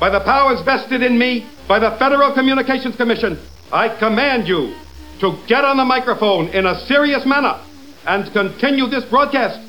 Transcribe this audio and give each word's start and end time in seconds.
by 0.00 0.08
the 0.08 0.20
powers 0.20 0.62
vested 0.62 1.02
in 1.02 1.18
me 1.18 1.46
by 1.68 1.78
the 1.78 1.90
Federal 1.98 2.32
Communications 2.32 2.96
Commission, 2.96 3.38
I 3.70 3.90
command 3.90 4.48
you 4.48 4.74
to 5.20 5.38
get 5.46 5.62
on 5.62 5.76
the 5.76 5.84
microphone 5.84 6.48
in 6.48 6.64
a 6.64 6.80
serious 6.86 7.26
manner 7.26 7.60
and 8.06 8.32
continue 8.32 8.86
this 8.86 9.04
broadcast. 9.04 9.60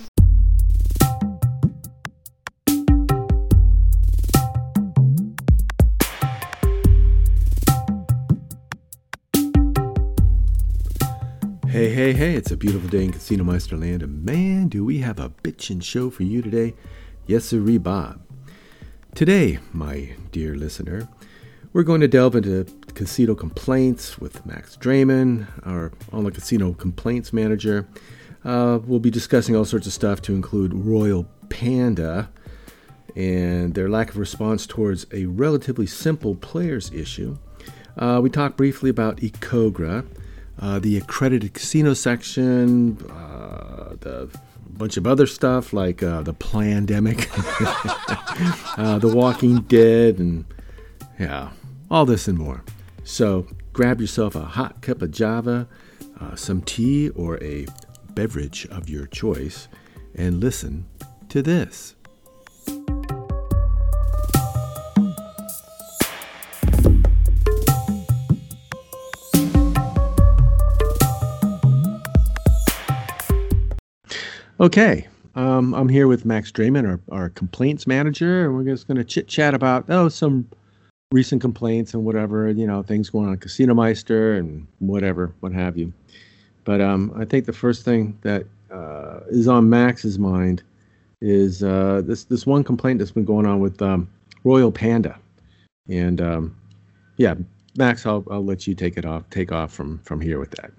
Hey, 11.67 11.89
hey, 11.93 12.13
hey, 12.13 12.35
it's 12.35 12.51
a 12.51 12.57
beautiful 12.57 12.87
day 12.89 13.03
in 13.03 13.11
Casino 13.11 13.43
Meisterland, 13.43 14.01
and 14.01 14.23
man, 14.23 14.69
do 14.69 14.85
we 14.85 14.99
have 14.99 15.19
a 15.19 15.29
bitchin' 15.29 15.83
show 15.83 16.09
for 16.09 16.23
you 16.23 16.41
today. 16.41 16.73
Yes, 17.27 17.45
sir, 17.45 17.59
Bob. 17.79 18.30
Today, 19.13 19.59
my 19.73 20.15
dear 20.31 20.55
listener, 20.55 21.07
we're 21.73 21.83
going 21.83 22.01
to 22.01 22.07
delve 22.07 22.35
into 22.35 22.65
casino 22.95 23.35
complaints 23.35 24.17
with 24.17 24.45
Max 24.45 24.77
Draiman, 24.77 25.47
our 25.65 25.91
online 26.11 26.33
casino 26.33 26.73
complaints 26.73 27.31
manager. 27.31 27.87
Uh, 28.43 28.79
we'll 28.85 28.99
be 28.99 29.11
discussing 29.11 29.55
all 29.55 29.65
sorts 29.65 29.85
of 29.85 29.93
stuff 29.93 30.21
to 30.23 30.33
include 30.33 30.73
Royal 30.73 31.25
Panda 31.49 32.29
and 33.15 33.75
their 33.75 33.89
lack 33.89 34.09
of 34.09 34.17
response 34.17 34.65
towards 34.65 35.05
a 35.13 35.25
relatively 35.25 35.85
simple 35.85 36.35
players 36.35 36.91
issue. 36.91 37.37
Uh, 37.97 38.19
we 38.23 38.29
talked 38.29 38.57
briefly 38.57 38.89
about 38.89 39.17
Ecogra 39.17 40.05
uh, 40.61 40.79
the 40.79 40.97
accredited 40.97 41.53
casino 41.53 41.93
section, 41.93 42.97
uh, 43.09 43.95
the 43.99 44.29
bunch 44.81 44.97
of 44.97 45.05
other 45.05 45.27
stuff 45.27 45.73
like 45.73 46.01
uh, 46.01 46.23
the 46.23 46.33
Plandemic, 46.33 47.29
uh, 48.79 48.97
The 48.97 49.15
Walking 49.15 49.59
Dead, 49.61 50.17
and 50.17 50.43
yeah, 51.19 51.51
all 51.91 52.03
this 52.03 52.27
and 52.27 52.35
more. 52.35 52.63
So 53.03 53.45
grab 53.73 54.01
yourself 54.01 54.33
a 54.33 54.41
hot 54.41 54.81
cup 54.81 55.03
of 55.03 55.11
Java, 55.11 55.67
uh, 56.19 56.35
some 56.35 56.63
tea, 56.63 57.09
or 57.09 57.41
a 57.43 57.67
beverage 58.15 58.65
of 58.71 58.89
your 58.89 59.05
choice, 59.05 59.67
and 60.15 60.39
listen 60.39 60.87
to 61.29 61.43
this. 61.43 61.93
Okay, 74.61 75.07
um, 75.33 75.73
I'm 75.73 75.89
here 75.89 76.07
with 76.07 76.23
Max 76.23 76.51
Draiman, 76.51 76.87
our, 76.87 76.99
our 77.11 77.29
complaints 77.29 77.87
manager, 77.87 78.45
and 78.45 78.55
we're 78.55 78.63
just 78.63 78.87
going 78.87 78.97
to 78.97 79.03
chit 79.03 79.27
chat 79.27 79.55
about 79.55 79.85
oh 79.89 80.07
some 80.07 80.47
recent 81.11 81.41
complaints 81.41 81.95
and 81.95 82.05
whatever 82.05 82.47
you 82.51 82.67
know 82.67 82.83
things 82.83 83.09
going 83.09 83.27
on 83.27 83.37
Casino 83.37 83.73
Meister 83.73 84.35
and 84.35 84.67
whatever 84.77 85.33
what 85.39 85.51
have 85.51 85.79
you. 85.79 85.91
But 86.63 86.79
um, 86.79 87.11
I 87.17 87.25
think 87.25 87.47
the 87.47 87.53
first 87.53 87.83
thing 87.83 88.15
that 88.21 88.45
uh, 88.71 89.21
is 89.29 89.47
on 89.47 89.67
Max's 89.67 90.19
mind 90.19 90.61
is 91.21 91.63
uh, 91.63 92.03
this 92.05 92.25
this 92.25 92.45
one 92.45 92.63
complaint 92.63 92.99
that's 92.99 93.09
been 93.09 93.25
going 93.25 93.47
on 93.47 93.61
with 93.61 93.81
um, 93.81 94.07
Royal 94.43 94.71
Panda, 94.71 95.17
and 95.89 96.21
um, 96.21 96.55
yeah, 97.17 97.33
Max, 97.77 98.05
I'll 98.05 98.23
I'll 98.29 98.45
let 98.45 98.67
you 98.67 98.75
take 98.75 98.95
it 98.95 99.05
off 99.05 99.27
take 99.31 99.51
off 99.51 99.73
from 99.73 99.97
from 100.03 100.21
here 100.21 100.39
with 100.39 100.51
that. 100.51 100.69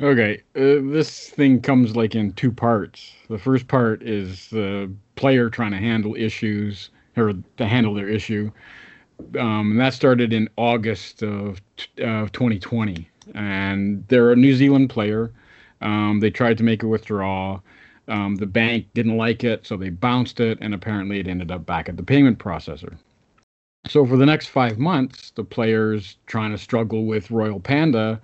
Okay, 0.00 0.42
uh, 0.56 0.80
this 0.90 1.28
thing 1.28 1.60
comes 1.60 1.94
like 1.94 2.14
in 2.14 2.32
two 2.32 2.50
parts. 2.50 3.12
The 3.28 3.38
first 3.38 3.68
part 3.68 4.02
is 4.02 4.48
the 4.48 4.90
player 5.16 5.50
trying 5.50 5.72
to 5.72 5.76
handle 5.76 6.14
issues 6.16 6.88
or 7.14 7.34
to 7.58 7.66
handle 7.66 7.92
their 7.92 8.08
issue. 8.08 8.50
Um, 9.38 9.72
and 9.72 9.80
that 9.80 9.92
started 9.92 10.32
in 10.32 10.48
August 10.56 11.22
of, 11.22 11.60
of 11.98 12.32
2020. 12.32 13.06
And 13.34 14.04
they're 14.08 14.32
a 14.32 14.36
New 14.36 14.54
Zealand 14.54 14.88
player. 14.88 15.30
Um, 15.82 16.20
they 16.20 16.30
tried 16.30 16.56
to 16.58 16.64
make 16.64 16.82
a 16.82 16.88
withdrawal. 16.88 17.62
Um, 18.08 18.36
the 18.36 18.46
bank 18.46 18.86
didn't 18.94 19.18
like 19.18 19.44
it, 19.44 19.66
so 19.66 19.76
they 19.76 19.90
bounced 19.90 20.40
it, 20.40 20.58
and 20.60 20.74
apparently 20.74 21.20
it 21.20 21.28
ended 21.28 21.52
up 21.52 21.66
back 21.66 21.88
at 21.88 21.98
the 21.98 22.02
payment 22.02 22.38
processor. 22.38 22.96
So 23.86 24.06
for 24.06 24.16
the 24.16 24.26
next 24.26 24.46
five 24.46 24.78
months, 24.78 25.30
the 25.30 25.44
players 25.44 26.16
trying 26.26 26.50
to 26.52 26.58
struggle 26.58 27.04
with 27.04 27.30
Royal 27.30 27.60
Panda 27.60 28.20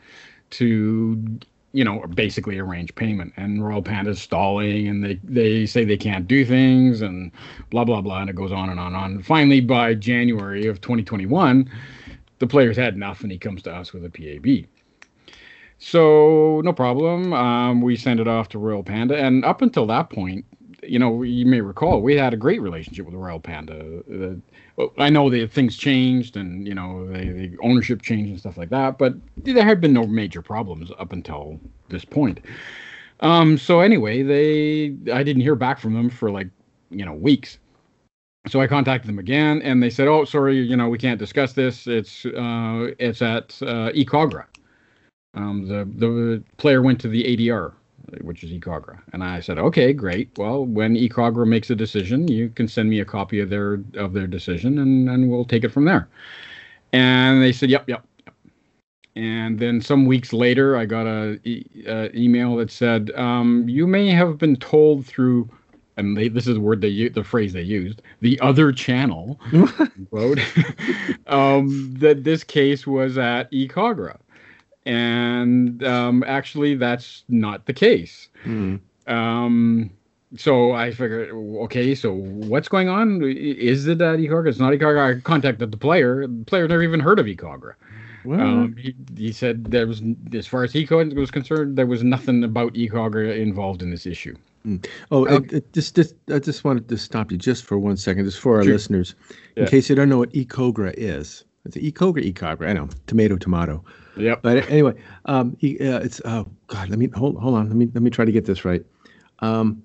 to 0.50 1.38
you 1.78 1.84
know, 1.84 2.04
basically 2.12 2.58
arrange 2.58 2.92
payment. 2.96 3.32
And 3.36 3.64
Royal 3.64 3.82
Panda's 3.82 4.20
stalling, 4.20 4.88
and 4.88 5.04
they 5.04 5.20
they 5.22 5.64
say 5.64 5.84
they 5.84 5.96
can't 5.96 6.26
do 6.26 6.44
things, 6.44 7.02
and 7.02 7.30
blah 7.70 7.84
blah 7.84 8.00
blah, 8.00 8.20
and 8.20 8.28
it 8.28 8.34
goes 8.34 8.50
on 8.50 8.68
and 8.68 8.80
on 8.80 8.88
and 8.88 8.96
on. 8.96 9.22
Finally, 9.22 9.60
by 9.60 9.94
January 9.94 10.66
of 10.66 10.80
2021, 10.80 11.70
the 12.40 12.48
player's 12.48 12.76
had 12.76 12.94
enough, 12.94 13.22
and 13.22 13.30
he 13.30 13.38
comes 13.38 13.62
to 13.62 13.72
us 13.72 13.92
with 13.92 14.04
a 14.04 14.10
PAB. 14.10 14.66
So 15.78 16.60
no 16.64 16.72
problem. 16.72 17.32
Um, 17.32 17.80
we 17.80 17.94
send 17.94 18.18
it 18.18 18.26
off 18.26 18.48
to 18.48 18.58
Royal 18.58 18.82
Panda, 18.82 19.16
and 19.16 19.44
up 19.44 19.62
until 19.62 19.86
that 19.86 20.10
point, 20.10 20.44
you 20.88 20.98
know, 20.98 21.22
you 21.22 21.46
may 21.46 21.60
recall 21.60 22.00
we 22.00 22.16
had 22.16 22.34
a 22.34 22.36
great 22.36 22.60
relationship 22.60 23.04
with 23.06 23.12
the 23.12 23.18
Royal 23.18 23.40
Panda. 23.40 24.02
Uh, 24.78 24.86
I 24.98 25.10
know 25.10 25.28
that 25.30 25.52
things 25.52 25.76
changed 25.76 26.36
and 26.36 26.66
you 26.66 26.74
know 26.74 27.06
the, 27.06 27.18
the 27.24 27.56
ownership 27.62 28.02
changed 28.02 28.30
and 28.30 28.40
stuff 28.40 28.56
like 28.56 28.70
that, 28.70 28.98
but 28.98 29.14
there 29.36 29.64
had 29.64 29.80
been 29.80 29.92
no 29.92 30.06
major 30.06 30.42
problems 30.42 30.90
up 30.98 31.12
until 31.12 31.60
this 31.88 32.04
point. 32.04 32.40
Um, 33.20 33.58
so 33.58 33.80
anyway, 33.80 34.22
they 34.22 34.96
I 35.12 35.22
didn't 35.22 35.42
hear 35.42 35.56
back 35.56 35.78
from 35.78 35.94
them 35.94 36.10
for 36.10 36.30
like 36.30 36.48
you 36.90 37.04
know 37.04 37.14
weeks. 37.14 37.58
So 38.46 38.60
I 38.60 38.66
contacted 38.66 39.08
them 39.08 39.18
again, 39.18 39.60
and 39.62 39.82
they 39.82 39.90
said, 39.90 40.08
"Oh, 40.08 40.24
sorry, 40.24 40.58
you 40.58 40.76
know 40.76 40.88
we 40.88 40.98
can't 40.98 41.18
discuss 41.18 41.52
this. 41.52 41.86
It's 41.86 42.24
uh, 42.24 42.92
it's 42.98 43.20
at 43.20 43.58
uh, 43.62 43.90
Ecogra." 43.92 44.44
Um, 45.34 45.66
the 45.66 45.84
the 45.84 46.42
player 46.56 46.80
went 46.82 47.00
to 47.00 47.08
the 47.08 47.24
ADR 47.24 47.74
which 48.20 48.44
is 48.44 48.50
Ecogra. 48.50 49.00
And 49.12 49.22
I 49.22 49.40
said, 49.40 49.58
okay, 49.58 49.92
great. 49.92 50.30
Well, 50.36 50.64
when 50.64 50.94
Ecogra 50.94 51.46
makes 51.46 51.70
a 51.70 51.76
decision, 51.76 52.28
you 52.28 52.48
can 52.50 52.68
send 52.68 52.90
me 52.90 53.00
a 53.00 53.04
copy 53.04 53.40
of 53.40 53.50
their 53.50 53.80
of 53.94 54.12
their 54.12 54.26
decision, 54.26 54.78
and 54.78 55.08
and 55.08 55.30
we'll 55.30 55.44
take 55.44 55.64
it 55.64 55.70
from 55.70 55.84
there. 55.84 56.08
And 56.92 57.42
they 57.42 57.52
said, 57.52 57.70
yep, 57.70 57.84
yep. 57.88 58.04
yep. 58.24 58.34
And 59.14 59.58
then 59.58 59.80
some 59.80 60.06
weeks 60.06 60.32
later, 60.32 60.76
I 60.76 60.86
got 60.86 61.06
a, 61.06 61.38
e- 61.44 61.84
a 61.86 62.16
email 62.16 62.56
that 62.56 62.70
said, 62.70 63.10
um, 63.14 63.68
you 63.68 63.86
may 63.86 64.10
have 64.10 64.38
been 64.38 64.56
told 64.56 65.04
through 65.04 65.50
and 65.98 66.16
they, 66.16 66.28
this 66.28 66.46
is 66.46 66.54
the 66.54 66.60
word 66.60 66.80
they 66.80 67.08
the 67.08 67.24
phrase 67.24 67.52
they 67.52 67.62
used 67.62 68.00
the 68.20 68.38
other 68.40 68.72
channel 68.72 69.38
quote 70.10 70.38
um, 71.26 71.92
that 71.98 72.24
this 72.24 72.42
case 72.44 72.86
was 72.86 73.18
at 73.18 73.50
ecogra 73.50 74.16
and 74.88 75.84
um, 75.84 76.24
actually 76.26 76.74
that's 76.74 77.22
not 77.28 77.66
the 77.66 77.74
case. 77.74 78.28
Mm. 78.44 78.80
Um, 79.06 79.90
so 80.36 80.72
I 80.72 80.90
figured, 80.90 81.30
okay, 81.64 81.94
so 81.94 82.12
what's 82.14 82.68
going 82.68 82.88
on? 82.88 83.22
Is 83.22 83.86
it 83.86 84.00
at 84.00 84.18
Ecogra? 84.18 84.48
It's 84.48 84.58
not 84.58 84.72
Ecogra. 84.72 85.16
I 85.16 85.20
contacted 85.20 85.70
the 85.70 85.76
player. 85.76 86.26
The 86.26 86.44
player 86.46 86.66
never 86.66 86.82
even 86.82 87.00
heard 87.00 87.18
of 87.18 87.26
Ecogra. 87.26 87.74
Um, 88.26 88.76
he, 88.76 88.94
he, 89.16 89.32
said 89.32 89.64
there 89.66 89.86
was, 89.86 90.02
as 90.34 90.46
far 90.46 90.64
as 90.64 90.72
he 90.72 90.84
was 90.84 91.30
concerned, 91.30 91.76
there 91.76 91.86
was 91.86 92.02
nothing 92.02 92.44
about 92.44 92.74
Ecogra 92.74 93.38
involved 93.38 93.80
in 93.80 93.90
this 93.90 94.04
issue. 94.04 94.36
Mm. 94.66 94.86
Oh, 95.10 95.26
okay. 95.26 95.62
just, 95.72 95.96
just, 95.96 96.14
I 96.30 96.38
just 96.38 96.62
wanted 96.62 96.88
to 96.88 96.98
stop 96.98 97.30
you 97.32 97.38
just 97.38 97.64
for 97.64 97.78
one 97.78 97.96
second, 97.96 98.26
just 98.26 98.40
for 98.40 98.56
our 98.56 98.64
sure. 98.64 98.72
listeners, 98.72 99.14
in 99.56 99.62
yeah. 99.62 99.70
case 99.70 99.88
you 99.88 99.96
don't 99.96 100.10
know 100.10 100.18
what 100.18 100.32
Ecogra 100.32 100.92
is. 100.98 101.44
It's 101.64 101.76
Ecogra, 101.76 102.30
Ecogra. 102.30 102.68
I 102.68 102.72
know, 102.74 102.88
tomato, 103.06 103.36
tomato. 103.36 103.82
Yep. 104.18 104.42
But 104.42 104.68
anyway, 104.70 104.94
um, 105.26 105.56
uh, 105.62 106.00
it's 106.02 106.20
oh 106.24 106.46
god, 106.66 106.88
let 106.88 106.98
me 106.98 107.08
hold 107.14 107.36
hold 107.38 107.54
on. 107.54 107.68
Let 107.68 107.76
me 107.76 107.88
let 107.94 108.02
me 108.02 108.10
try 108.10 108.24
to 108.24 108.32
get 108.32 108.44
this 108.44 108.64
right. 108.64 108.84
Um, 109.40 109.82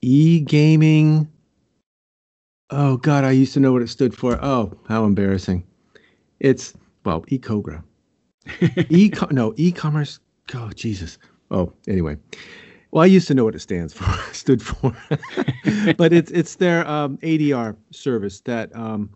e 0.00 0.40
gaming. 0.40 1.28
Oh 2.70 2.96
god, 2.96 3.24
I 3.24 3.32
used 3.32 3.52
to 3.54 3.60
know 3.60 3.72
what 3.72 3.82
it 3.82 3.88
stood 3.88 4.14
for. 4.14 4.38
Oh, 4.42 4.72
how 4.88 5.04
embarrassing! 5.04 5.64
It's 6.40 6.74
well, 7.04 7.22
eCogra. 7.22 7.82
e 8.90 9.10
no 9.30 9.54
e-commerce. 9.56 10.18
Oh 10.54 10.70
Jesus. 10.74 11.18
Oh, 11.50 11.72
anyway. 11.86 12.16
Well, 12.92 13.02
I 13.02 13.06
used 13.06 13.26
to 13.28 13.34
know 13.34 13.44
what 13.44 13.54
it 13.54 13.60
stands 13.60 13.94
for, 13.94 14.04
stood 14.34 14.62
for, 14.62 14.94
but 15.96 16.12
it's 16.12 16.30
it's 16.30 16.56
their 16.56 16.86
um, 16.86 17.16
ADR 17.18 17.74
service 17.90 18.40
that 18.40 18.74
um, 18.76 19.08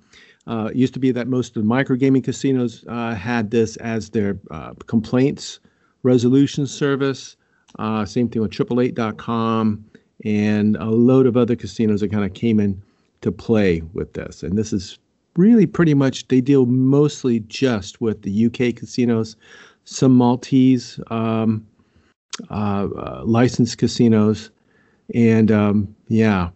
uh, 0.47 0.71
used 0.75 0.95
to 0.95 1.01
be 1.01 1.13
that 1.13 1.29
most 1.29 1.57
of 1.57 1.63
the 1.63 1.69
Microgaming 1.69 2.25
casinos 2.25 2.85
uh, 2.89 3.15
had 3.15 3.51
this 3.51 3.77
as 3.77 4.11
their 4.11 4.39
uh, 4.51 4.73
complaints 4.87 5.61
resolution 6.03 6.67
service. 6.67 7.37
Uh, 7.79 8.07
same 8.07 8.29
thing 8.29 8.41
with 8.41 8.51
triple8.com 8.51 9.85
and 10.25 10.77
a 10.77 10.87
load 10.87 11.27
of 11.27 11.37
other 11.37 11.55
casinos 11.55 12.01
that 12.01 12.11
kind 12.11 12.25
of 12.25 12.33
came 12.33 12.59
in 12.59 12.81
to 13.21 13.31
play 13.31 13.83
with 13.93 14.15
this. 14.15 14.43
And 14.43 14.57
this 14.57 14.73
is 14.73 14.99
really 15.37 15.67
pretty 15.67 15.93
much, 15.93 16.29
they 16.29 16.41
deal 16.41 16.65
mostly 16.65 17.41
just 17.41 18.01
with 18.01 18.23
the 18.23 18.47
UK 18.47 18.75
casinos, 18.75 19.37
some 19.85 20.17
Maltese 20.17 20.99
um, 21.09 21.67
licensed 22.51 23.79
casinos. 23.79 24.51
And 25.15 25.53
um, 25.53 25.95
yeah, 26.09 26.51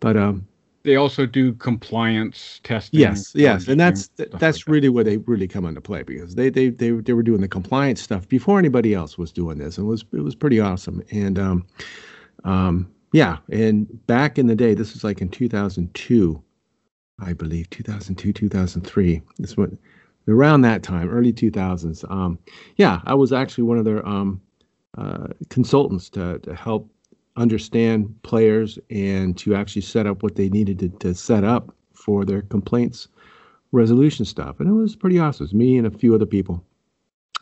but 0.00 0.16
um, 0.16 0.46
they 0.88 0.96
also 0.96 1.26
do 1.26 1.52
compliance 1.54 2.60
testing. 2.62 3.00
Yes, 3.00 3.32
yes, 3.34 3.68
and 3.68 3.78
that's 3.80 4.08
that's 4.16 4.32
like 4.32 4.40
that. 4.40 4.66
really 4.66 4.88
where 4.88 5.04
they 5.04 5.18
really 5.18 5.48
come 5.48 5.66
into 5.66 5.80
play 5.80 6.02
because 6.02 6.34
they 6.34 6.50
they 6.50 6.70
they 6.70 6.90
they 6.90 7.12
were 7.12 7.22
doing 7.22 7.40
the 7.40 7.48
compliance 7.48 8.00
stuff 8.00 8.28
before 8.28 8.58
anybody 8.58 8.94
else 8.94 9.18
was 9.18 9.32
doing 9.32 9.58
this, 9.58 9.78
and 9.78 9.86
it 9.86 9.90
was 9.90 10.04
it 10.12 10.20
was 10.20 10.34
pretty 10.34 10.60
awesome. 10.60 11.02
And 11.10 11.38
um, 11.38 11.66
um, 12.44 12.90
yeah, 13.12 13.38
and 13.50 14.06
back 14.06 14.38
in 14.38 14.46
the 14.46 14.54
day, 14.54 14.74
this 14.74 14.92
was 14.92 15.02
like 15.02 15.20
in 15.20 15.28
2002, 15.28 16.42
I 17.20 17.32
believe, 17.32 17.68
2002, 17.70 18.32
2003. 18.32 19.22
This 19.38 19.56
went 19.56 19.78
around 20.28 20.60
that 20.62 20.82
time, 20.82 21.10
early 21.10 21.32
2000s. 21.32 22.10
Um, 22.10 22.38
yeah, 22.76 23.00
I 23.04 23.14
was 23.14 23.32
actually 23.32 23.64
one 23.64 23.78
of 23.78 23.84
their 23.84 24.06
um, 24.06 24.40
uh, 24.96 25.28
consultants 25.50 26.08
to 26.10 26.38
to 26.40 26.54
help 26.54 26.90
understand 27.36 28.12
players 28.22 28.78
and 28.90 29.36
to 29.38 29.54
actually 29.54 29.82
set 29.82 30.06
up 30.06 30.22
what 30.22 30.34
they 30.34 30.48
needed 30.48 30.78
to, 30.80 30.88
to 30.88 31.14
set 31.14 31.44
up 31.44 31.74
for 31.94 32.24
their 32.24 32.42
complaints 32.42 33.08
resolution 33.72 34.24
stuff. 34.24 34.60
And 34.60 34.68
it 34.68 34.72
was 34.72 34.96
pretty 34.96 35.18
awesome. 35.18 35.44
It 35.44 35.48
was 35.48 35.54
me 35.54 35.78
and 35.78 35.86
a 35.86 35.90
few 35.90 36.14
other 36.14 36.26
people, 36.26 36.64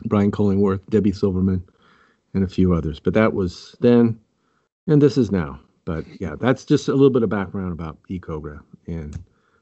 Brian 0.05 0.31
Collingworth, 0.31 0.81
Debbie 0.89 1.11
Silverman, 1.11 1.63
and 2.33 2.43
a 2.43 2.47
few 2.47 2.73
others. 2.73 2.99
But 2.99 3.13
that 3.13 3.33
was 3.33 3.75
then, 3.79 4.19
and 4.87 5.01
this 5.01 5.17
is 5.17 5.31
now. 5.31 5.59
But 5.85 6.05
yeah, 6.19 6.35
that's 6.39 6.65
just 6.65 6.89
a 6.89 6.93
little 6.93 7.09
bit 7.09 7.23
of 7.23 7.29
background 7.29 7.71
about 7.71 7.97
eCogra. 8.09 8.59
And 8.87 9.17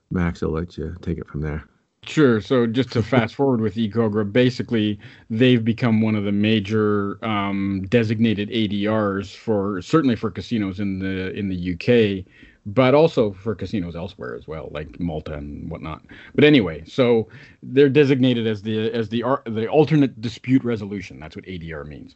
Max, 0.09 0.41
I'll 0.41 0.49
let 0.49 0.77
you 0.77 0.95
take 1.01 1.17
it 1.17 1.27
from 1.27 1.41
there. 1.41 1.63
Sure. 2.05 2.39
So 2.39 2.67
just 2.67 2.91
to 2.93 3.03
fast 3.03 3.35
forward 3.35 3.61
with 3.61 3.75
eCogra, 3.75 4.31
basically 4.31 4.99
they've 5.29 5.63
become 5.63 6.01
one 6.01 6.15
of 6.15 6.23
the 6.23 6.31
major 6.31 7.23
um, 7.25 7.85
designated 7.89 8.49
ADRs 8.49 9.35
for 9.35 9.81
certainly 9.81 10.15
for 10.15 10.29
casinos 10.31 10.79
in 10.79 10.99
the 10.99 11.31
in 11.33 11.49
the 11.49 11.73
UK, 11.73 12.25
but 12.65 12.95
also 12.95 13.31
for 13.31 13.53
casinos 13.55 13.95
elsewhere 13.95 14.35
as 14.35 14.47
well, 14.47 14.69
like 14.71 14.99
Malta 14.99 15.33
and 15.33 15.69
whatnot. 15.69 16.03
But 16.33 16.43
anyway, 16.43 16.83
so 16.85 17.27
they're 17.61 17.89
designated 17.89 18.47
as 18.47 18.61
the 18.61 18.91
as 18.91 19.09
the 19.09 19.23
the 19.45 19.67
alternate 19.67 20.19
dispute 20.21 20.63
resolution. 20.63 21.19
That's 21.19 21.35
what 21.35 21.45
ADR 21.45 21.85
means. 21.87 22.15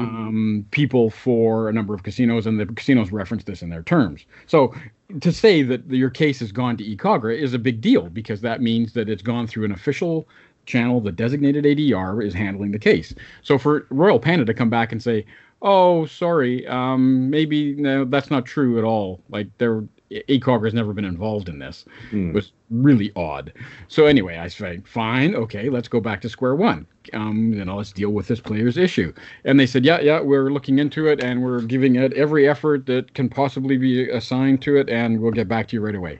Um, 0.00 0.66
people 0.70 1.10
for 1.10 1.68
a 1.68 1.72
number 1.72 1.94
of 1.94 2.02
casinos, 2.02 2.46
and 2.46 2.58
the 2.58 2.66
casinos 2.66 3.12
reference 3.12 3.44
this 3.44 3.62
in 3.62 3.70
their 3.70 3.82
terms. 3.82 4.24
So 4.46 4.74
to 5.20 5.32
say 5.32 5.62
that 5.62 5.86
your 5.88 6.10
case 6.10 6.40
has 6.40 6.52
gone 6.52 6.76
to 6.76 6.84
eCogra 6.84 7.36
is 7.36 7.54
a 7.54 7.58
big 7.58 7.80
deal 7.80 8.08
because 8.08 8.40
that 8.40 8.60
means 8.60 8.92
that 8.94 9.08
it's 9.08 9.22
gone 9.22 9.46
through 9.46 9.64
an 9.64 9.72
official 9.72 10.28
channel. 10.66 11.00
The 11.00 11.12
designated 11.12 11.64
ADR 11.64 12.24
is 12.24 12.34
handling 12.34 12.72
the 12.72 12.78
case. 12.78 13.14
So 13.42 13.58
for 13.58 13.86
Royal 13.90 14.18
Panda 14.18 14.44
to 14.44 14.54
come 14.54 14.70
back 14.70 14.92
and 14.92 15.02
say, 15.02 15.24
"Oh, 15.62 16.06
sorry, 16.06 16.66
um, 16.66 17.30
maybe 17.30 17.74
no, 17.74 18.04
that's 18.04 18.30
not 18.30 18.46
true 18.46 18.78
at 18.78 18.84
all," 18.84 19.22
like 19.30 19.48
there. 19.58 19.84
eCogra 20.10 20.64
has 20.64 20.74
never 20.74 20.92
been 20.92 21.04
involved 21.04 21.48
in 21.48 21.58
this. 21.58 21.84
It 22.30 22.34
was 22.34 22.52
really 22.70 23.12
odd. 23.16 23.52
So 23.88 24.06
anyway, 24.06 24.36
I 24.38 24.48
said, 24.48 24.86
fine, 24.86 25.34
okay, 25.34 25.68
let's 25.68 25.88
go 25.88 26.00
back 26.00 26.20
to 26.22 26.28
square 26.28 26.54
one. 26.54 26.86
Um, 27.12 27.52
you 27.52 27.64
know, 27.64 27.76
let's 27.76 27.92
deal 27.92 28.10
with 28.10 28.26
this 28.26 28.40
player's 28.40 28.76
issue. 28.76 29.12
And 29.44 29.58
they 29.60 29.66
said, 29.66 29.84
yeah, 29.84 30.00
yeah, 30.00 30.20
we're 30.20 30.50
looking 30.50 30.78
into 30.78 31.06
it 31.06 31.22
and 31.22 31.42
we're 31.42 31.62
giving 31.62 31.96
it 31.96 32.12
every 32.14 32.48
effort 32.48 32.86
that 32.86 33.14
can 33.14 33.28
possibly 33.28 33.76
be 33.76 34.08
assigned 34.10 34.62
to 34.62 34.76
it, 34.76 34.88
and 34.88 35.20
we'll 35.20 35.32
get 35.32 35.48
back 35.48 35.68
to 35.68 35.76
you 35.76 35.80
right 35.80 35.94
away. 35.94 36.18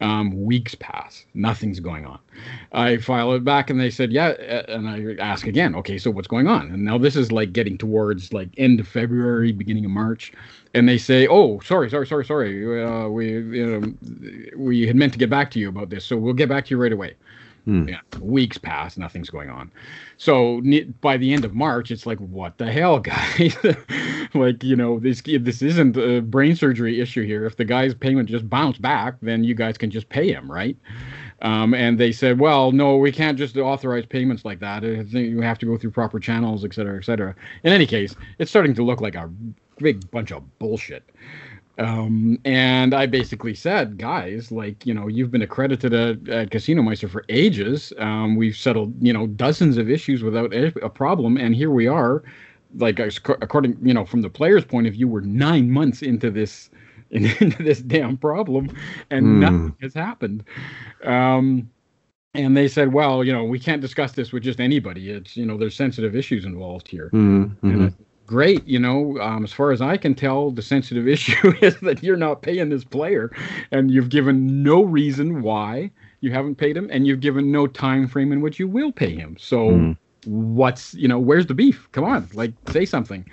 Um, 0.00 0.44
weeks 0.44 0.74
pass, 0.74 1.24
nothing's 1.34 1.78
going 1.80 2.04
on. 2.04 2.18
I 2.72 2.96
file 2.96 3.32
it 3.32 3.44
back, 3.44 3.70
and 3.70 3.80
they 3.80 3.90
said, 3.90 4.12
yeah, 4.12 4.28
uh, 4.28 4.64
and 4.68 4.88
I 4.88 5.22
ask 5.22 5.46
again, 5.46 5.74
okay, 5.76 5.98
so 5.98 6.10
what's 6.10 6.26
going 6.26 6.48
on? 6.48 6.70
And 6.72 6.84
now 6.84 6.98
this 6.98 7.14
is 7.14 7.30
like 7.30 7.52
getting 7.52 7.78
towards 7.78 8.32
like 8.32 8.48
end 8.58 8.80
of 8.80 8.88
February, 8.88 9.52
beginning 9.52 9.84
of 9.84 9.92
March, 9.92 10.32
and 10.74 10.88
they 10.88 10.98
say, 10.98 11.28
oh, 11.28 11.60
sorry, 11.60 11.88
sorry, 11.88 12.06
sorry, 12.06 12.24
sorry, 12.24 12.84
uh, 12.84 13.08
we 13.08 13.28
you 13.28 13.66
know, 13.66 13.94
we 14.56 14.86
had 14.86 14.96
meant 14.96 15.12
to 15.12 15.18
get 15.18 15.30
back 15.30 15.50
to 15.52 15.60
you 15.60 15.68
about 15.68 15.90
this, 15.90 16.04
so 16.04 16.16
we'll 16.16 16.34
get 16.34 16.48
back 16.48 16.66
to 16.66 16.70
you 16.72 16.82
right 16.82 16.92
away. 16.92 17.14
Yeah, 17.88 18.00
weeks 18.20 18.58
pass, 18.58 18.96
nothing's 18.98 19.30
going 19.30 19.48
on. 19.48 19.70
So 20.18 20.60
by 21.00 21.16
the 21.16 21.32
end 21.32 21.44
of 21.44 21.54
March, 21.54 21.90
it's 21.90 22.04
like, 22.04 22.18
what 22.18 22.58
the 22.58 22.70
hell, 22.70 22.98
guys? 23.00 23.56
like, 24.34 24.62
you 24.62 24.76
know, 24.76 24.98
this 24.98 25.22
this 25.22 25.62
isn't 25.62 25.96
a 25.96 26.20
brain 26.20 26.56
surgery 26.56 27.00
issue 27.00 27.24
here. 27.24 27.46
If 27.46 27.56
the 27.56 27.64
guy's 27.64 27.94
payment 27.94 28.28
just 28.28 28.48
bounced 28.48 28.82
back, 28.82 29.14
then 29.22 29.44
you 29.44 29.54
guys 29.54 29.78
can 29.78 29.90
just 29.90 30.08
pay 30.08 30.30
him, 30.30 30.50
right? 30.50 30.76
Um, 31.42 31.74
and 31.74 31.98
they 31.98 32.12
said, 32.12 32.38
well, 32.38 32.72
no, 32.72 32.96
we 32.96 33.12
can't 33.12 33.36
just 33.36 33.56
authorize 33.56 34.06
payments 34.06 34.44
like 34.44 34.60
that. 34.60 34.82
You 34.82 35.40
have 35.40 35.58
to 35.58 35.66
go 35.66 35.76
through 35.76 35.90
proper 35.90 36.18
channels, 36.18 36.64
et 36.64 36.74
cetera, 36.74 36.98
et 36.98 37.04
cetera. 37.04 37.34
In 37.64 37.72
any 37.72 37.86
case, 37.86 38.14
it's 38.38 38.50
starting 38.50 38.74
to 38.74 38.82
look 38.82 39.00
like 39.00 39.14
a 39.14 39.30
big 39.78 40.10
bunch 40.10 40.32
of 40.32 40.58
bullshit. 40.58 41.04
Um, 41.78 42.38
and 42.44 42.94
I 42.94 43.06
basically 43.06 43.54
said, 43.54 43.98
guys, 43.98 44.52
like, 44.52 44.86
you 44.86 44.94
know, 44.94 45.08
you've 45.08 45.30
been 45.30 45.42
accredited 45.42 45.92
at, 45.92 46.28
at 46.28 46.50
Casino 46.50 46.82
Meister 46.82 47.08
for 47.08 47.24
ages. 47.28 47.92
Um, 47.98 48.36
we've 48.36 48.56
settled, 48.56 48.94
you 49.04 49.12
know, 49.12 49.26
dozens 49.26 49.76
of 49.76 49.90
issues 49.90 50.22
without 50.22 50.54
a, 50.54 50.70
problem. 50.88 51.36
And 51.36 51.54
here 51.54 51.70
we 51.70 51.88
are, 51.88 52.22
like, 52.76 53.00
ac- 53.00 53.20
according, 53.40 53.76
you 53.82 53.92
know, 53.92 54.04
from 54.04 54.22
the 54.22 54.30
player's 54.30 54.64
point 54.64 54.86
of 54.86 54.92
view, 54.92 55.08
we're 55.08 55.20
nine 55.22 55.70
months 55.70 56.02
into 56.02 56.30
this, 56.30 56.70
into 57.10 57.62
this 57.62 57.80
damn 57.80 58.16
problem 58.16 58.70
and 59.10 59.40
nothing 59.40 59.76
has 59.80 59.94
happened. 59.94 60.44
Um, 61.02 61.70
and 62.34 62.56
they 62.56 62.66
said, 62.66 62.92
well, 62.92 63.22
you 63.22 63.32
know, 63.32 63.44
we 63.44 63.60
can't 63.60 63.80
discuss 63.80 64.12
this 64.12 64.32
with 64.32 64.42
just 64.42 64.58
anybody. 64.58 65.10
It's, 65.10 65.36
you 65.36 65.46
know, 65.46 65.56
there's 65.56 65.76
sensitive 65.76 66.16
issues 66.16 66.44
involved 66.44 66.88
here. 66.88 67.10
Mm-hmm. 67.12 67.70
And 67.70 67.82
I 67.84 67.88
said, 67.90 68.03
great, 68.34 68.66
you 68.66 68.80
know, 68.80 69.16
um, 69.20 69.44
as 69.44 69.52
far 69.52 69.70
as 69.70 69.80
I 69.80 69.96
can 69.96 70.12
tell, 70.12 70.50
the 70.50 70.60
sensitive 70.60 71.06
issue 71.16 71.54
is 71.62 71.78
that 71.80 72.02
you're 72.02 72.16
not 72.16 72.42
paying 72.42 72.68
this 72.68 72.82
player, 72.82 73.30
and 73.70 73.92
you've 73.92 74.08
given 74.08 74.64
no 74.64 74.82
reason 74.82 75.40
why 75.40 75.92
you 76.20 76.32
haven't 76.32 76.56
paid 76.56 76.76
him, 76.76 76.88
and 76.90 77.06
you've 77.06 77.20
given 77.20 77.52
no 77.52 77.68
time 77.68 78.08
frame 78.08 78.32
in 78.32 78.40
which 78.40 78.58
you 78.58 78.66
will 78.68 78.92
pay 78.92 79.14
him. 79.14 79.36
So. 79.38 79.70
What's 80.26 80.94
you 80.94 81.06
know? 81.06 81.18
Where's 81.18 81.44
the 81.44 81.52
beef? 81.52 81.86
Come 81.92 82.04
on, 82.04 82.26
like 82.32 82.54
say 82.70 82.86
something. 82.86 83.28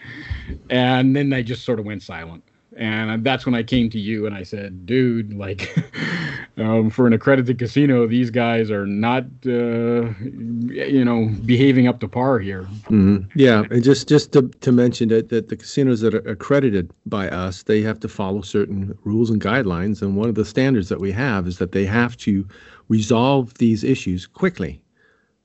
And 0.70 1.16
then 1.16 1.30
they 1.30 1.42
just 1.42 1.64
sort 1.64 1.80
of 1.80 1.86
went 1.86 2.04
silent. 2.04 2.44
And 2.78 3.26
that's 3.26 3.46
when 3.46 3.54
I 3.54 3.64
came 3.64 3.90
to 3.90 4.00
you 4.00 4.26
and 4.26 4.34
I 4.34 4.44
said, 4.44 4.86
dude, 4.86 5.34
like, 5.34 5.76
um, 6.58 6.90
for 6.90 7.06
an 7.06 7.12
accredited 7.12 7.60
casino, 7.60 8.08
these 8.08 8.30
guys 8.30 8.72
are 8.72 8.86
not, 8.86 9.26
uh, 9.46 10.14
you 10.24 11.04
know, 11.04 11.30
behaving 11.46 11.88
up 11.88 12.00
to 12.00 12.08
par 12.08 12.40
here. 12.40 12.68
Mhm. 12.90 13.30
Yeah, 13.36 13.64
and 13.70 13.84
just 13.84 14.08
just 14.08 14.32
to, 14.34 14.44
to 14.62 14.72
mention 14.72 15.10
that, 15.10 15.30
that 15.30 15.50
the 15.50 15.58
casinos 15.58 16.00
that 16.00 16.14
are 16.16 16.30
accredited 16.30 16.92
by 17.06 17.28
us, 17.30 17.64
they 17.64 17.82
have 17.82 18.00
to 18.02 18.08
follow 18.08 18.42
certain 18.42 18.98
rules 19.04 19.30
and 19.30 19.42
guidelines. 19.42 20.02
And 20.02 20.16
one 20.16 20.30
of 20.30 20.36
the 20.36 20.46
standards 20.46 20.88
that 20.90 21.02
we 21.02 21.12
have 21.12 21.48
is 21.48 21.58
that 21.58 21.74
they 21.74 21.86
have 21.86 22.16
to 22.18 22.48
resolve 22.88 23.54
these 23.56 23.84
issues 23.84 24.28
quickly, 24.28 24.82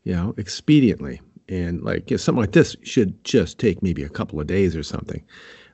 you 0.05 0.15
know, 0.15 0.33
expediently. 0.37 1.19
And 1.49 1.83
like 1.83 2.09
you 2.11 2.15
know, 2.15 2.19
something 2.19 2.41
like 2.41 2.53
this 2.53 2.77
should 2.85 3.23
just 3.25 3.59
take 3.59 3.83
maybe 3.83 4.05
a 4.05 4.09
couple 4.09 4.41
of 4.41 4.47
days 4.47 4.77
or 4.77 4.83
something. 4.85 5.25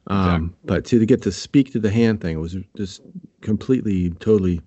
Um, 0.08 0.54
But 0.64 0.84
to, 0.86 0.98
to 0.98 1.06
get 1.06 1.22
to 1.22 1.32
speak 1.32 1.72
to 1.72 1.78
the 1.78 1.90
hand 1.90 2.20
thing 2.20 2.40
was 2.40 2.56
just 2.76 3.02
completely, 3.40 4.10
totally 4.10 4.60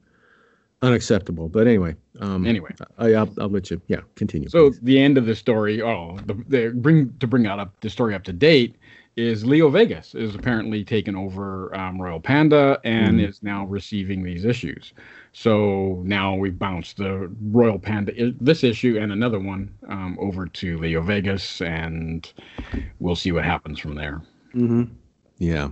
unacceptable. 0.82 1.50
But 1.50 1.68
anyway, 1.68 1.96
um, 2.20 2.46
Anyway. 2.46 2.72
I, 2.98 3.14
I'll, 3.14 3.34
I'll 3.40 3.50
let 3.50 3.70
you, 3.70 3.82
yeah, 3.88 4.02
continue. 4.16 4.50
So 4.50 4.70
please. 4.70 4.80
the 4.82 5.00
end 5.00 5.18
of 5.18 5.26
the 5.26 5.36
story, 5.36 5.82
oh, 5.82 6.18
the, 6.26 6.34
the 6.48 6.70
bring 6.70 7.14
to 7.20 7.28
bring 7.28 7.48
out 7.48 7.60
up 7.60 7.80
the 7.82 7.90
story 7.90 8.16
up 8.16 8.24
to 8.26 8.34
date 8.34 8.76
is 9.18 9.46
Leo 9.46 9.70
Vegas 9.70 10.14
is 10.14 10.36
apparently 10.36 10.84
taken 10.84 11.16
over 11.16 11.74
um, 11.74 12.02
Royal 12.02 12.20
Panda 12.20 12.80
and 12.84 13.22
is 13.22 13.42
now 13.42 13.66
receiving 13.66 14.24
these 14.24 14.44
issues. 14.44 14.92
So 15.32 16.02
now 16.06 16.36
we've 16.36 16.60
bounced 16.60 16.98
the 16.98 17.34
Royal 17.42 17.80
Panda 17.80 18.12
this 18.42 18.64
issue 18.64 18.98
and 19.00 19.14
another 19.14 19.40
one 19.40 19.74
um, 19.88 20.18
over 20.20 20.48
to 20.48 20.78
Leo 20.78 21.02
Vegas, 21.02 21.62
and 21.62 22.32
we'll 23.00 23.16
see 23.16 23.32
what 23.32 23.46
happens 23.46 23.80
from 23.80 23.96
there. 23.96 24.22
Yeah. 25.38 25.70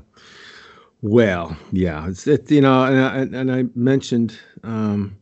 Well, 1.01 1.57
yeah, 1.71 2.07
it's 2.07 2.25
it, 2.27 2.49
you 2.49 2.61
know, 2.61 2.85
and 2.85 3.35
I, 3.35 3.39
and 3.39 3.51
I 3.51 3.63
mentioned, 3.75 4.39
um, 4.63 5.17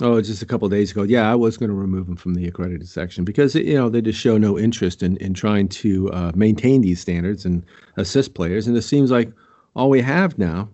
oh, 0.00 0.20
just 0.20 0.42
a 0.42 0.46
couple 0.46 0.66
of 0.66 0.70
days 0.70 0.92
ago. 0.92 1.02
Yeah, 1.02 1.30
I 1.30 1.34
was 1.34 1.56
going 1.56 1.70
to 1.70 1.74
remove 1.74 2.06
them 2.06 2.14
from 2.16 2.34
the 2.34 2.46
accredited 2.46 2.88
section 2.88 3.24
because 3.24 3.56
you 3.56 3.74
know 3.74 3.88
they 3.88 4.00
just 4.00 4.20
show 4.20 4.38
no 4.38 4.56
interest 4.56 5.02
in 5.02 5.16
in 5.16 5.34
trying 5.34 5.68
to 5.70 6.08
uh, 6.12 6.32
maintain 6.36 6.82
these 6.82 7.00
standards 7.00 7.44
and 7.44 7.64
assist 7.96 8.34
players, 8.34 8.68
and 8.68 8.76
it 8.76 8.82
seems 8.82 9.10
like 9.10 9.32
all 9.74 9.90
we 9.90 10.00
have 10.00 10.38
now 10.38 10.68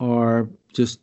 are 0.00 0.48
just 0.72 0.98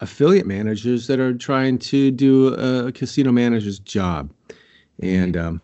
affiliate 0.00 0.46
managers 0.46 1.08
that 1.08 1.18
are 1.18 1.34
trying 1.34 1.78
to 1.78 2.12
do 2.12 2.54
a 2.54 2.92
casino 2.92 3.32
manager's 3.32 3.80
job, 3.80 4.32
and 5.02 5.36
um, 5.36 5.60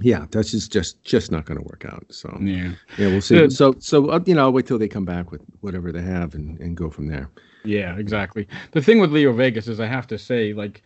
yeah, 0.00 0.26
that's 0.30 0.50
just 0.50 0.72
just 0.72 1.02
just 1.04 1.30
not 1.30 1.44
going 1.44 1.58
to 1.58 1.64
work 1.64 1.84
out. 1.86 2.04
So 2.10 2.36
Yeah. 2.40 2.72
yeah, 2.96 3.08
we'll 3.08 3.20
see. 3.20 3.48
So, 3.50 3.74
so 3.78 4.10
uh, 4.10 4.20
you 4.26 4.34
know, 4.34 4.42
I'll 4.42 4.52
wait 4.52 4.66
till 4.66 4.78
they 4.78 4.88
come 4.88 5.04
back 5.04 5.30
with 5.30 5.42
whatever 5.60 5.92
they 5.92 6.02
have 6.02 6.34
and, 6.34 6.58
and 6.60 6.76
go 6.76 6.90
from 6.90 7.08
there. 7.08 7.30
Yeah, 7.64 7.96
exactly. 7.96 8.46
The 8.72 8.82
thing 8.82 9.00
with 9.00 9.12
Leo 9.12 9.32
Vegas 9.32 9.68
is 9.68 9.80
I 9.80 9.86
have 9.86 10.06
to 10.08 10.18
say, 10.18 10.52
like, 10.52 10.82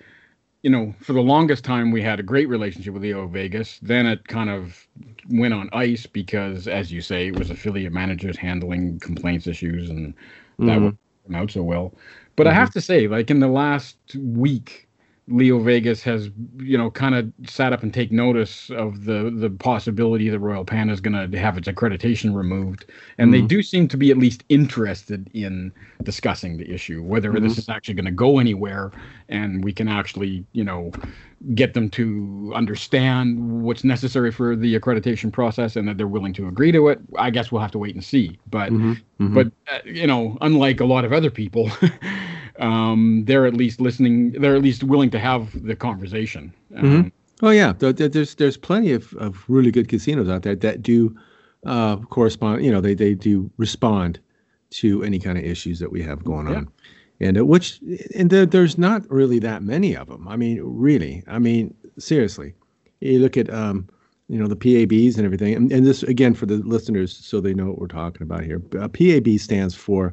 you 0.63 0.71
know, 0.71 0.95
for 1.01 1.13
the 1.15 1.23
longest 1.23 1.65
time 1.65 1.91
we 1.91 2.03
had 2.03 2.21
a 2.21 2.23
great 2.23 2.49
relationship 2.49 2.95
with 2.95 3.03
Leo 3.03 3.27
Vegas. 3.27 3.79
Then 3.81 4.07
it 4.07 4.27
kind 4.29 4.51
of 4.51 4.87
went 5.31 5.55
on 5.55 5.71
ice 5.73 6.07
because, 6.07 6.69
as 6.69 6.93
you 6.93 7.01
say, 7.01 7.29
it 7.29 7.37
was 7.37 7.51
affiliate 7.51 7.93
managers 7.93 8.37
handling 8.37 9.01
complaints 9.01 9.47
issues, 9.47 9.91
and 9.91 10.15
that 10.65 10.79
Mhm. 10.79 10.83
would 10.83 10.99
come 11.27 11.35
out 11.37 11.51
so 11.51 11.63
well. 11.63 11.95
But 12.37 12.47
mm-hmm. 12.47 12.51
I 12.51 12.55
have 12.55 12.71
to 12.73 12.81
say, 12.81 13.09
like 13.09 13.31
in 13.31 13.41
the 13.41 13.49
last 13.49 13.97
week, 14.17 14.89
Leo 15.31 15.61
Vegas 15.61 16.03
has, 16.03 16.29
you 16.59 16.77
know, 16.77 16.91
kind 16.91 17.15
of 17.15 17.33
sat 17.49 17.73
up 17.73 17.83
and 17.83 17.95
take 17.95 18.11
notice 18.11 18.69
of 18.71 19.05
the 19.05 19.33
the 19.35 19.49
possibility 19.49 20.29
that 20.29 20.39
Royal 20.41 20.65
Panda 20.65 20.93
is 20.93 21.01
going 21.01 21.31
to 21.31 21.39
have 21.39 21.57
its 21.57 21.69
accreditation 21.69 22.35
removed, 22.35 22.87
and 23.17 23.33
mm-hmm. 23.33 23.41
they 23.41 23.47
do 23.47 23.63
seem 23.63 23.87
to 23.89 23.97
be 23.97 24.11
at 24.11 24.19
least 24.19 24.45
interested 24.49 25.31
in 25.33 25.73
discussing 26.03 26.57
the 26.57 26.69
issue, 26.71 27.03
whether 27.03 27.31
mm-hmm. 27.31 27.47
this 27.47 27.59
is 27.59 27.69
actually 27.69 27.95
going 27.95 28.05
to 28.07 28.11
go 28.11 28.39
anywhere, 28.39 28.91
and 29.29 29.65
we 29.65 29.73
can 29.73 29.89
actually, 29.89 30.45
you 30.53 30.65
know, 30.65 30.91
get 31.55 31.75
them 31.75 31.89
to 31.91 32.53
understand 32.55 33.63
what's 33.63 33.85
necessary 33.85 34.33
for 34.33 34.57
the 34.57 34.79
accreditation 34.79 35.33
process, 35.33 35.77
and 35.77 35.87
that 35.87 35.97
they're 35.97 36.09
willing 36.09 36.33
to 36.35 36.49
agree 36.49 36.73
to 36.73 36.89
it. 36.89 37.01
I 37.17 37.31
guess 37.31 37.53
we'll 37.53 37.63
have 37.63 37.73
to 37.73 37.79
wait 37.79 37.95
and 37.95 38.05
see. 38.05 38.39
But 38.51 38.73
mm-hmm. 38.73 38.93
mm-hmm. 38.93 39.35
but 39.35 39.47
uh, 39.73 39.79
you 39.85 40.07
know, 40.07 40.37
unlike 40.41 40.81
a 40.81 40.87
lot 40.87 41.05
of 41.05 41.13
other 41.13 41.31
people. 41.31 41.71
um, 42.61 43.25
they're 43.27 43.47
at 43.47 43.55
least 43.55 43.81
listening. 43.81 44.33
They're 44.33 44.55
at 44.55 44.63
least 44.63 44.85
willing 44.85 45.11
to 45.11 45.19
have 45.19 45.67
the 45.67 45.75
conversation. 45.75 46.53
Um, 46.77 46.85
mm-hmm. 46.85 47.09
Oh 47.43 47.51
yeah, 47.51 47.73
there's 47.73 48.35
there's 48.35 48.57
plenty 48.57 48.93
of, 48.93 49.13
of 49.15 49.45
really 49.49 49.71
good 49.71 49.89
casinos 49.89 50.29
out 50.29 50.43
there 50.43 50.55
that 50.55 50.83
do 50.83 51.17
uh, 51.65 51.97
correspond. 51.97 52.65
You 52.65 52.71
know, 52.71 52.81
they 52.81 52.95
they 52.95 53.15
do 53.15 53.51
respond 53.57 54.21
to 54.71 55.03
any 55.03 55.19
kind 55.19 55.39
of 55.39 55.45
issues 55.45 55.79
that 55.81 55.91
we 55.91 56.03
have 56.03 56.23
going 56.23 56.49
yeah. 56.49 56.57
on, 56.57 56.69
and 57.21 57.39
uh, 57.39 57.45
which 57.47 57.81
and 58.15 58.29
there, 58.29 58.45
there's 58.45 58.77
not 58.77 59.11
really 59.11 59.39
that 59.39 59.63
many 59.63 59.97
of 59.97 60.09
them. 60.09 60.29
I 60.29 60.37
mean, 60.37 60.61
really, 60.63 61.25
I 61.27 61.39
mean, 61.39 61.75
seriously, 61.99 62.53
you 63.01 63.21
look 63.21 63.39
at 63.39 63.49
um, 63.49 63.89
you 64.29 64.39
know 64.39 64.47
the 64.47 64.57
PABs 64.57 65.17
and 65.17 65.25
everything, 65.25 65.55
and, 65.55 65.73
and 65.73 65.87
this 65.87 66.03
again 66.03 66.35
for 66.35 66.45
the 66.45 66.57
listeners 66.57 67.17
so 67.17 67.41
they 67.41 67.55
know 67.55 67.67
what 67.67 67.79
we're 67.79 67.87
talking 67.87 68.23
about 68.23 68.45
here. 68.45 68.61
Uh, 68.79 68.87
PAB 68.89 69.39
stands 69.39 69.75
for 69.75 70.13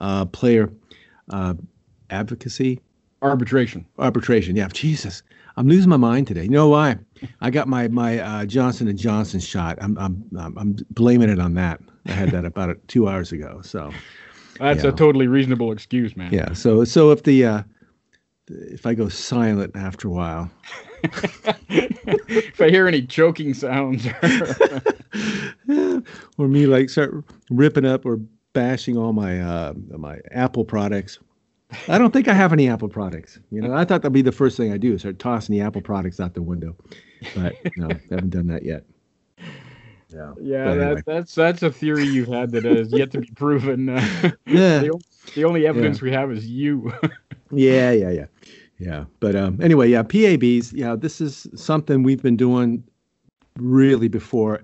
uh, 0.00 0.24
player 0.26 0.70
uh, 1.30 1.54
advocacy, 2.10 2.80
arbitration, 3.22 3.86
arbitration. 3.98 4.56
Yeah, 4.56 4.68
Jesus, 4.68 5.22
I'm 5.56 5.68
losing 5.68 5.90
my 5.90 5.96
mind 5.96 6.26
today. 6.26 6.44
You 6.44 6.50
know 6.50 6.68
why? 6.68 6.96
I 7.40 7.50
got 7.50 7.68
my 7.68 7.88
my 7.88 8.18
uh, 8.18 8.44
Johnson 8.46 8.88
and 8.88 8.98
Johnson 8.98 9.40
shot. 9.40 9.78
I'm 9.80 9.96
I'm 9.98 10.24
I'm 10.36 10.76
blaming 10.90 11.28
it 11.28 11.38
on 11.38 11.54
that. 11.54 11.80
I 12.06 12.12
had 12.12 12.30
that 12.30 12.44
about 12.44 12.76
two 12.88 13.08
hours 13.08 13.32
ago. 13.32 13.60
So 13.62 13.92
that's 14.58 14.84
a 14.84 14.92
totally 14.92 15.26
reasonable 15.26 15.72
excuse, 15.72 16.16
man. 16.16 16.32
Yeah. 16.32 16.52
So 16.52 16.84
so 16.84 17.10
if 17.10 17.22
the 17.22 17.44
uh, 17.44 17.62
if 18.48 18.86
I 18.86 18.94
go 18.94 19.08
silent 19.08 19.76
after 19.76 20.08
a 20.08 20.10
while. 20.10 20.50
if 21.70 22.60
I 22.60 22.68
hear 22.68 22.86
any 22.86 23.00
choking 23.02 23.54
sounds 23.54 24.06
or, 24.06 24.82
or 26.38 26.48
me 26.48 26.66
like 26.66 26.90
start 26.90 27.24
ripping 27.50 27.86
up 27.86 28.04
or 28.04 28.20
bashing 28.52 28.98
all 28.98 29.14
my 29.14 29.40
uh, 29.40 29.72
my 29.96 30.18
Apple 30.30 30.64
products, 30.64 31.18
I 31.88 31.98
don't 31.98 32.12
think 32.12 32.28
I 32.28 32.34
have 32.34 32.52
any 32.52 32.68
Apple 32.68 32.88
products. 32.88 33.38
You 33.50 33.60
know, 33.62 33.74
I 33.74 33.84
thought 33.84 34.02
that'd 34.02 34.12
be 34.12 34.22
the 34.22 34.32
first 34.32 34.56
thing 34.56 34.72
I 34.72 34.76
do, 34.76 34.96
start 34.98 35.18
tossing 35.18 35.54
the 35.56 35.62
Apple 35.62 35.82
products 35.82 36.20
out 36.20 36.34
the 36.34 36.42
window. 36.42 36.76
But 37.34 37.54
no, 37.76 37.88
I 37.88 38.00
haven't 38.10 38.30
done 38.30 38.46
that 38.48 38.64
yet. 38.64 38.84
Yeah, 40.12 40.32
yeah, 40.40 40.70
anyway. 40.70 40.94
that, 40.94 41.06
that's 41.06 41.34
that's 41.34 41.62
a 41.62 41.70
theory 41.70 42.04
you've 42.04 42.28
had 42.28 42.50
that 42.52 42.64
has 42.64 42.92
yet 42.92 43.12
to 43.12 43.20
be 43.20 43.30
proven. 43.36 43.88
Uh, 44.00 44.30
yeah, 44.46 44.78
the, 44.80 45.04
the, 45.34 45.44
only 45.44 45.66
evidence 45.66 45.98
yeah. 45.98 46.04
we 46.04 46.10
have 46.12 46.32
is 46.32 46.46
you. 46.46 46.92
yeah, 47.52 47.92
yeah, 47.92 48.10
yeah, 48.10 48.26
yeah. 48.78 49.04
But 49.20 49.36
um, 49.36 49.60
anyway, 49.62 49.88
yeah, 49.88 50.02
PABs. 50.02 50.72
Yeah, 50.72 50.96
this 50.96 51.20
is 51.20 51.46
something 51.54 52.02
we've 52.02 52.22
been 52.22 52.36
doing 52.36 52.82
really 53.56 54.08
before 54.08 54.62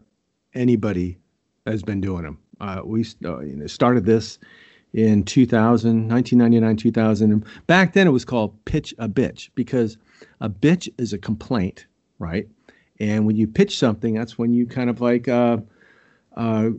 anybody 0.55 1.19
has 1.67 1.83
been 1.83 2.01
doing 2.01 2.25
them. 2.25 2.39
Uh, 2.61 2.81
we 2.85 3.05
uh, 3.25 3.41
you 3.41 3.57
know, 3.57 3.67
started 3.67 4.05
this 4.07 4.39
in 4.97 5.23
2000, 5.23 6.09
1999, 6.09 6.77
2000. 6.77 7.45
Back 7.67 7.93
then 7.93 8.07
it 8.07 8.11
was 8.11 8.25
called 8.25 8.57
pitch 8.65 8.95
a 8.99 9.09
bitch 9.09 9.51
because 9.55 9.99
a 10.41 10.49
bitch 10.49 10.89
is 10.97 11.13
a 11.13 11.19
complaint, 11.19 11.87
right? 12.19 12.49
And 12.99 13.27
when 13.27 13.37
you 13.37 13.47
pitch 13.47 13.79
something, 13.79 14.15
that's 14.15 14.39
when 14.39 14.55
you 14.55 14.67
kind 14.67 14.89
of 14.89 15.03
like 15.03 15.29
uh, 15.29 15.59
uh, 16.35 16.71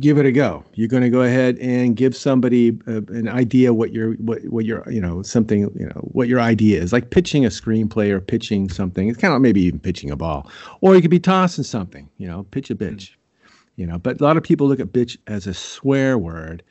give 0.00 0.18
it 0.18 0.26
a 0.26 0.32
go. 0.32 0.64
You're 0.74 0.88
going 0.88 1.04
to 1.04 1.08
go 1.08 1.22
ahead 1.22 1.56
and 1.58 1.94
give 1.94 2.16
somebody 2.16 2.76
uh, 2.88 3.02
an 3.08 3.28
idea 3.28 3.72
what 3.72 3.92
your 3.92 4.14
what 4.14 4.44
what 4.46 4.64
your 4.64 4.84
you 4.90 5.00
know 5.00 5.22
something 5.22 5.60
you 5.60 5.86
know 5.86 6.00
what 6.10 6.26
your 6.26 6.40
idea 6.40 6.82
is. 6.82 6.92
Like 6.92 7.10
pitching 7.10 7.46
a 7.46 7.48
screenplay 7.48 8.10
or 8.10 8.20
pitching 8.20 8.70
something. 8.70 9.06
It's 9.06 9.18
kind 9.18 9.34
of 9.34 9.40
maybe 9.40 9.62
even 9.62 9.78
pitching 9.78 10.10
a 10.10 10.16
ball, 10.16 10.50
or 10.80 10.96
you 10.96 11.00
could 11.00 11.12
be 11.12 11.20
tossing 11.20 11.62
something. 11.62 12.10
You 12.18 12.26
know, 12.26 12.42
pitch 12.50 12.70
a 12.70 12.74
bitch. 12.74 12.94
Mm. 12.94 13.16
You 13.76 13.86
know, 13.86 13.98
but 13.98 14.20
a 14.20 14.24
lot 14.24 14.36
of 14.36 14.42
people 14.42 14.66
look 14.66 14.80
at 14.80 14.88
bitch 14.88 15.16
as 15.28 15.46
a 15.46 15.54
swear 15.54 16.18
word 16.18 16.64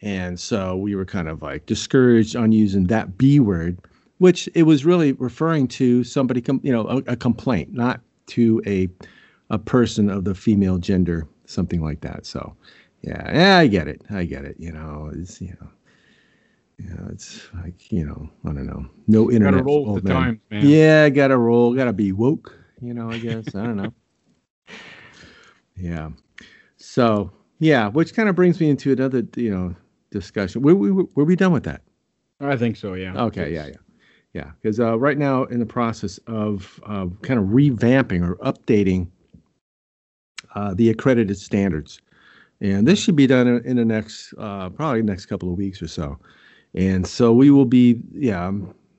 and 0.00 0.38
so 0.38 0.76
we 0.76 0.94
were 0.94 1.04
kind 1.04 1.28
of 1.28 1.42
like 1.42 1.66
discouraged 1.66 2.36
on 2.36 2.52
using 2.52 2.84
that 2.84 3.18
B 3.18 3.40
word, 3.40 3.78
which 4.18 4.48
it 4.54 4.62
was 4.62 4.84
really 4.84 5.12
referring 5.12 5.66
to 5.68 6.04
somebody, 6.04 6.40
com- 6.40 6.60
you 6.62 6.72
know, 6.72 6.86
a, 6.86 7.12
a, 7.12 7.16
complaint, 7.16 7.72
not 7.72 8.00
to 8.28 8.62
a 8.66 8.88
a 9.50 9.58
person 9.58 10.10
of 10.10 10.24
the 10.24 10.34
female 10.34 10.78
gender, 10.78 11.26
something 11.46 11.82
like 11.82 12.00
that. 12.02 12.26
So, 12.26 12.54
yeah, 13.02 13.32
yeah, 13.32 13.58
I 13.58 13.66
get 13.66 13.88
it, 13.88 14.02
I 14.10 14.24
get 14.24 14.44
it. 14.44 14.56
You 14.58 14.72
know, 14.72 15.10
it's 15.14 15.40
you 15.40 15.56
know, 15.60 15.68
yeah, 16.78 17.12
it's 17.12 17.48
like 17.64 17.90
you 17.90 18.04
know, 18.04 18.28
I 18.44 18.52
don't 18.52 18.66
know, 18.66 18.86
no 19.08 19.30
internet. 19.30 19.54
Gotta 19.54 19.64
roll 19.64 19.94
the 19.94 20.08
times, 20.08 20.38
man. 20.50 20.64
Yeah, 20.64 21.08
gotta 21.08 21.36
roll, 21.36 21.74
gotta 21.74 21.92
be 21.92 22.12
woke. 22.12 22.54
You 22.80 22.94
know, 22.94 23.10
I 23.10 23.18
guess 23.18 23.54
I 23.54 23.64
don't 23.64 23.76
know. 23.76 23.92
Yeah. 25.80 26.10
So 26.76 27.30
yeah, 27.60 27.88
which 27.88 28.14
kind 28.14 28.28
of 28.28 28.34
brings 28.34 28.60
me 28.60 28.68
into 28.68 28.92
another, 28.92 29.22
you 29.36 29.50
know, 29.50 29.76
discussion. 30.10 30.62
Were, 30.62 30.74
we, 30.74 30.90
were 30.90 31.24
we 31.24 31.36
done 31.36 31.52
with 31.52 31.64
that? 31.64 31.82
I 32.40 32.56
think 32.56 32.76
so. 32.76 32.94
Yeah. 32.94 33.20
Okay. 33.24 33.52
Yeah. 33.52 33.66
Yeah. 33.66 33.76
Yeah. 34.34 34.50
Because 34.60 34.78
uh, 34.80 34.98
right 34.98 35.18
now, 35.18 35.44
in 35.44 35.58
the 35.58 35.66
process 35.66 36.18
of 36.26 36.80
uh, 36.86 37.06
kind 37.22 37.40
of 37.40 37.46
revamping 37.46 38.26
or 38.26 38.36
updating 38.36 39.08
uh, 40.54 40.74
the 40.74 40.90
accredited 40.90 41.38
standards, 41.38 42.00
and 42.60 42.86
this 42.86 42.98
should 42.98 43.16
be 43.16 43.26
done 43.26 43.46
in, 43.46 43.64
in 43.64 43.76
the 43.76 43.84
next 43.84 44.34
uh, 44.38 44.68
probably 44.70 45.02
next 45.02 45.26
couple 45.26 45.50
of 45.50 45.58
weeks 45.58 45.82
or 45.82 45.88
so. 45.88 46.18
And 46.74 47.06
so 47.06 47.32
we 47.32 47.50
will 47.50 47.64
be, 47.64 48.00
yeah, 48.12 48.46
I 48.48 48.52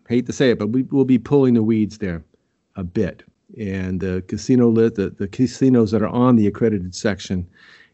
hate 0.10 0.26
to 0.26 0.34
say 0.34 0.50
it, 0.52 0.60
but 0.60 0.70
we 0.70 0.84
will 0.84 1.06
be 1.06 1.20
pulling 1.20 1.54
the 1.54 1.64
weeds 1.64 2.00
there 2.00 2.24
a 2.76 2.84
bit. 2.84 3.24
And 3.60 4.00
the 4.00 4.24
casino 4.28 4.70
lit, 4.70 4.96
the, 4.96 5.12
the 5.12 5.28
casinos 5.28 5.92
that 5.92 6.02
are 6.02 6.08
on 6.08 6.36
the 6.36 6.48
accredited 6.48 6.96
section 6.96 7.48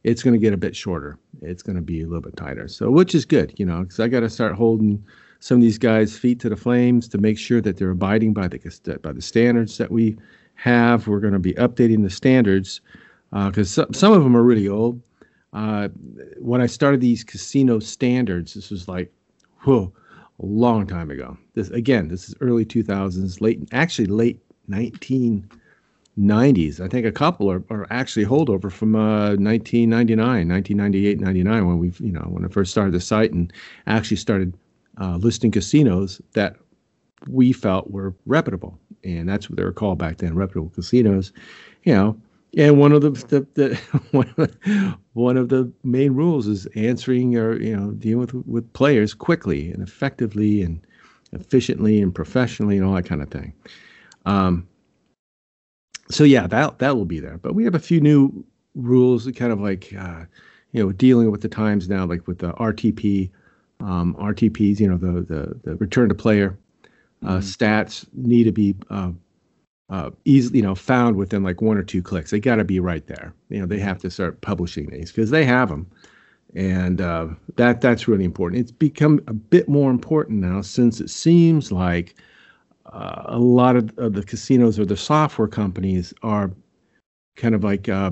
it's 0.06 0.22
going 0.22 0.36
to 0.36 0.40
get 0.40 0.54
a 0.54 0.58
bit 0.58 0.76
shorter. 0.76 1.18
It's 1.42 1.64
going 1.64 1.76
to 1.76 1.82
be 1.82 2.02
a 2.02 2.06
little 2.06 2.22
bit 2.22 2.38
tighter. 2.38 2.68
So, 2.68 2.92
which 2.92 3.16
is 3.16 3.26
good, 3.26 3.54
you 3.58 3.66
know, 3.66 3.82
because 3.82 4.00
I 4.00 4.08
got 4.08 4.20
to 4.20 4.30
start 4.30 4.54
holding 4.54 5.04
some 5.40 5.58
of 5.58 5.62
these 5.64 5.80
guys' 5.80 6.16
feet 6.16 6.40
to 6.42 6.50
the 6.50 6.56
flames 6.56 7.08
to 7.10 7.18
make 7.18 7.40
sure 7.40 7.60
that 7.62 7.78
they're 7.78 7.90
abiding 7.90 8.34
by 8.34 8.48
the 8.48 9.00
by 9.02 9.12
the 9.12 9.22
standards 9.22 9.80
that 9.80 9.92
we 9.92 10.16
have. 10.54 11.08
We're 11.08 11.20
going 11.20 11.34
to 11.34 11.40
be 11.40 11.56
updating 11.56 12.04
the 12.04 12.12
standards 12.12 12.82
because 13.32 13.78
uh, 13.80 13.86
some, 13.86 13.94
some 13.94 14.14
of 14.14 14.24
them 14.24 14.38
are 14.38 14.44
really 14.44 14.68
old. 14.68 15.02
Uh, 15.54 15.88
when 16.38 16.62
I 16.62 16.68
started 16.68 17.02
these 17.02 17.24
casino 17.24 17.80
standards, 17.80 18.54
this 18.54 18.70
was 18.70 18.88
like, 18.88 19.12
whoa, 19.62 19.92
a 20.40 20.46
long 20.46 20.86
time 20.86 21.10
ago. 21.10 21.36
This 21.56 21.70
again, 21.72 22.10
this 22.10 22.30
is 22.30 22.36
early 22.42 22.64
2000s, 22.64 23.42
late 23.42 23.68
actually 23.72 24.06
late 24.06 24.40
19. 24.68 25.50
90s. 26.20 26.80
I 26.80 26.88
think 26.88 27.06
a 27.06 27.12
couple 27.12 27.52
are, 27.52 27.64
are 27.70 27.88
actually 27.90 28.26
holdover 28.26 28.72
from 28.72 28.96
uh, 28.96 29.36
1999, 29.36 30.48
1998, 30.48 31.20
99 31.20 31.68
when 31.68 31.80
we, 31.80 31.92
you 32.00 32.12
know, 32.12 32.22
when 32.22 32.46
I 32.46 32.48
first 32.48 32.72
started 32.72 32.94
the 32.94 33.02
site 33.02 33.34
and 33.34 33.52
actually 33.88 34.18
started 34.18 34.56
uh, 35.00 35.18
listing 35.18 35.52
casinos 35.52 36.22
that 36.34 36.56
we 37.28 37.52
felt 37.52 37.92
were 37.92 38.14
reputable, 38.26 38.80
and 39.04 39.28
that's 39.28 39.50
what 39.50 39.58
they 39.58 39.64
were 39.64 39.74
called 39.74 39.98
back 39.98 40.18
then, 40.18 40.36
reputable 40.36 40.70
casinos. 40.70 41.34
You 41.84 41.94
know, 41.94 42.22
and 42.58 42.80
one 42.80 42.92
of 42.94 43.02
the, 43.02 43.10
the, 43.10 43.48
the 43.56 43.76
one, 44.12 44.30
of 44.30 44.36
the 44.36 44.98
one 45.14 45.38
of 45.38 45.50
the 45.50 45.72
main 45.84 46.14
rules 46.14 46.48
is 46.48 46.66
answering 46.76 47.36
or 47.36 47.60
you 47.60 47.76
know 47.76 47.92
dealing 47.92 48.20
with 48.20 48.34
with 48.48 48.72
players 48.74 49.14
quickly 49.14 49.72
and 49.72 49.86
effectively 49.86 50.62
and 50.62 50.80
efficiently 51.34 52.02
and 52.02 52.16
professionally 52.16 52.78
and 52.78 52.86
all 52.86 52.94
that 52.94 53.06
kind 53.06 53.22
of 53.22 53.30
thing. 53.30 53.54
Um, 54.26 54.68
so 56.10 56.24
yeah, 56.24 56.48
that 56.48 56.80
that 56.80 56.96
will 56.96 57.06
be 57.06 57.20
there. 57.20 57.38
But 57.38 57.56
we 57.56 57.64
have 57.64 57.76
a 57.76 57.80
few 57.80 58.00
new 58.00 58.46
rules, 58.76 59.30
kind 59.36 59.52
of 59.52 59.60
like 59.60 59.94
uh, 59.98 60.26
you 60.72 60.84
know 60.84 60.92
dealing 60.92 61.32
with 61.32 61.42
the 61.42 61.50
times 61.50 61.90
now, 61.90 62.06
like 62.06 62.28
with 62.28 62.40
the 62.40 62.54
RTP, 62.54 63.30
um, 63.80 64.16
RTPs. 64.16 64.80
You 64.80 64.90
know 64.90 64.98
the 64.98 65.22
the, 65.22 65.60
the 65.64 65.76
return 65.78 66.10
to 66.10 66.16
player 66.16 66.58
uh, 67.24 67.38
mm-hmm. 67.38 67.40
stats 67.40 68.06
need 68.14 68.44
to 68.44 68.52
be 68.52 68.76
uh, 68.90 69.12
uh, 69.90 70.12
easily 70.26 70.60
you 70.60 70.64
know 70.64 70.76
found 70.76 71.16
within 71.16 71.44
like 71.44 71.62
one 71.62 71.78
or 71.78 71.84
two 71.84 72.02
clicks. 72.02 72.32
They 72.32 72.40
got 72.40 72.56
to 72.56 72.64
be 72.64 72.80
right 72.80 73.06
there. 73.08 73.34
You 73.50 73.60
know 73.60 73.66
they 73.66 73.80
have 73.80 74.00
to 74.00 74.12
start 74.12 74.42
publishing 74.42 74.90
these 74.90 75.12
because 75.12 75.32
they 75.32 75.46
have 75.46 75.70
them, 75.70 75.90
and 76.54 77.02
uh, 77.02 77.28
that 77.56 77.82
that's 77.82 78.08
really 78.08 78.26
important. 78.26 78.62
It's 78.62 78.72
become 78.72 79.22
a 79.28 79.34
bit 79.34 79.68
more 79.68 79.90
important 79.90 80.42
now 80.42 80.62
since 80.62 81.02
it 81.02 81.10
seems 81.10 81.72
like 81.72 82.16
uh, 82.94 83.24
a 83.26 83.40
lot 83.40 83.76
of, 83.76 83.98
of, 83.98 84.14
the 84.14 84.24
casinos 84.24 84.80
or 84.80 84.86
the 84.86 84.98
software 84.98 85.48
companies 85.48 86.14
are 86.24 86.52
kind 87.36 87.56
of 87.56 87.64
like, 87.64 87.90
uh, 87.90 88.12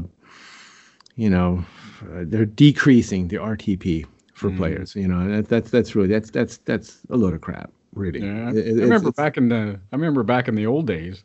you 1.15 1.29
know, 1.29 1.63
uh, 2.01 2.23
they're 2.25 2.45
decreasing 2.45 3.27
the 3.27 3.37
RTP 3.37 4.05
for 4.33 4.49
Mm. 4.49 4.57
players. 4.57 4.95
You 4.95 5.07
know, 5.07 5.27
that, 5.29 5.47
that's 5.47 5.69
that's 5.69 5.95
really 5.95 6.07
that's 6.07 6.31
that's 6.31 6.57
that's 6.57 6.99
a 7.09 7.17
load 7.17 7.33
of 7.33 7.41
crap. 7.41 7.71
Really, 7.93 8.21
Yeah, 8.21 8.47
I, 8.47 8.51
it- 8.51 8.67
I 8.79 8.83
remember 8.83 9.11
back 9.11 9.37
in 9.37 9.49
the 9.49 9.79
I 9.91 9.95
remember 9.95 10.23
back 10.23 10.47
in 10.47 10.55
the 10.55 10.65
old 10.65 10.87
days, 10.87 11.23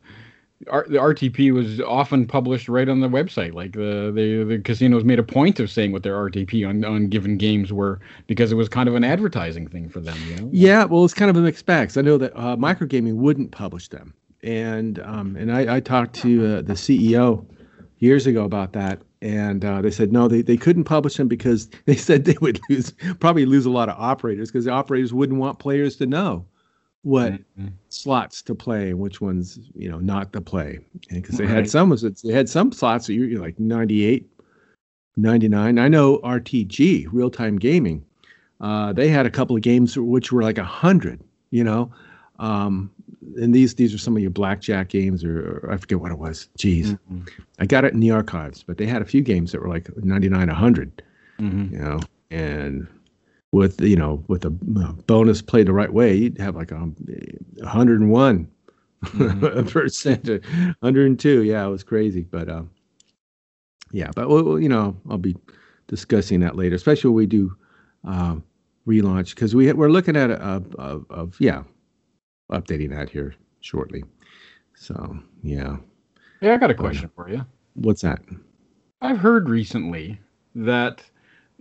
R, 0.67 0.85
the 0.89 0.97
RTP 0.97 1.53
was 1.53 1.79
often 1.79 2.27
published 2.27 2.67
right 2.67 2.89
on 2.89 2.99
the 2.99 3.07
website. 3.07 3.53
Like 3.53 3.73
the, 3.73 4.11
the 4.13 4.43
the 4.43 4.59
casinos 4.59 5.05
made 5.05 5.19
a 5.19 5.23
point 5.23 5.59
of 5.59 5.71
saying 5.71 5.93
what 5.93 6.03
their 6.03 6.15
RTP 6.15 6.67
on, 6.67 6.83
on 6.83 7.07
given 7.07 7.37
games 7.37 7.71
were 7.71 7.99
because 8.27 8.51
it 8.51 8.55
was 8.55 8.67
kind 8.67 8.89
of 8.89 8.95
an 8.95 9.03
advertising 9.03 9.67
thing 9.67 9.87
for 9.87 10.01
them. 10.01 10.17
You 10.27 10.35
know? 10.35 10.49
Yeah, 10.51 10.83
well, 10.83 11.05
it's 11.05 11.13
kind 11.13 11.29
of 11.29 11.37
a 11.37 11.41
mixed 11.41 11.65
bag. 11.65 11.97
I 11.97 12.01
know 12.01 12.17
that 12.17 12.33
uh, 12.35 12.57
Microgaming 12.57 13.15
wouldn't 13.15 13.51
publish 13.51 13.87
them, 13.87 14.13
and 14.43 14.99
um, 14.99 15.37
and 15.37 15.51
I, 15.51 15.77
I 15.77 15.79
talked 15.79 16.13
to 16.15 16.57
uh, 16.57 16.61
the 16.61 16.73
CEO 16.73 17.45
years 17.99 18.27
ago 18.27 18.43
about 18.43 18.73
that, 18.73 19.01
and 19.21 19.63
uh, 19.63 19.81
they 19.81 19.91
said 19.91 20.11
no, 20.11 20.27
they, 20.27 20.41
they 20.41 20.57
couldn't 20.57 20.83
publish 20.83 21.15
them 21.15 21.29
because 21.29 21.69
they 21.85 21.95
said 21.95 22.25
they 22.25 22.37
would 22.41 22.59
lose 22.69 22.93
probably 23.19 23.45
lose 23.45 23.65
a 23.65 23.71
lot 23.71 23.87
of 23.87 23.95
operators 23.97 24.51
because 24.51 24.65
the 24.65 24.71
operators 24.71 25.13
wouldn't 25.13 25.39
want 25.39 25.59
players 25.59 25.95
to 25.97 26.05
know 26.05 26.45
what 27.03 27.33
Mhm. 27.59 27.71
slots 27.89 28.41
to 28.43 28.53
play 28.55 28.89
and 28.89 28.99
which 28.99 29.21
ones 29.21 29.59
you 29.75 29.89
know 29.89 29.99
not 29.99 30.33
to 30.33 30.41
play, 30.41 30.79
because 31.11 31.37
they 31.37 31.45
Right. 31.45 31.55
had 31.55 31.69
some 31.69 31.89
was 31.89 32.01
they 32.01 32.33
had 32.33 32.49
some 32.49 32.71
slots 32.71 33.07
that 33.07 33.13
you're, 33.13 33.39
like 33.39 33.59
98, 33.59 34.29
99. 35.17 35.77
I 35.79 35.87
know 35.87 36.19
RTG 36.23 37.07
real 37.11 37.29
time 37.29 37.57
gaming 37.57 38.03
uh, 38.61 38.91
they 38.91 39.07
had 39.07 39.25
a 39.25 39.29
couple 39.29 39.55
of 39.55 39.61
games 39.61 39.97
which 39.97 40.33
were 40.33 40.43
like 40.43 40.57
a 40.57 40.63
hundred, 40.65 41.21
you 41.51 41.63
know, 41.63 41.89
um, 42.39 42.91
and 43.37 43.55
these 43.55 43.75
these 43.75 43.93
are 43.93 43.97
some 43.97 44.17
of 44.17 44.21
your 44.21 44.31
blackjack 44.31 44.89
games, 44.89 45.23
or, 45.23 45.61
or 45.63 45.71
I 45.71 45.77
forget 45.77 46.01
what 46.01 46.11
it 46.11 46.17
was. 46.19 46.49
Jeez, 46.57 46.97
Mhm. 47.09 47.29
I 47.59 47.65
got 47.65 47.85
it 47.85 47.93
in 47.93 48.01
the 48.01 48.11
archives, 48.11 48.61
but 48.63 48.77
they 48.77 48.85
had 48.85 49.01
a 49.01 49.05
few 49.05 49.21
games 49.21 49.53
that 49.53 49.61
were 49.61 49.69
like 49.69 49.89
99, 50.03 50.49
100, 50.49 51.01
Mhm. 51.39 51.71
you 51.71 51.77
know, 51.77 51.99
and 52.31 52.85
with 53.51 53.81
you 53.81 53.95
know 53.95 54.23
with 54.27 54.45
a 54.45 54.49
uh, 54.79 54.91
bonus 55.07 55.41
played 55.41 55.67
the 55.67 55.73
right 55.73 55.91
way, 55.93 56.15
you'd 56.15 56.37
have 56.39 56.55
like 56.55 56.71
a 56.71 56.75
101 56.75 58.49
percent, 59.67 60.27
102. 60.79 61.43
Yeah, 61.43 61.65
it 61.65 61.69
was 61.69 61.83
crazy, 61.83 62.21
but 62.21 62.49
um, 62.49 62.69
yeah, 63.91 64.11
but 64.15 64.29
well, 64.29 64.59
you 64.59 64.69
know, 64.69 64.95
I'll 65.09 65.17
be 65.17 65.35
discussing 65.87 66.39
that 66.41 66.55
later, 66.55 66.75
especially 66.75 67.09
when 67.09 67.17
we 67.17 67.25
do 67.25 67.55
um, 68.03 68.43
relaunch 68.87 69.35
because 69.35 69.55
we 69.55 69.71
we're 69.73 69.89
looking 69.89 70.15
at 70.15 70.29
a, 70.31 70.41
a, 70.43 70.61
a, 70.77 70.99
of 71.09 71.35
yeah, 71.39 71.63
updating 72.51 72.89
that 72.91 73.09
here 73.09 73.35
shortly. 73.61 74.03
So 74.75 75.17
yeah, 75.43 75.77
Yeah, 76.41 76.53
I 76.53 76.57
got 76.57 76.71
a 76.71 76.75
question 76.75 77.09
for 77.15 77.29
you. 77.29 77.45
what's 77.73 78.01
that? 78.01 78.21
I've 79.01 79.17
heard 79.19 79.49
recently 79.49 80.19
that 80.55 81.03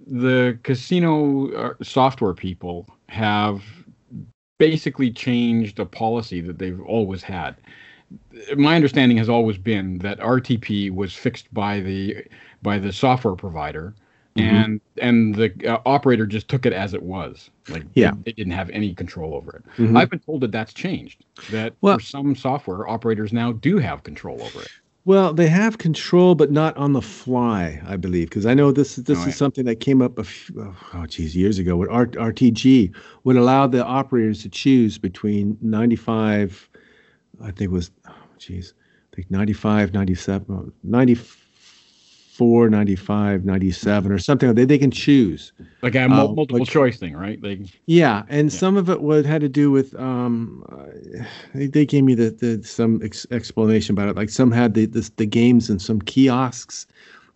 the 0.07 0.59
casino 0.63 1.51
uh, 1.53 1.75
software 1.83 2.35
people 2.35 2.87
have 3.09 3.63
basically 4.59 5.11
changed 5.11 5.79
a 5.79 5.87
policy 5.87 6.41
that 6.41 6.59
they've 6.59 6.81
always 6.83 7.23
had. 7.23 7.57
My 8.57 8.75
understanding 8.75 9.19
has 9.19 9.29
always 9.29 9.59
been 9.59 9.99
that 9.99 10.19
RTP 10.21 10.91
was 10.91 11.15
fixed 11.15 11.53
by 11.53 11.81
the 11.81 12.25
by 12.63 12.79
the 12.79 12.93
software 12.93 13.35
provider, 13.37 13.95
Mhm. 14.37 14.43
and 14.43 14.81
and 15.03 15.35
the 15.35 15.53
uh, 15.71 15.81
operator 15.85 16.27
just 16.27 16.49
took 16.49 16.65
it 16.65 16.73
as 16.73 16.95
it 16.95 17.03
was. 17.03 17.51
Like 17.69 17.85
Yeah. 17.95 18.13
they, 18.13 18.23
they 18.27 18.33
didn't 18.33 18.53
have 18.55 18.71
any 18.71 18.95
control 18.95 19.35
over 19.35 19.57
it. 19.57 19.65
Mhm. 19.83 19.97
I've 19.99 20.11
been 20.11 20.21
told 20.21 20.41
that 20.41 20.53
that's 20.53 20.73
changed. 20.73 21.25
That 21.51 21.75
Well- 21.83 21.99
for 21.99 22.05
some 22.05 22.35
software 22.35 22.89
operators 22.89 23.33
now 23.33 23.53
do 23.53 23.79
have 23.79 24.03
control 24.05 24.41
over 24.43 24.63
it. 24.63 24.71
Well, 25.09 25.33
they 25.33 25.49
have 25.49 25.79
control, 25.79 26.35
but 26.35 26.53
not 26.53 26.77
on 26.77 26.93
the 26.93 27.01
fly, 27.01 27.81
I 27.87 27.97
believe, 27.97 28.29
because 28.29 28.45
I 28.45 28.53
know 28.53 28.73
this 28.73 28.97
this 28.97 29.25
is 29.25 29.37
something 29.37 29.65
that 29.65 29.77
came 29.77 30.03
up 30.03 30.19
a 30.19 30.25
few, 30.25 30.75
oh 30.93 31.07
geez 31.07 31.35
years 31.35 31.59
ago. 31.59 31.77
With 31.77 31.89
RTG 31.89 32.95
would 33.25 33.37
allow 33.37 33.67
the 33.67 33.83
operators 33.83 34.43
to 34.43 34.51
choose 34.51 34.99
between 34.99 35.57
95, 35.63 36.69
I 37.41 37.47
think 37.47 37.61
it 37.61 37.71
was, 37.71 37.91
oh 38.07 38.13
geez, 38.37 38.75
I 39.11 39.17
think 39.17 39.31
95, 39.31 39.95
97, 39.95 40.47
oh, 40.51 40.73
94, 42.39 42.71
95, 42.71 43.45
97, 43.45 44.13
or 44.13 44.19
something. 44.19 44.55
They 44.55 44.65
they 44.65 44.79
can 44.79 44.91
choose. 44.93 45.53
Like 45.83 45.95
a 45.97 46.09
mul- 46.09 46.31
Uh, 46.31 46.35
multiple 46.35 46.61
like- 46.61 46.69
choice 46.69 46.97
thing, 46.99 47.15
right? 47.17 47.43
Like 47.43 47.61
Yeah, 47.87 48.23
and 48.29 48.53
Yeah. 48.53 48.59
some 48.59 48.77
of 48.77 48.89
it 48.89 49.03
would 49.03 49.27
had 49.27 49.41
to 49.41 49.49
do 49.49 49.71
with 49.73 49.95
um, 49.99 50.65
they, 51.55 51.67
they 51.67 51.85
gave 51.87 52.05
me 52.05 52.15
the, 52.15 52.31
the 52.31 52.63
some 52.63 53.01
ex- 53.03 53.27
explanation 53.33 53.93
about 53.95 54.09
it. 54.09 54.17
Like 54.17 54.31
some 54.31 54.53
had 54.53 54.75
the, 54.75 54.87
the 54.87 55.11
the 55.17 55.27
games 55.27 55.69
in 55.69 55.79
some 55.81 56.01
kiosks 56.01 56.87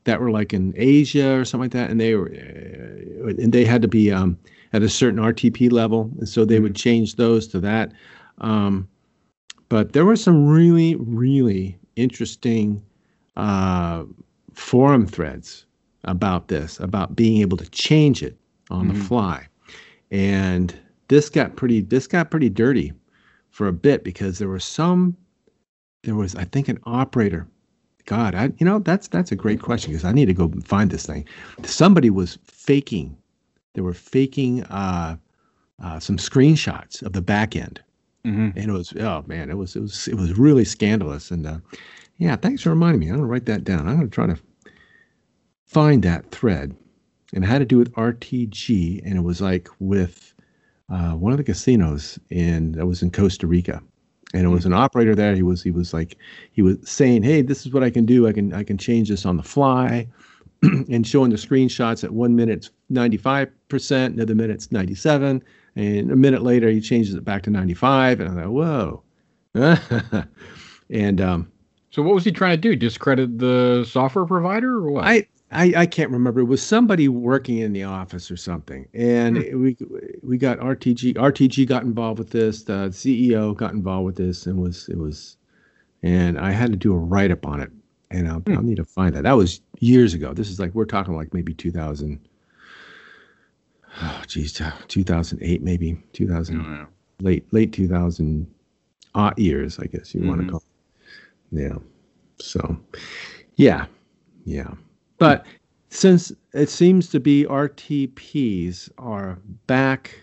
that 0.05 0.21
were 0.21 0.31
like 0.31 0.53
in 0.53 0.73
Asia 0.77 1.37
or 1.39 1.45
something 1.45 1.65
like 1.65 1.73
that, 1.73 1.91
and 1.91 2.01
they 2.01 2.15
were 2.15 2.31
uh, 2.31 3.29
and 3.43 3.53
they 3.53 3.65
had 3.65 3.83
to 3.83 3.89
be 3.89 4.13
um, 4.13 4.39
at 4.73 4.83
a 4.83 4.89
certain 4.89 5.19
RTP 5.19 5.71
level, 5.73 6.11
and 6.19 6.29
so 6.29 6.45
they 6.45 6.61
would 6.61 6.77
change 6.77 7.17
those 7.17 7.49
to 7.49 7.61
that. 7.61 7.93
Um, 8.39 8.87
but 9.69 9.95
there 9.95 10.05
were 10.05 10.17
some 10.17 10.47
really 10.47 10.95
really 10.97 11.77
interesting 11.97 12.81
uh, 13.37 14.05
forum 14.55 15.07
threads 15.07 15.67
about 16.05 16.49
this, 16.49 16.79
about 16.81 17.15
being 17.17 17.41
able 17.41 17.57
to 17.57 17.69
change 17.71 18.23
it 18.23 18.37
on 18.71 18.89
the 18.89 18.95
Mhm. 18.95 19.03
fly. 19.03 19.47
And 20.11 20.75
this 21.09 21.29
got 21.29 21.57
pretty 21.57 21.81
this 21.81 22.07
got 22.07 22.31
pretty 22.31 22.49
dirty 22.49 22.93
for 23.51 23.67
a 23.69 23.73
bit 23.73 24.05
because 24.05 24.39
there 24.39 24.49
was 24.49 24.65
some 24.65 25.17
there 26.03 26.15
was 26.15 26.35
I 26.35 26.45
think 26.45 26.69
an 26.69 26.79
operator. 26.85 27.47
God, 28.07 28.35
I 28.35 28.51
you 28.59 28.67
know 28.67 28.81
that's 28.81 29.09
that's 29.09 29.31
a 29.33 29.37
great 29.37 29.61
question 29.61 29.93
because 29.93 30.05
I 30.05 30.13
need 30.13 30.27
to 30.27 30.35
go 30.35 30.53
find 30.65 30.91
this 30.91 31.07
thing. 31.07 31.25
Somebody 31.63 32.11
was 32.11 32.39
faking. 32.45 33.17
They 33.75 33.81
were 33.81 33.95
faking 33.95 34.65
uh, 34.65 35.17
uh, 35.83 36.01
some 36.01 36.17
screenshots 36.17 37.03
of 37.03 37.13
the 37.13 37.23
back 37.23 37.57
end 37.57 37.81
mhm. 38.25 38.53
and 38.57 38.71
it 38.71 38.73
was 38.73 38.93
oh 39.01 39.25
man 39.27 39.51
it 39.51 39.57
was 39.57 39.75
it 39.77 39.81
was 39.81 40.07
it 40.09 40.15
was 40.15 40.39
really 40.39 40.65
scandalous 40.65 41.31
and 41.31 41.47
uh, 41.47 41.59
yeah 42.23 42.37
thanks 42.37 42.63
for 42.63 42.71
reminding 42.71 43.01
me. 43.01 43.07
I'm 43.07 43.17
going 43.17 43.27
to 43.27 43.27
write 43.27 43.47
that 43.47 43.65
down. 43.65 43.89
I'm 43.89 43.97
going 43.97 44.09
to 44.09 44.15
try 44.15 44.27
to 44.27 44.39
find 45.67 46.03
that 46.05 46.31
thread. 46.31 46.77
And 47.35 47.43
it 47.43 47.47
had 47.49 47.59
to 47.59 47.65
do 47.65 47.79
with 47.79 47.93
RTG 47.95 49.03
and 49.05 49.17
it 49.17 49.23
was 49.23 49.41
like 49.41 49.69
with 49.81 50.33
uh, 50.89 51.13
one 51.13 51.33
of 51.33 51.39
the 51.39 51.45
casinos 51.45 52.19
in 52.31 52.73
that 52.73 52.87
was 52.87 53.03
in 53.03 53.11
Costa 53.11 53.47
Rica. 53.47 53.83
And 54.35 54.45
it 54.45 54.51
was 54.51 54.65
an 54.67 54.73
operator 54.73 55.15
there. 55.15 55.35
He 55.35 55.43
was 55.43 55.63
he 55.63 55.73
was 55.73 55.93
like 55.93 56.17
he 56.53 56.63
was 56.63 56.77
saying 56.85 57.23
hey 57.25 57.43
this 57.43 57.67
is 57.67 57.73
what 57.73 57.83
i 57.83 57.91
can 57.91 58.07
do. 58.07 58.27
I 58.29 58.33
can 58.33 58.55
i 58.55 58.63
can 58.63 58.79
change 58.79 59.09
this 59.09 59.27
on 59.27 59.37
the 59.37 59.43
fly. 59.43 60.07
And 60.89 61.05
showing 61.05 61.31
the 61.31 61.37
screenshots 61.37 62.05
at 62.05 62.13
one 62.13 62.37
minute 62.37 62.59
it's 62.59 62.71
95% 62.93 64.07
another 64.07 64.35
minute 64.37 64.55
it's 64.55 64.71
97 64.71 65.43
and 65.75 66.11
a 66.13 66.15
minute 66.15 66.43
later 66.43 66.71
he 66.71 66.81
changes 66.81 67.15
it 67.15 67.25
back 67.25 67.43
to 67.43 67.51
95 67.51 68.21
and 68.21 68.29
i'm 68.29 68.37
like 68.37 68.47
whoa. 68.47 69.03
And 70.93 71.21
um, 71.21 71.52
So 71.93 72.03
what 72.03 72.15
was 72.15 72.25
he 72.25 72.33
trying 72.33 72.57
to 72.57 72.61
do? 72.61 72.75
Discredit 72.75 73.39
the 73.39 73.85
software 73.89 74.25
provider 74.25 74.77
or 74.77 74.91
what? 74.91 75.05
I, 75.05 75.27
I 75.53 75.73
i 75.77 75.87
can't 75.87 76.11
remember 76.11 76.41
it 76.41 76.45
was 76.45 76.63
somebody 76.63 77.09
working 77.09 77.59
in 77.59 77.75
the 77.75 77.85
office 77.85 78.31
or 78.31 78.39
something 78.39 78.89
and 78.95 79.37
we 79.37 79.77
we 80.23 80.39
got 80.39 80.59
RTG 80.59 81.15
RTG 81.15 81.67
got 81.69 81.83
involved 81.83 82.19
with 82.19 82.31
this 82.31 82.63
the 82.63 82.89
ceo 82.89 83.55
got 83.55 83.75
involved 83.75 84.07
with 84.07 84.17
this 84.17 84.47
and 84.47 84.59
was 84.59 84.89
it 84.89 84.97
was 84.97 85.37
and 86.03 86.39
i 86.39 86.51
had 86.53 86.71
to 86.71 86.77
do 86.79 86.95
a 86.95 86.99
write-up 86.99 87.47
on 87.47 87.61
it 87.61 87.71
and 88.11 88.29
I'll, 88.29 88.43
I'll 88.49 88.63
need 88.63 88.77
to 88.79 88.85
find 88.85 89.15
that 89.15 89.25
that 89.25 89.37
was 89.37 89.61
years 89.81 90.15
ago 90.15 90.33
this 90.33 90.49
is 90.49 90.59
like 90.59 90.75
we're 90.75 90.87
talking 90.87 91.15
like 91.15 91.35
maybe 91.35 91.53
2000 91.53 92.19
oh 94.01 94.23
geez 94.27 94.59
2008 94.89 95.63
maybe 95.63 95.99
2000 96.15 96.61
Oh, 96.61 96.71
yeah. 96.71 96.87
late 97.21 97.53
late 97.53 97.75
2000 97.75 98.47
odd 99.15 99.39
years 99.39 99.79
i 99.79 99.85
guess 99.85 100.15
you 100.15 100.27
want 100.27 100.41
Mhm. 100.41 100.47
to 100.47 100.51
call 100.53 100.61
it. 100.61 100.72
Yeah. 101.53 101.77
So 102.41 102.77
yeah. 103.57 103.87
Yeah. 104.45 104.73
But 105.19 105.47
since 105.91 106.33
it 106.55 106.69
seems 106.69 107.09
to 107.11 107.21
be 107.21 107.45
RTPs 107.45 108.91
are 108.99 109.39
back 109.67 110.19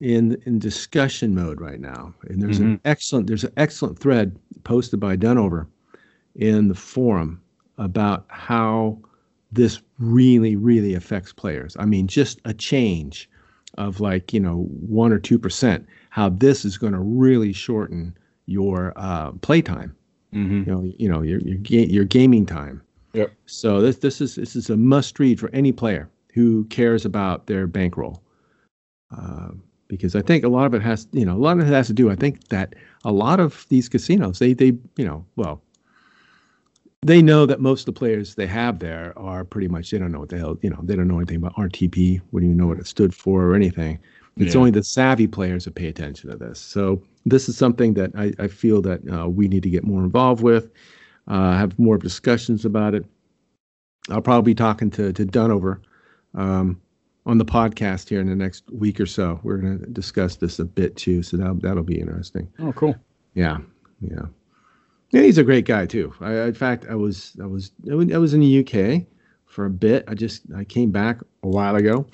in 0.00 0.36
in 0.44 0.58
discussion 0.58 1.32
mode 1.32 1.60
right 1.60 1.80
now 1.80 2.12
and 2.24 2.42
there's 2.42 2.58
an 2.58 2.80
excellent 2.84 3.28
there's 3.28 3.44
an 3.44 3.52
excellent 3.56 3.96
thread 3.96 4.36
posted 4.64 4.98
by 4.98 5.16
Dunover 5.16 5.68
in 6.34 6.66
the 6.66 6.74
forum 6.74 7.40
about 7.78 8.24
how 8.26 8.98
this 9.52 9.80
really 10.00 10.56
really 10.56 10.94
affects 10.94 11.32
players. 11.32 11.76
I 11.78 11.84
mean 11.84 12.08
just 12.08 12.40
a 12.44 12.52
change 12.52 13.30
of 13.78 14.00
like 14.00 14.32
you 14.32 14.40
know 14.40 14.64
one 14.64 15.12
or 15.12 15.20
two 15.20 15.38
percent 15.38 15.86
how 16.10 16.30
this 16.30 16.64
is 16.64 16.76
going 16.76 16.92
to 16.92 16.98
really 16.98 17.52
shorten 17.52 18.16
your 18.46 18.92
uh, 18.96 19.30
playtime 19.40 19.94
Mhm. 20.32 20.66
you 20.66 20.72
know 20.72 20.92
you 20.98 21.08
know 21.08 21.22
your 21.22 21.40
your, 21.40 21.58
ga- 21.58 21.86
your 21.86 22.04
gaming 22.04 22.46
time 22.46 22.80
Yep. 23.14 23.32
so 23.46 23.80
this 23.82 23.98
this 23.98 24.20
is 24.20 24.36
this 24.36 24.56
is 24.56 24.70
a 24.70 24.76
must 24.76 25.18
read 25.18 25.38
for 25.38 25.50
any 25.52 25.72
player 25.72 26.08
who 26.32 26.64
cares 26.64 27.04
about 27.04 27.46
their 27.46 27.66
bankroll 27.66 28.22
uh, 29.16 29.50
because 29.88 30.16
I 30.16 30.22
think 30.22 30.42
a 30.44 30.48
lot 30.48 30.64
of 30.64 30.72
it 30.74 30.80
has 30.80 31.06
you 31.12 31.26
know 31.26 31.34
a 31.36 31.42
lot 31.46 31.58
of 31.60 31.66
it 31.68 31.72
has 31.72 31.88
to 31.88 31.92
do 31.92 32.10
I 32.10 32.16
think 32.16 32.48
that 32.48 32.74
a 33.04 33.12
lot 33.12 33.40
of 33.40 33.66
these 33.68 33.88
casinos 33.90 34.38
they 34.38 34.54
they 34.54 34.72
you 34.96 35.04
know 35.04 35.24
well 35.36 35.60
they 37.02 37.20
know 37.20 37.44
that 37.46 37.60
most 37.60 37.80
of 37.80 37.86
the 37.94 37.98
players 37.98 38.34
they 38.36 38.46
have 38.46 38.78
there 38.78 39.12
are 39.18 39.44
pretty 39.44 39.68
much 39.68 39.90
they 39.90 39.98
don't 39.98 40.12
know 40.12 40.20
what 40.20 40.28
the 40.30 40.38
hell 40.38 40.56
you 40.62 40.70
know 40.70 40.78
they 40.82 40.96
don't 40.96 41.08
know 41.08 41.18
anything 41.18 41.36
about 41.36 41.54
RTP, 41.56 42.20
wouldn't 42.30 42.48
even 42.50 42.56
know 42.56 42.68
what 42.68 42.78
it 42.78 42.86
stood 42.86 43.14
for 43.14 43.44
or 43.44 43.54
anything. 43.54 43.98
It's 44.38 44.54
Yeah. 44.54 44.60
only 44.60 44.70
the 44.70 44.82
savvy 44.84 45.26
players 45.26 45.64
that 45.66 45.74
pay 45.74 45.88
attention 45.88 46.30
to 46.30 46.36
this. 46.36 46.58
So 46.58 47.02
this 47.24 47.48
is 47.48 47.56
something 47.56 47.94
that 47.94 48.10
I, 48.16 48.32
I 48.38 48.48
feel 48.48 48.82
that 48.82 49.00
uh, 49.10 49.28
we 49.28 49.48
need 49.48 49.62
to 49.62 49.70
get 49.70 49.84
more 49.84 50.02
involved 50.02 50.42
with, 50.42 50.70
uh, 51.28 51.52
have 51.52 51.78
more 51.78 51.98
discussions 51.98 52.64
about 52.64 52.94
it. 52.94 53.04
I'll 54.10 54.22
probably 54.22 54.50
be 54.50 54.54
talking 54.54 54.90
to 54.90 55.12
to 55.12 55.24
Dunover 55.24 55.80
um, 56.34 56.80
on 57.24 57.38
the 57.38 57.44
podcast 57.44 58.08
here 58.08 58.20
in 58.20 58.28
the 58.28 58.34
next 58.34 58.64
week 58.72 59.00
or 59.00 59.06
so. 59.06 59.38
We're 59.42 59.58
going 59.58 59.78
to 59.78 59.86
discuss 59.86 60.36
this 60.36 60.58
a 60.58 60.64
bit 60.64 60.96
too, 60.96 61.22
so 61.22 61.36
that 61.36 61.60
that'll 61.62 61.84
be 61.84 62.00
interesting. 62.00 62.48
Oh, 62.58 62.72
cool. 62.72 62.96
Yeah, 63.34 63.58
yeah. 64.00 64.26
Yeah, 65.10 65.22
he's 65.22 65.38
a 65.38 65.44
great 65.44 65.66
guy 65.66 65.86
too. 65.86 66.12
I, 66.20 66.40
in 66.42 66.54
fact, 66.54 66.86
I 66.88 66.94
was 66.94 67.36
I 67.40 67.46
was 67.46 67.72
I 67.90 67.94
was 67.94 68.12
I 68.12 68.18
was 68.18 68.34
in 68.34 68.40
the 68.40 68.60
UK 68.60 69.06
for 69.44 69.66
a 69.66 69.70
bit. 69.70 70.04
I 70.08 70.14
just 70.14 70.42
I 70.56 70.64
came 70.64 70.90
back 70.90 71.20
a 71.42 71.48
while 71.48 71.76
ago, 71.76 72.06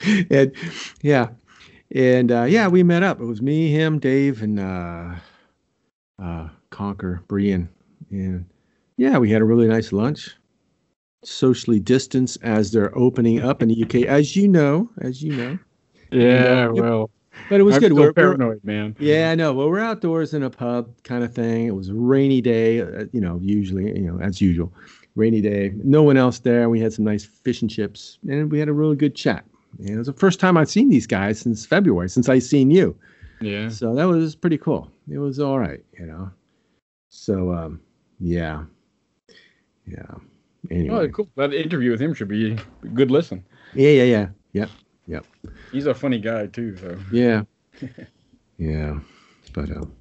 and 0.30 0.52
yeah, 1.02 1.28
and 1.94 2.30
uh, 2.32 2.42
yeah, 2.44 2.68
we 2.68 2.82
met 2.82 3.02
up. 3.02 3.20
It 3.20 3.24
was 3.24 3.40
me, 3.40 3.70
him, 3.70 3.98
Dave, 3.98 4.42
and 4.42 4.58
uh, 4.60 5.14
uh, 6.22 6.48
Conquer 6.70 7.22
Brian, 7.28 7.68
and 8.10 8.44
yeah, 8.96 9.18
we 9.18 9.30
had 9.30 9.40
a 9.40 9.44
really 9.44 9.66
nice 9.68 9.92
lunch. 9.92 10.34
Socially 11.24 11.80
distanced 11.80 12.36
as 12.42 12.70
they're 12.72 12.96
opening 12.98 13.40
up 13.40 13.62
in 13.62 13.68
the 13.70 13.82
UK, 13.82 14.06
as 14.06 14.36
you 14.36 14.46
know, 14.46 14.90
as 15.00 15.22
you 15.22 15.34
know. 15.34 15.58
Yeah, 16.12 16.66
Yep. 16.66 16.72
well, 16.74 17.10
But 17.48 17.60
it 17.60 17.62
was 17.62 17.76
I'm 17.76 17.80
good. 17.80 17.92
We're- 17.94 18.04
we're- 18.08 18.12
paranoid, 18.14 18.60
man. 18.62 18.94
yeah, 18.98 19.30
I 19.30 19.34
know. 19.34 19.54
Well, 19.54 19.68
we're 19.70 19.80
outdoors 19.80 20.34
in 20.34 20.42
a 20.42 20.50
pub 20.50 20.90
kind 21.02 21.24
of 21.24 21.34
thing. 21.34 21.66
It 21.66 21.74
was 21.74 21.88
a 21.88 21.94
rainy 21.94 22.40
day, 22.42 22.80
uh, 22.82 23.06
you 23.12 23.20
know, 23.22 23.40
usually, 23.42 23.86
you 23.86 24.02
know, 24.06 24.20
as 24.20 24.40
usual. 24.40 24.72
Rainy 25.16 25.40
day. 25.40 25.72
No 25.82 26.02
one 26.02 26.16
else 26.18 26.40
there. 26.40 26.68
We 26.68 26.78
had 26.80 26.92
some 26.92 27.04
nice 27.06 27.24
fish 27.24 27.62
and 27.62 27.70
chips, 27.70 28.18
and 28.28 28.50
we 28.52 28.58
had 28.58 28.68
a 28.68 28.72
really 28.72 28.96
good 28.96 29.14
chat. 29.14 29.44
And 29.78 29.88
it 29.90 29.98
was 29.98 30.06
the 30.06 30.12
first 30.12 30.40
time 30.40 30.56
I'd 30.56 30.68
seen 30.68 30.88
these 30.88 31.06
guys 31.06 31.40
since 31.40 31.66
February, 31.66 32.08
since 32.08 32.28
I 32.28 32.38
seen 32.38 32.70
you. 32.70 32.96
Yeah. 33.40 33.68
So 33.68 33.94
that 33.94 34.04
was 34.04 34.34
pretty 34.36 34.58
cool. 34.58 34.90
It 35.10 35.18
was 35.18 35.40
all 35.40 35.58
right, 35.58 35.84
you 35.98 36.06
know. 36.06 36.30
So, 37.10 37.52
um, 37.52 37.80
yeah, 38.20 38.64
yeah. 39.86 40.14
Anyway, 40.70 40.94
Oh, 40.96 41.08
cool. 41.08 41.28
That 41.36 41.52
interview 41.52 41.90
with 41.90 42.00
him 42.00 42.14
should 42.14 42.28
be 42.28 42.52
a 42.82 42.86
good 42.88 43.10
listen. 43.10 43.44
yeah, 43.74 43.90
yeah, 43.90 44.04
yeah, 44.04 44.26
yep, 44.52 44.70
yep. 45.06 45.26
He's 45.72 45.86
a 45.86 45.94
funny 45.94 46.18
guy 46.18 46.46
too. 46.46 46.76
So 46.76 46.98
Yeah. 47.12 47.42
yeah. 48.58 48.98
But 49.52 49.70
um 49.70 49.94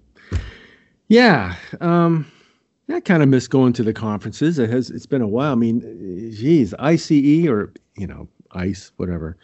yeah, 1.10 1.56
um 1.82 2.32
I 2.90 3.00
kind 3.00 3.24
of 3.24 3.30
miss 3.30 3.48
going 3.48 3.74
to 3.74 3.84
the 3.84 3.94
conferences. 3.94 4.60
It 4.60 4.70
has 4.70 4.90
it's 4.90 5.06
been 5.06 5.22
a 5.22 5.28
while. 5.28 5.52
I 5.52 5.56
mean, 5.56 5.82
geez, 6.34 6.74
ICE 6.80 7.12
or 7.48 7.74
you 7.98 8.08
know, 8.08 8.28
ICE, 8.54 8.92
whatever. 8.98 9.38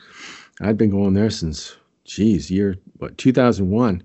I'd 0.62 0.78
been 0.78 0.89
going 0.89 1.13
there 1.13 1.30
since 1.30 1.76
geez, 2.06 2.50
year 2.50 2.76
what, 2.98 3.17
2001. 3.17 4.04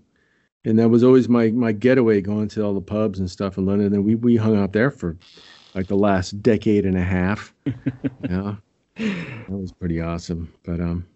And 0.66 0.78
that 0.78 0.88
was 0.88 1.04
always 1.04 1.28
my 1.28 1.50
my 1.50 1.72
getaway 1.72 2.20
going 2.20 2.48
to 2.48 2.64
all 2.64 2.74
the 2.74 2.80
pubs 2.80 3.18
and 3.18 3.30
stuff 3.30 3.58
in 3.58 3.66
London. 3.66 3.92
And 3.92 4.04
we 4.04 4.14
we 4.14 4.36
hung 4.36 4.56
out 4.56 4.72
there 4.72 4.90
for 4.90 5.16
like 5.74 5.88
the 5.88 5.96
last 5.96 6.42
decade 6.42 6.86
and 6.86 6.96
a 6.96 7.02
half. 7.02 7.52
yeah. 8.28 8.54
That 8.96 9.48
was 9.48 9.72
pretty 9.72 10.00
awesome. 10.00 10.52
But 10.64 10.80
um 10.80 11.06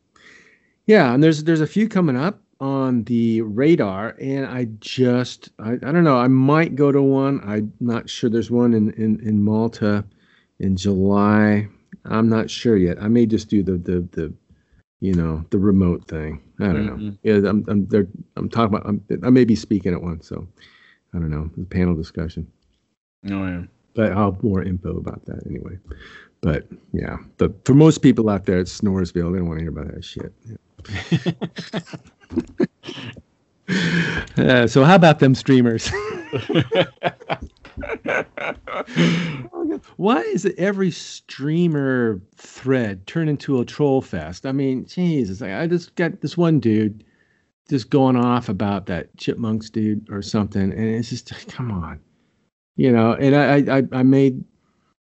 yeah, 0.86 1.12
and 1.12 1.22
there's 1.22 1.44
there's 1.44 1.60
a 1.60 1.66
few 1.66 1.88
coming 1.88 2.16
up 2.16 2.40
on 2.60 3.04
the 3.04 3.42
radar, 3.42 4.16
and 4.20 4.46
I 4.46 4.68
just 4.80 5.50
I, 5.58 5.72
I 5.72 5.76
don't 5.76 6.04
know. 6.04 6.16
I 6.16 6.28
might 6.28 6.74
go 6.74 6.90
to 6.90 7.02
one. 7.02 7.40
I'm 7.44 7.72
not 7.80 8.10
sure. 8.10 8.30
There's 8.30 8.50
one 8.50 8.74
in 8.74 8.90
in, 8.92 9.20
in 9.20 9.42
Malta 9.42 10.04
in 10.58 10.76
July. 10.76 11.68
I'm 12.08 12.28
not 12.28 12.50
sure 12.50 12.76
yet. 12.76 13.02
I 13.02 13.08
may 13.08 13.26
just 13.26 13.48
do 13.48 13.62
the 13.62 13.72
the 13.72 14.00
the 14.12 14.32
you 15.00 15.14
know 15.14 15.44
the 15.50 15.58
remote 15.58 16.06
thing. 16.08 16.42
I 16.60 16.66
don't 16.66 16.86
know. 16.86 16.96
Mhm. 16.96 17.18
Yeah, 17.22 17.48
I'm 17.48 17.64
I'm 17.68 17.86
there. 17.86 18.06
I'm 18.36 18.48
talking 18.48 18.74
about. 18.74 18.88
I'm, 18.88 19.04
I 19.22 19.30
may 19.30 19.44
be 19.44 19.54
speaking 19.54 19.92
at 19.92 20.02
one, 20.02 20.20
so 20.22 20.46
I 21.14 21.18
don't 21.18 21.30
know. 21.30 21.50
The 21.56 21.64
panel 21.64 21.94
discussion 21.94 22.50
oh 23.26 23.46
yeah. 23.46 23.62
but 23.94 24.12
I'll 24.12 24.32
have 24.32 24.42
more 24.42 24.62
info 24.62 24.96
about 24.96 25.24
that 25.26 25.46
anyway. 25.46 25.78
But 26.40 26.66
yeah, 26.92 27.16
but 27.36 27.64
for 27.64 27.74
most 27.74 27.98
people 27.98 28.30
out 28.30 28.46
there, 28.46 28.58
it's 28.58 28.80
Snoresville. 28.80 29.32
They 29.32 29.38
don't 29.38 29.48
want 29.48 29.58
to 29.58 29.64
hear 29.64 29.70
about 29.70 29.92
that 29.94 30.04
shit. 30.04 30.32
Uh, 34.38 34.66
so 34.66 34.82
how 34.82 34.94
about 34.94 35.18
them 35.18 35.34
streamers? 35.34 35.90
Why 39.96 40.20
is 40.20 40.44
it 40.44 40.54
every 40.58 40.90
streamer 40.90 42.20
thread 42.36 43.06
turned 43.06 43.30
into 43.30 43.60
a 43.60 43.64
troll 43.64 44.00
fest? 44.00 44.46
I 44.46 44.52
mean, 44.52 44.86
Jesus, 44.86 45.42
I, 45.42 45.66
just 45.66 45.94
got 45.94 46.20
this 46.20 46.36
one 46.36 46.60
dude 46.60 47.04
just 47.68 47.90
going 47.90 48.16
off 48.16 48.48
about 48.48 48.86
that 48.86 49.16
chipmunks 49.16 49.70
dude 49.70 50.08
or 50.10 50.22
something, 50.22 50.72
and 50.72 50.80
it's 50.80 51.10
just 51.10 51.48
come 51.48 51.70
on, 51.70 52.00
you 52.76 52.90
know. 52.90 53.12
And 53.12 53.36
I 53.36 53.78
I, 53.78 53.82
I 53.92 54.02
made 54.02 54.42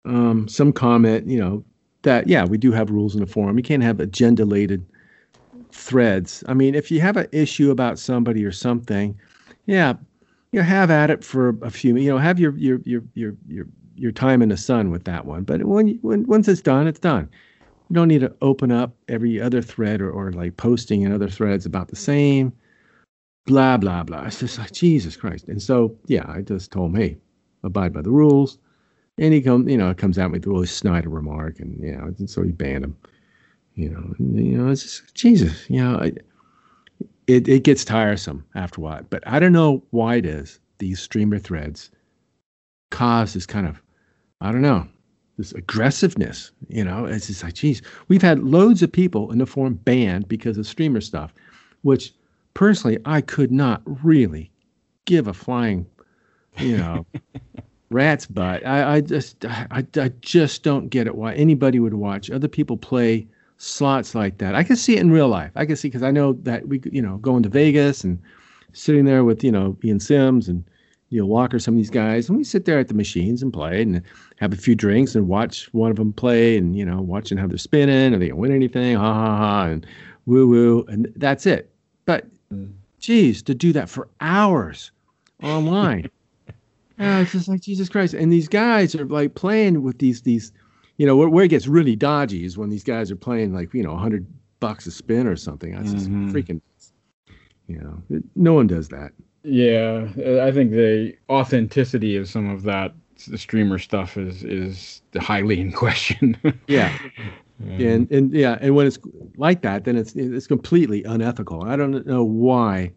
um, 0.05 0.47
some 0.47 0.73
comment, 0.73 1.27
you 1.27 1.39
know, 1.39 1.63
that 2.03 2.27
yeah, 2.27 2.45
we 2.45 2.57
do 2.57 2.71
have 2.71 2.89
rules 2.89 3.15
in 3.15 3.21
the 3.21 3.27
forum. 3.27 3.57
You 3.57 3.63
can't 3.63 3.83
have 3.83 3.99
agenda-laden 3.99 4.85
threads. 5.71 6.43
I 6.47 6.53
mean, 6.53 6.75
if 6.75 6.91
you 6.91 7.01
have 7.01 7.17
an 7.17 7.27
issue 7.31 7.71
about 7.71 7.99
somebody 7.99 8.43
or 8.43 8.51
something, 8.51 9.17
yeah, 9.65 9.93
you 10.51 10.59
know, 10.59 10.65
have 10.65 10.91
at 10.91 11.09
it 11.09 11.23
for 11.23 11.57
a 11.61 11.69
few. 11.69 11.95
You 11.97 12.11
know, 12.11 12.17
have 12.17 12.39
your 12.39 12.55
your 12.57 12.79
your 12.83 13.03
your 13.13 13.35
your 13.47 13.65
your 13.95 14.11
time 14.11 14.41
in 14.41 14.49
the 14.49 14.57
sun 14.57 14.91
with 14.91 15.05
that 15.05 15.25
one. 15.25 15.43
But 15.43 15.63
when 15.65 15.99
when 16.01 16.25
once 16.27 16.47
it's 16.47 16.61
done, 16.61 16.87
it's 16.87 16.99
done. 16.99 17.29
You 17.89 17.95
don't 17.95 18.07
need 18.07 18.21
to 18.21 18.33
open 18.41 18.71
up 18.71 18.95
every 19.09 19.41
other 19.41 19.61
thread 19.61 20.01
or, 20.01 20.09
or 20.09 20.31
like 20.31 20.57
posting 20.57 21.01
in 21.01 21.11
other 21.11 21.29
threads 21.29 21.65
about 21.65 21.89
the 21.89 21.95
same 21.95 22.53
blah 23.45 23.77
blah 23.77 24.03
blah. 24.03 24.23
It's 24.25 24.39
just 24.39 24.57
like 24.57 24.71
Jesus 24.71 25.15
Christ. 25.17 25.47
And 25.47 25.61
so 25.61 25.95
yeah, 26.07 26.25
I 26.27 26.41
just 26.41 26.71
told 26.71 26.91
him, 26.91 27.01
hey, 27.01 27.17
abide 27.63 27.93
by 27.93 28.01
the 28.01 28.11
rules. 28.11 28.57
And 29.17 29.33
he 29.33 29.41
come, 29.41 29.67
you 29.67 29.77
know, 29.77 29.93
comes 29.93 30.17
out 30.17 30.31
with 30.31 30.45
a 30.45 30.49
really 30.49 30.67
snide 30.67 31.05
remark, 31.05 31.59
and 31.59 31.77
you 31.83 31.95
know, 31.95 32.05
and 32.05 32.29
so 32.29 32.41
he 32.43 32.51
banned 32.51 32.85
him. 32.85 32.97
You 33.75 33.89
know, 33.89 34.13
and, 34.17 34.45
you 34.45 34.57
know, 34.57 34.71
it's 34.71 34.83
just 34.83 35.15
Jesus. 35.15 35.69
You 35.69 35.83
know, 35.83 35.97
I, 35.97 36.13
it 37.27 37.47
it 37.47 37.63
gets 37.63 37.85
tiresome 37.85 38.45
after 38.55 38.81
a 38.81 38.83
while. 38.83 39.01
But 39.09 39.23
I 39.27 39.39
don't 39.39 39.53
know 39.53 39.83
why 39.91 40.15
it 40.15 40.25
is 40.25 40.59
these 40.79 40.99
streamer 40.99 41.39
threads 41.39 41.91
cause 42.89 43.33
this 43.33 43.45
kind 43.45 43.67
of, 43.67 43.81
I 44.41 44.51
don't 44.51 44.61
know, 44.61 44.87
this 45.37 45.53
aggressiveness. 45.53 46.51
You 46.67 46.83
know, 46.83 47.05
it's 47.05 47.27
just 47.27 47.43
like, 47.43 47.53
geez, 47.53 47.81
we've 48.07 48.21
had 48.21 48.39
loads 48.39 48.81
of 48.81 48.91
people 48.91 49.31
in 49.31 49.37
the 49.37 49.45
forum 49.45 49.75
banned 49.75 50.27
because 50.27 50.57
of 50.57 50.67
streamer 50.67 51.01
stuff, 51.01 51.33
which 51.83 52.13
personally 52.53 52.99
I 53.05 53.21
could 53.21 53.51
not 53.51 53.81
really 54.03 54.51
give 55.05 55.27
a 55.27 55.33
flying, 55.33 55.85
you 56.57 56.77
know, 56.77 57.05
rat's 57.89 58.25
butt. 58.25 58.65
I, 58.65 58.95
I 58.95 59.01
just 59.01 59.45
I, 59.45 59.85
I 59.95 60.11
just 60.21 60.63
don't 60.63 60.89
get 60.89 61.07
it 61.07 61.15
why 61.15 61.33
anybody 61.33 61.79
would 61.79 61.93
watch 61.93 62.31
other 62.31 62.47
people 62.47 62.77
play 62.77 63.27
slots 63.61 64.15
like 64.15 64.39
that. 64.39 64.55
I 64.55 64.63
can 64.63 64.75
see 64.75 64.97
it 64.97 65.01
in 65.01 65.11
real 65.11 65.27
life. 65.27 65.51
I 65.55 65.65
can 65.65 65.75
see 65.75 65.87
because 65.87 66.01
I 66.01 66.11
know 66.11 66.33
that 66.43 66.67
we 66.67 66.81
you 66.91 67.01
know 67.01 67.17
going 67.17 67.43
to 67.43 67.49
Vegas 67.49 68.03
and 68.03 68.19
sitting 68.73 69.05
there 69.05 69.23
with 69.23 69.43
you 69.43 69.51
know 69.51 69.77
Ian 69.83 69.99
Sims 69.99 70.47
and 70.47 70.63
Neil 71.11 71.25
Walker, 71.25 71.59
some 71.59 71.75
of 71.75 71.77
these 71.77 71.89
guys, 71.89 72.27
and 72.27 72.37
we 72.37 72.43
sit 72.43 72.65
there 72.65 72.79
at 72.79 72.87
the 72.87 72.93
machines 72.93 73.43
and 73.43 73.53
play 73.53 73.81
and 73.81 74.01
have 74.37 74.53
a 74.53 74.57
few 74.57 74.75
drinks 74.75 75.13
and 75.13 75.27
watch 75.27 75.71
one 75.73 75.91
of 75.91 75.97
them 75.97 76.11
play 76.11 76.57
and 76.57 76.75
you 76.75 76.83
know 76.83 77.01
watching 77.01 77.37
how 77.37 77.45
they're 77.45 77.57
spinning. 77.57 78.13
Are 78.13 78.17
they 78.17 78.29
gonna 78.29 78.39
win 78.39 78.51
anything? 78.51 78.95
Ha 78.95 79.13
ha 79.13 79.37
ha! 79.37 79.63
And 79.65 79.85
woo 80.25 80.47
woo, 80.47 80.85
and 80.87 81.11
that's 81.15 81.45
it. 81.45 81.71
But 82.05 82.25
geez, 82.99 83.43
to 83.43 83.53
do 83.53 83.73
that 83.73 83.89
for 83.89 84.09
hours 84.19 84.91
online. 85.43 86.09
Uh, 86.99 87.21
it's 87.23 87.31
just 87.31 87.47
like 87.47 87.61
Jesus 87.61 87.89
Christ. 87.89 88.13
And 88.13 88.31
these 88.31 88.47
guys 88.47 88.93
are 88.93 89.05
like 89.05 89.33
playing 89.33 89.81
with 89.81 89.97
these 89.97 90.21
these, 90.21 90.51
you 90.97 91.05
know, 91.05 91.15
where, 91.15 91.29
where 91.29 91.45
it 91.45 91.49
gets 91.49 91.67
really 91.67 91.95
dodgy 91.95 92.45
is 92.45 92.57
when 92.57 92.69
these 92.69 92.83
guys 92.83 93.09
are 93.11 93.15
playing 93.15 93.53
like 93.53 93.73
you 93.73 93.83
know, 93.83 93.95
hundred 93.97 94.25
bucks 94.59 94.85
a 94.85 94.91
spin 94.91 95.27
or 95.27 95.35
something. 95.35 95.73
That's 95.73 95.91
just 95.91 96.09
Mhm. 96.09 96.31
freaking, 96.31 96.61
you 97.67 97.79
know, 97.79 98.01
it- 98.09 98.23
no 98.35 98.53
one 98.53 98.67
does 98.67 98.89
that. 98.89 99.11
Yeah, 99.43 100.07
I 100.43 100.51
think 100.51 100.71
the 100.71 101.15
authenticity 101.29 102.15
of 102.15 102.29
some 102.29 102.49
of 102.49 102.61
that 102.63 102.93
streamer 103.15 103.79
stuff 103.79 104.17
is 104.17 104.43
is 104.43 105.01
highly 105.19 105.59
in 105.59 105.71
question. 105.71 106.37
Yeah, 106.67 106.95
Um, 107.63 107.69
and 107.79 108.11
and 108.11 108.31
yeah, 108.33 108.57
and 108.61 108.75
when 108.75 108.87
it's 108.87 108.99
like 109.37 109.61
that, 109.61 109.83
then 109.85 109.95
it's 109.95 110.15
it's 110.15 110.47
completely 110.47 111.03
unethical. 111.03 111.63
I 111.63 111.75
don't 111.75 112.05
know 112.05 112.23
why. 112.23 112.91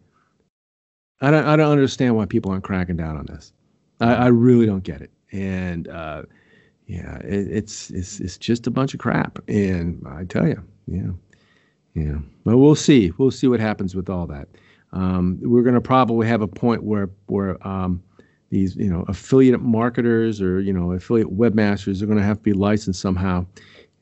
I 1.21 1.31
don't 1.31 1.45
I 1.45 1.55
don't 1.55 1.71
understand 1.71 2.15
why 2.15 2.25
people 2.25 2.51
aren't 2.51 2.63
cracking 2.63 2.97
down 2.97 3.17
on 3.17 3.25
this. 3.27 3.53
I, 4.01 4.13
I 4.13 4.27
really 4.27 4.65
don't 4.65 4.83
get 4.83 5.01
it. 5.01 5.11
And 5.31 5.87
uh, 5.87 6.23
yeah, 6.87 7.17
it, 7.17 7.47
it's 7.51 7.89
it's 7.89 8.19
it's 8.19 8.37
just 8.37 8.67
a 8.67 8.71
bunch 8.71 8.93
of 8.93 8.99
crap. 8.99 9.39
And 9.47 10.03
I 10.07 10.23
tell 10.25 10.47
you, 10.47 10.63
yeah, 10.87 11.11
yeah. 11.93 12.17
But 12.43 12.57
we'll 12.57 12.75
see. 12.75 13.11
We'll 13.17 13.31
see 13.31 13.47
what 13.47 13.59
happens 13.59 13.95
with 13.95 14.09
all 14.09 14.27
that. 14.27 14.47
Um, 14.93 15.39
we're 15.41 15.63
going 15.63 15.75
to 15.75 15.81
probably 15.81 16.27
have 16.27 16.41
a 16.41 16.47
point 16.47 16.83
where 16.83 17.09
where 17.27 17.65
um, 17.67 18.03
these 18.49 18.75
you 18.75 18.89
know 18.89 19.03
affiliate 19.07 19.61
marketers 19.61 20.41
or 20.41 20.59
you 20.61 20.71
know 20.71 20.91
affiliate 20.91 21.35
webmasters 21.35 22.01
are 22.01 22.05
going 22.05 22.17
to 22.19 22.23
have 22.23 22.37
to 22.37 22.43
be 22.43 22.53
licensed 22.53 23.01
somehow, 23.01 23.45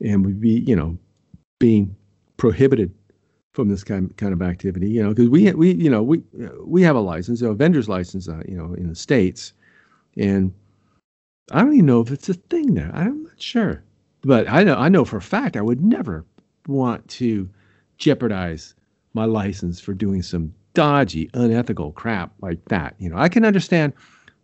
and 0.00 0.24
we'd 0.24 0.40
be 0.40 0.60
you 0.60 0.76
know 0.76 0.98
being 1.58 1.94
prohibited 2.36 2.92
from 3.52 3.68
this 3.68 3.82
kind 3.82 4.14
kind 4.18 4.32
of 4.32 4.42
activity. 4.42 4.90
You 4.90 5.02
know, 5.02 5.08
because 5.08 5.30
we 5.30 5.50
we 5.52 5.74
you 5.74 5.88
know 5.88 6.02
we 6.02 6.22
we 6.60 6.82
have 6.82 6.96
a 6.96 7.00
license, 7.00 7.40
a 7.40 7.54
vendor's 7.54 7.88
license, 7.88 8.28
uh, 8.28 8.42
you 8.46 8.56
know, 8.56 8.74
in 8.74 8.88
the 8.88 8.94
states, 8.94 9.54
and 10.18 10.52
I 11.50 11.60
don't 11.60 11.74
even 11.74 11.86
know 11.86 12.00
if 12.00 12.10
it's 12.10 12.28
a 12.28 12.34
thing 12.34 12.74
there. 12.74 12.90
I'm 12.94 13.24
not 13.24 13.40
sure, 13.40 13.82
but 14.22 14.48
I 14.48 14.64
know 14.64 14.76
I 14.76 14.88
know 14.88 15.04
for 15.04 15.18
a 15.18 15.22
fact 15.22 15.56
I 15.56 15.62
would 15.62 15.82
never 15.82 16.24
want 16.66 17.06
to 17.08 17.48
jeopardize 17.98 18.74
my 19.12 19.24
license 19.24 19.80
for 19.80 19.94
doing 19.94 20.22
some 20.22 20.52
dodgy, 20.74 21.30
unethical 21.34 21.92
crap 21.92 22.32
like 22.40 22.64
that. 22.66 22.94
You 22.98 23.08
know, 23.08 23.16
I 23.16 23.28
can 23.28 23.44
understand 23.44 23.92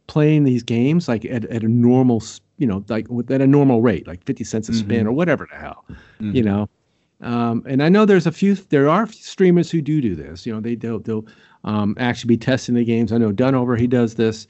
playing 0.07 0.45
these 0.45 0.63
games 0.63 1.09
like 1.09 1.25
at, 1.25 1.45
at 1.47 1.63
a 1.63 1.69
normal, 1.69 2.23
you 2.59 2.67
know, 2.67 2.85
like 2.89 3.07
at 3.31 3.41
a 3.41 3.47
normal 3.47 3.83
rate, 3.83 4.07
like 4.07 4.25
50 4.25 4.45
cents 4.45 4.69
a 4.69 4.75
spin 4.75 5.01
mm-hmm. 5.01 5.09
or 5.09 5.13
whatever 5.13 5.47
the 5.51 5.57
hell, 5.57 5.85
mm-hmm. 5.89 6.35
you 6.35 6.43
know. 6.43 6.69
Um, 7.21 7.63
and 7.69 7.83
I 7.83 7.89
know 7.91 8.07
there's 8.07 8.27
a 8.27 8.33
few, 8.33 8.55
there 8.55 8.89
are 8.89 9.07
streamers 9.07 9.71
who 9.71 9.83
do 9.83 10.01
do 10.01 10.15
this. 10.15 10.47
You 10.47 10.55
know, 10.55 10.61
they 10.61 10.75
they'll, 10.75 11.01
they'll 11.01 11.27
um, 11.65 11.95
actually 11.99 12.29
be 12.29 12.39
testing 12.39 12.75
the 12.75 12.85
games. 12.85 13.13
I 13.13 13.19
know 13.19 13.33
Dunover, 13.33 13.79
he 13.79 13.87
does 13.87 14.15
this, 14.15 14.47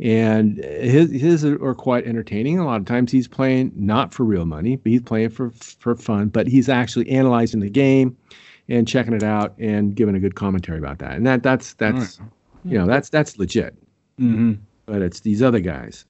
and 0.00 0.56
his 0.58 1.10
his 1.10 1.44
are 1.44 1.74
quite 1.74 2.06
entertaining. 2.06 2.58
A 2.58 2.64
lot 2.64 2.80
of 2.80 2.86
times 2.86 3.12
he's 3.12 3.28
playing 3.28 3.72
not 3.76 4.14
for 4.14 4.24
real 4.24 4.46
money, 4.46 4.76
but 4.76 4.90
he's 4.90 5.02
playing 5.02 5.30
for 5.30 5.50
for 5.50 5.94
fun. 5.94 6.28
But 6.28 6.46
he's 6.46 6.68
actually 6.68 7.08
analyzing 7.10 7.60
the 7.60 7.70
game 7.70 8.16
and 8.68 8.88
checking 8.88 9.12
it 9.12 9.22
out 9.22 9.54
and 9.58 9.94
giving 9.94 10.14
a 10.14 10.20
good 10.20 10.36
commentary 10.36 10.78
about 10.78 10.98
that. 11.00 11.12
And 11.12 11.26
that 11.26 11.42
that's 11.42 11.74
that's 11.74 12.18
right. 12.18 12.30
you 12.64 12.78
know 12.78 12.86
that's 12.86 13.10
that's 13.10 13.38
legit. 13.38 13.74
Mm-hmm. 14.18 14.54
But 14.86 15.02
it's 15.02 15.20
these 15.20 15.42
other 15.42 15.60
guys, 15.60 16.06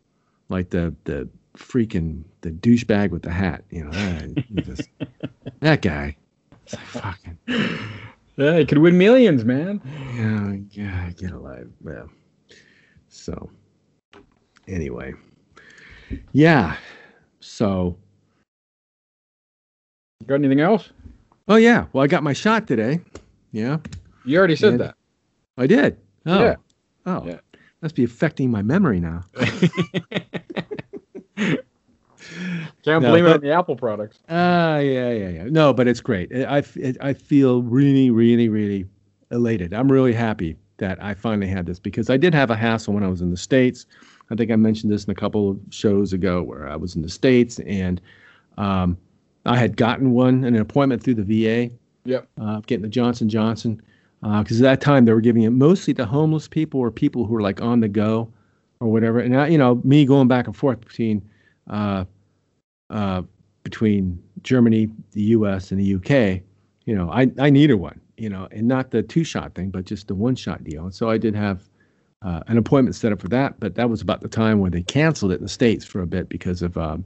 like 0.49 0.71
the 0.71 0.95
the 1.05 1.29
freaking 1.57 2.23
the 2.43 2.51
douchebag 2.51 3.11
with 3.11 3.23
the 3.23 3.33
hat. 3.33 3.65
You 3.71 3.85
know, 3.85 3.91
that, 3.91 4.65
just, 4.65 4.89
that 5.61 5.83
guy. 5.83 6.17
fucking. 6.67 7.39
Yeah, 8.37 8.59
he 8.59 8.65
could 8.65 8.79
win 8.79 8.97
millions, 8.97 9.45
man. 9.45 9.83
Yeah, 10.15 10.83
yeah, 10.83 11.11
get 11.11 11.33
alive. 11.33 11.69
Yeah. 11.85 12.05
So, 13.09 13.51
anyway, 14.71 15.15
yeah. 16.33 16.77
So, 17.41 17.97
got 20.27 20.37
anything 20.37 20.61
else? 20.61 20.91
Oh 21.49 21.57
yeah. 21.57 21.87
Well, 21.93 22.05
I 22.05 22.07
got 22.07 22.23
my 22.23 22.33
shot 22.33 22.67
today. 22.67 23.01
Yeah. 23.53 23.79
You 24.25 24.39
already 24.39 24.57
said 24.57 24.73
and 24.75 24.81
that. 24.81 24.95
I 25.57 25.67
did. 25.67 25.99
Oh. 26.27 26.41
Yeah. 26.41 26.55
Oh. 27.07 27.25
Yeah. 27.27 27.41
Must 27.83 27.95
be 27.95 28.05
affecting 28.05 28.51
my 28.51 28.63
memory 28.63 29.01
now. 29.01 29.23
Can't 32.83 33.03
no, 33.03 33.11
blame 33.11 33.25
but, 33.25 33.31
it 33.31 33.35
on 33.35 33.41
the 33.41 33.53
Apple 33.53 33.77
products. 33.77 34.21
Ah, 34.29 34.75
uh, 34.75 34.79
yeah, 34.79 35.11
yeah, 35.11 35.29
yeah. 35.29 35.45
No, 35.45 35.73
but 35.73 35.89
it's 35.89 36.01
great. 36.01 36.31
I, 36.35 36.63
I 37.01 37.13
feel 37.13 37.63
really, 37.63 38.11
really, 38.11 38.49
really 38.49 38.87
elated. 39.31 39.73
I'm 39.73 39.91
really 39.91 40.13
happy 40.13 40.57
that 40.79 41.03
I 41.03 41.15
finally 41.15 41.49
had 41.49 41.67
this 41.67 41.79
because 41.79 42.11
I 42.11 42.17
did 42.17 42.35
have 42.35 42.51
a 42.51 42.57
hassle 42.57 42.95
when 42.95 43.03
I 43.03 43.09
was 43.09 43.21
in 43.21 43.31
the 43.31 43.37
States. 43.37 43.87
I 44.31 44.37
think 44.37 44.51
I 44.51 44.57
mentioned 44.57 44.93
this 44.93 45.05
in 45.05 45.11
a 45.11 45.15
couple 45.15 45.51
of 45.51 45.59
shows 45.71 46.13
ago 46.13 46.43
where 46.43 46.69
I 46.69 46.77
was 46.77 46.95
in 46.95 47.03
the 47.03 47.09
States 47.09 47.59
and 47.61 48.01
um, 48.59 48.97
I 49.47 49.57
had 49.57 49.77
gotten 49.77 50.13
one, 50.13 50.45
an 50.45 50.57
appointment 50.57 51.03
through 51.03 51.15
the 51.15 51.45
VA. 51.45 51.73
Yep. 52.05 52.29
Uh, 52.41 52.61
getting 52.61 52.83
the 52.83 52.89
Johnson 52.89 53.29
Johnson 53.29 53.83
because 54.21 54.61
uh, 54.61 54.67
at 54.67 54.69
that 54.69 54.81
time 54.81 55.05
they 55.05 55.13
were 55.13 55.21
giving 55.21 55.43
it 55.43 55.51
mostly 55.51 55.95
to 55.95 56.05
homeless 56.05 56.49
people 56.49 56.81
or 56.81 56.91
people 56.91 57.25
who 57.25 57.35
were 57.35 57.43
like 57.43 57.61
on 57.61 57.81
the 57.81 57.89
go 57.89 58.31
or 58.81 58.91
whatever. 58.91 59.19
And 59.21 59.37
I, 59.37 59.49
you 59.49 59.59
know, 59.59 59.81
me 59.85 60.05
going 60.05 60.29
back 60.29 60.47
and 60.47 60.57
forth 60.57 60.81
between 60.81 61.23
uh, 61.69 62.05
uh, 62.91 63.23
between 63.63 64.23
Germany, 64.43 64.89
the 65.13 65.23
U.S., 65.23 65.71
and 65.71 65.81
the 65.81 65.85
U.K. 65.85 66.43
You 66.85 66.95
know, 66.95 67.11
I 67.11 67.31
I 67.39 67.51
needed 67.51 67.75
one. 67.75 68.01
You 68.17 68.29
know, 68.29 68.49
and 68.51 68.69
not 68.69 68.91
the 68.91 69.03
two 69.03 69.25
shot 69.25 69.55
thing, 69.55 69.71
but 69.71 69.87
just 69.87 70.09
the 70.09 70.15
one 70.15 70.37
shot 70.37 70.63
deal. 70.65 70.85
And 70.85 70.95
so 70.95 71.09
I 71.09 71.17
did 71.17 71.35
have 71.35 71.63
uh, 72.23 72.41
an 72.49 72.59
appointment 72.59 72.95
set 72.97 73.13
up 73.13 73.21
for 73.21 73.29
that. 73.29 73.59
But 73.61 73.75
that 73.77 73.89
was 73.89 74.01
about 74.01 74.21
the 74.21 74.29
time 74.29 74.59
when 74.61 74.73
they 74.73 74.83
canceled 74.83 75.33
it 75.33 75.37
in 75.37 75.43
the 75.43 75.49
states 75.49 75.85
for 75.85 76.01
a 76.01 76.07
bit 76.07 76.29
because 76.29 76.63
of. 76.63 76.77
Um, 76.77 77.05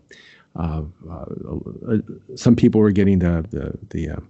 uh, 0.56 0.82
uh, 1.10 1.24
uh, 1.88 1.96
some 2.36 2.54
people 2.54 2.80
were 2.80 2.92
getting 2.92 3.18
the 3.18 3.44
the, 3.50 3.76
the 3.90 4.10
uh, 4.10 4.20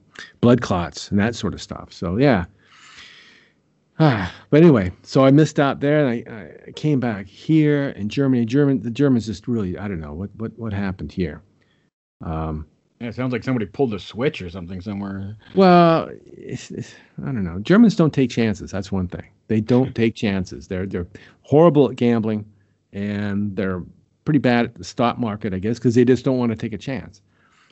blood 0.40 0.62
clots 0.62 1.10
and 1.10 1.18
that 1.18 1.34
sort 1.34 1.52
of 1.52 1.60
stuff. 1.60 1.92
So 1.92 2.16
yeah. 2.16 2.46
Ah, 3.98 4.32
but 4.50 4.62
anyway, 4.62 4.90
so 5.02 5.24
I 5.24 5.30
missed 5.30 5.60
out 5.60 5.80
there, 5.80 6.06
and 6.06 6.28
I, 6.28 6.68
I 6.68 6.72
came 6.72 6.98
back 6.98 7.26
here 7.26 7.90
in 7.90 8.08
Germany. 8.08 8.44
German, 8.46 8.80
the 8.80 8.90
Germans 8.90 9.26
just 9.26 9.46
really, 9.46 9.76
I 9.76 9.86
don't 9.86 10.00
know 10.00 10.14
what 10.14 10.30
what 10.36 10.58
what 10.58 10.72
happened 10.72 11.12
here. 11.12 11.42
Um, 12.22 12.66
yeah, 13.00 13.08
it 13.08 13.14
sounds 13.14 13.32
like 13.32 13.44
somebody 13.44 13.66
pulled 13.66 13.92
a 13.92 13.98
switch 13.98 14.40
or 14.40 14.48
something 14.48 14.80
somewhere. 14.80 15.36
Well, 15.54 16.08
it's, 16.24 16.70
it's, 16.70 16.94
I 17.20 17.26
don't 17.26 17.44
know. 17.44 17.58
Germans 17.58 17.96
don't 17.96 18.14
take 18.14 18.30
chances. 18.30 18.70
That's 18.70 18.90
one 18.90 19.08
thing. 19.08 19.26
They 19.48 19.60
don't 19.60 19.94
take 20.02 20.14
chances. 20.14 20.68
They're 20.68 20.86
they're 20.86 21.06
horrible 21.42 21.90
at 21.90 21.96
gambling, 21.96 22.44
and 22.92 23.54
they're 23.56 23.82
pretty 24.24 24.38
bad 24.38 24.64
at 24.64 24.74
the 24.74 24.84
stock 24.84 25.18
market, 25.18 25.52
I 25.52 25.58
guess, 25.58 25.78
because 25.78 25.94
they 25.94 26.04
just 26.04 26.24
don't 26.24 26.38
want 26.38 26.50
to 26.50 26.56
take 26.56 26.72
a 26.72 26.78
chance. 26.78 27.20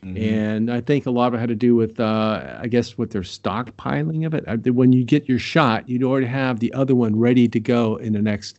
Mm-hmm. 0.04 0.16
And 0.16 0.70
I 0.70 0.80
think 0.80 1.06
a 1.06 1.10
lot 1.10 1.28
of 1.28 1.34
it 1.34 1.38
had 1.38 1.48
to 1.48 1.54
do 1.54 1.76
with, 1.76 2.00
uh, 2.00 2.58
I 2.60 2.66
guess, 2.66 2.98
with 2.98 3.12
their 3.12 3.22
stockpiling 3.22 4.26
of 4.26 4.34
it. 4.34 4.74
When 4.74 4.92
you 4.92 5.04
get 5.04 5.28
your 5.28 5.38
shot, 5.38 5.88
you'd 5.88 6.02
already 6.02 6.26
have 6.26 6.58
the 6.58 6.72
other 6.74 6.94
one 6.94 7.18
ready 7.18 7.48
to 7.48 7.60
go 7.60 7.96
in 7.96 8.12
the 8.12 8.20
next 8.20 8.58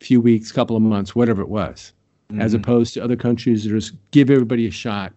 few 0.00 0.20
weeks, 0.20 0.50
couple 0.50 0.76
of 0.76 0.82
months, 0.82 1.14
whatever 1.14 1.42
it 1.42 1.48
was, 1.48 1.92
mm-hmm. 2.30 2.40
as 2.40 2.54
opposed 2.54 2.94
to 2.94 3.04
other 3.04 3.16
countries 3.16 3.64
that 3.64 3.70
just 3.70 3.94
give 4.10 4.30
everybody 4.30 4.66
a 4.66 4.70
shot, 4.70 5.12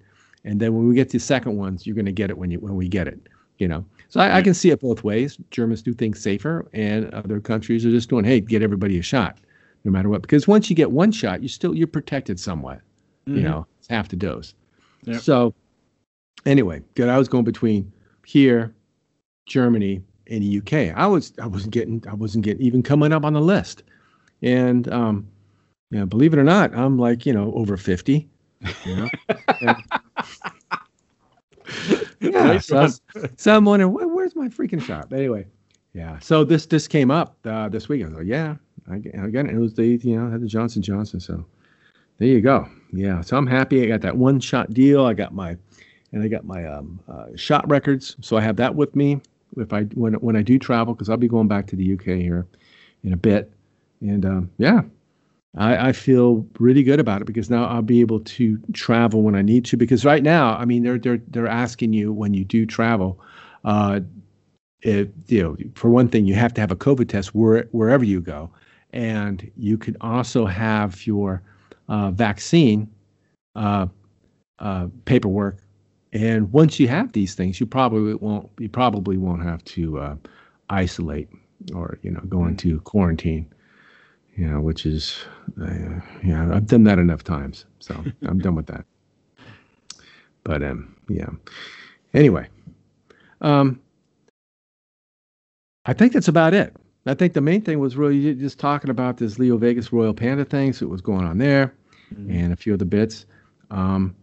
and 0.45 0.59
then 0.59 0.73
when 0.73 0.87
we 0.87 0.93
get 0.93 1.09
to 1.09 1.17
the 1.17 1.23
second 1.23 1.57
ones, 1.57 1.87
you're 1.87 1.95
going 1.95 2.05
to 2.05 2.11
get 2.11 2.29
it 2.29 2.37
when 2.37 2.51
you 2.51 2.59
when 2.59 2.75
we 2.75 2.87
get 2.87 3.07
it. 3.07 3.19
You 3.57 3.67
know, 3.67 3.85
so 4.13 4.19
I, 4.19 4.37
I 4.37 4.41
can 4.43 4.53
see 4.53 4.69
it 4.69 4.79
both 4.79 5.03
ways. 5.03 5.39
Germans 5.49 5.81
do 5.81 5.91
things 5.91 6.21
safer, 6.21 6.69
and 6.71 7.11
other 7.15 7.39
countries 7.39 7.83
are 7.83 7.89
just 7.89 8.09
doing, 8.09 8.23
hey, 8.23 8.41
get 8.41 8.61
everybody 8.61 8.99
a 8.99 9.01
shot 9.01 9.39
no 9.83 9.91
matter 9.91 10.07
what. 10.07 10.21
Because 10.21 10.47
once 10.47 10.69
you 10.69 10.75
get 10.75 10.91
one 10.91 11.11
shot, 11.11 11.41
you're 11.41 11.49
still 11.49 11.73
you're 11.73 11.87
protected 11.87 12.39
somewhat. 12.39 12.81
Mm-hmm. 13.27 13.37
You 13.37 13.41
know, 13.41 13.65
it's 13.79 13.87
half 13.87 14.09
the 14.09 14.15
dose. 14.15 14.53
Yep. 15.05 15.19
So 15.21 15.55
anyway, 16.45 16.83
good. 16.93 17.09
I 17.09 17.17
was 17.17 17.27
going 17.27 17.43
between 17.43 17.91
here, 18.23 18.75
Germany, 19.47 20.03
and 20.27 20.43
the 20.43 20.59
UK. 20.59 20.95
I 20.95 21.07
was 21.07 21.33
I 21.41 21.47
wasn't 21.47 21.73
getting 21.73 22.03
I 22.07 22.13
wasn't 22.13 22.45
getting 22.45 22.63
even 22.63 22.83
coming 22.83 23.13
up 23.13 23.25
on 23.25 23.33
the 23.33 23.41
list. 23.41 23.81
And 24.43 24.87
um, 24.93 25.27
you 25.89 25.97
know, 25.97 26.05
believe 26.05 26.33
it 26.33 26.37
or 26.37 26.43
not, 26.43 26.71
I'm 26.75 26.99
like, 26.99 27.25
you 27.25 27.33
know, 27.33 27.51
over 27.55 27.77
50. 27.77 28.29
You 28.85 28.95
know? 28.95 29.09
yeah. 32.23 32.57
So, 32.59 32.87
so, 33.37 33.55
I'm 33.55 33.65
wondering, 33.65 33.93
where's 33.93 34.35
my 34.35 34.47
freaking 34.47 34.81
shot? 34.81 35.09
But 35.09 35.19
anyway, 35.19 35.45
yeah. 35.93 36.19
So 36.19 36.43
this 36.43 36.65
this 36.65 36.87
came 36.87 37.11
up 37.11 37.37
uh, 37.45 37.69
this 37.69 37.89
week. 37.89 38.03
I 38.03 38.05
was 38.05 38.15
like, 38.15 38.27
yeah, 38.27 38.55
I, 38.89 38.95
I 38.95 39.27
got 39.29 39.45
it. 39.45 39.51
It 39.51 39.59
was 39.59 39.73
the 39.73 39.85
you 39.85 40.19
know 40.19 40.29
had 40.29 40.41
the 40.41 40.47
Johnson 40.47 40.81
Johnson. 40.81 41.19
So 41.19 41.45
there 42.17 42.27
you 42.27 42.41
go. 42.41 42.67
Yeah. 42.91 43.21
So 43.21 43.37
I'm 43.37 43.47
happy. 43.47 43.83
I 43.83 43.87
got 43.87 44.01
that 44.01 44.17
one 44.17 44.39
shot 44.39 44.73
deal. 44.73 45.05
I 45.05 45.13
got 45.13 45.33
my 45.33 45.57
and 46.11 46.23
I 46.23 46.27
got 46.27 46.45
my 46.45 46.65
um, 46.65 46.99
uh, 47.11 47.25
shot 47.35 47.67
records. 47.69 48.15
So 48.21 48.37
I 48.37 48.41
have 48.41 48.55
that 48.57 48.73
with 48.73 48.95
me 48.95 49.19
if 49.57 49.73
I 49.73 49.83
when 49.83 50.13
when 50.15 50.35
I 50.35 50.41
do 50.41 50.57
travel 50.57 50.93
because 50.93 51.09
I'll 51.09 51.17
be 51.17 51.27
going 51.27 51.47
back 51.47 51.67
to 51.67 51.75
the 51.75 51.93
UK 51.93 52.05
here 52.21 52.45
in 53.03 53.13
a 53.13 53.17
bit. 53.17 53.51
And 54.01 54.25
um, 54.25 54.51
yeah, 54.57 54.81
I, 55.55 55.89
I, 55.89 55.91
feel 55.91 56.47
really 56.57 56.81
good 56.81 56.99
about 56.99 57.21
it 57.21 57.25
because 57.25 57.49
now 57.49 57.65
I'll 57.65 57.83
be 57.83 58.01
able 58.01 58.21
to 58.21 58.57
travel 58.73 59.21
when 59.21 59.35
I 59.35 59.43
need 59.43 59.65
to. 59.65 59.77
Because 59.77 60.03
right 60.03 60.23
now, 60.23 60.55
I 60.55 60.65
mean, 60.65 60.81
they're 60.81 60.97
they're 60.97 61.21
they're 61.27 61.47
asking 61.47 61.93
you 61.93 62.11
when 62.11 62.33
you 62.33 62.43
do 62.43 62.65
travel. 62.65 63.19
Uh, 63.63 63.99
it, 64.81 65.13
you 65.27 65.43
know, 65.43 65.55
for 65.75 65.89
one 65.89 66.07
thing, 66.07 66.25
you 66.25 66.33
have 66.33 66.53
to 66.55 66.61
have 66.61 66.71
a 66.71 66.75
COVID 66.75 67.07
test 67.07 67.35
where, 67.35 67.67
wherever 67.71 68.03
you 68.03 68.19
go 68.19 68.49
and 68.93 69.51
you 69.57 69.77
can 69.77 69.97
also 69.99 70.45
have 70.45 71.05
your 71.05 71.41
uh, 71.89 72.11
vaccine 72.11 72.87
uh, 73.55 73.87
uh, 74.59 74.87
paperwork. 75.05 75.57
And 76.13 76.51
once 76.53 76.79
you 76.79 76.87
have 76.87 77.11
these 77.11 77.33
things, 77.33 77.59
you 77.59 77.65
probably 77.65 78.13
won't 78.13 78.49
you 78.59 78.69
probably 78.69 79.17
won't 79.17 79.43
have 79.43 79.63
to 79.65 79.99
uh, 79.99 80.15
isolate 80.69 81.27
or 81.73 81.97
you 82.03 82.11
know 82.11 82.21
go 82.29 82.37
mm-hmm. 82.37 82.49
into 82.49 82.79
quarantine. 82.81 83.51
You 84.35 84.47
know, 84.47 84.61
which 84.61 84.85
is 84.85 85.25
uh, 85.61 85.99
yeah, 86.23 86.49
I've 86.53 86.67
done 86.67 86.83
that 86.85 86.99
enough 86.99 87.23
times, 87.23 87.65
so 87.79 88.03
I'm 88.27 88.39
done 88.39 88.55
with 88.55 88.67
that. 88.67 88.85
But 90.43 90.63
um, 90.63 90.95
yeah. 91.07 91.29
Anyway, 92.13 92.47
um, 93.41 93.79
I 95.85 95.93
think 95.93 96.13
that's 96.13 96.27
about 96.27 96.53
it. 96.53 96.75
I 97.05 97.13
think 97.13 97.33
the 97.33 97.41
main 97.41 97.61
thing 97.61 97.79
was 97.79 97.97
really 97.97 98.33
just 98.35 98.59
talking 98.59 98.89
about 98.89 99.17
this 99.17 99.37
Leo 99.37 99.57
Vegas 99.57 99.91
Royal 99.91 100.13
Panda 100.13 100.45
thing, 100.45 100.73
so 100.73 100.85
what 100.85 100.91
was 100.93 101.01
going 101.01 101.25
on 101.25 101.37
there, 101.37 101.73
mm-hmm. 102.13 102.31
and 102.31 102.53
a 102.53 102.55
few 102.55 102.73
other 102.73 102.85
bits. 102.85 103.25
Um, 103.71 104.15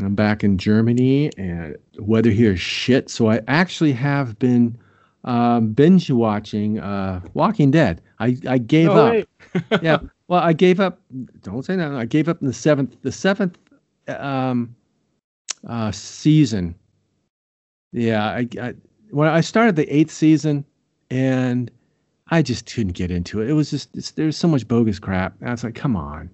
I'm 0.00 0.14
back 0.14 0.42
in 0.42 0.58
Germany, 0.58 1.30
and 1.36 1.76
the 1.94 2.02
weather 2.02 2.30
here 2.30 2.52
is 2.52 2.60
shit. 2.60 3.10
So 3.10 3.30
I 3.30 3.40
actually 3.46 3.92
have 3.92 4.38
been 4.38 4.76
um, 5.24 5.72
binge 5.72 6.10
watching 6.10 6.78
uh, 6.78 7.20
Walking 7.34 7.70
Dead. 7.70 8.00
I, 8.18 8.36
I 8.48 8.58
gave 8.58 8.90
up. 8.90 9.26
yeah. 9.82 9.98
Well, 10.28 10.40
I 10.40 10.52
gave 10.52 10.80
up. 10.80 11.00
Don't 11.42 11.64
say 11.64 11.76
that. 11.76 11.92
I 11.92 12.04
gave 12.04 12.28
up 12.28 12.40
in 12.40 12.46
the 12.46 12.52
seventh. 12.52 12.96
The 13.02 13.12
seventh 13.12 13.58
um, 14.08 14.74
uh, 15.68 15.92
season. 15.92 16.74
Yeah, 17.92 18.24
I, 18.24 18.48
I 18.60 18.74
when 19.10 19.28
I 19.28 19.42
started 19.42 19.76
the 19.76 19.88
eighth 19.94 20.10
season, 20.10 20.64
and 21.10 21.70
I 22.30 22.40
just 22.40 22.72
couldn't 22.72 22.92
get 22.92 23.10
into 23.10 23.40
it. 23.42 23.50
It 23.50 23.52
was 23.52 23.70
just 23.70 24.16
there's 24.16 24.36
so 24.36 24.48
much 24.48 24.66
bogus 24.66 24.98
crap. 24.98 25.34
I 25.44 25.50
was 25.50 25.64
like, 25.64 25.74
come 25.74 25.96
on, 25.96 26.30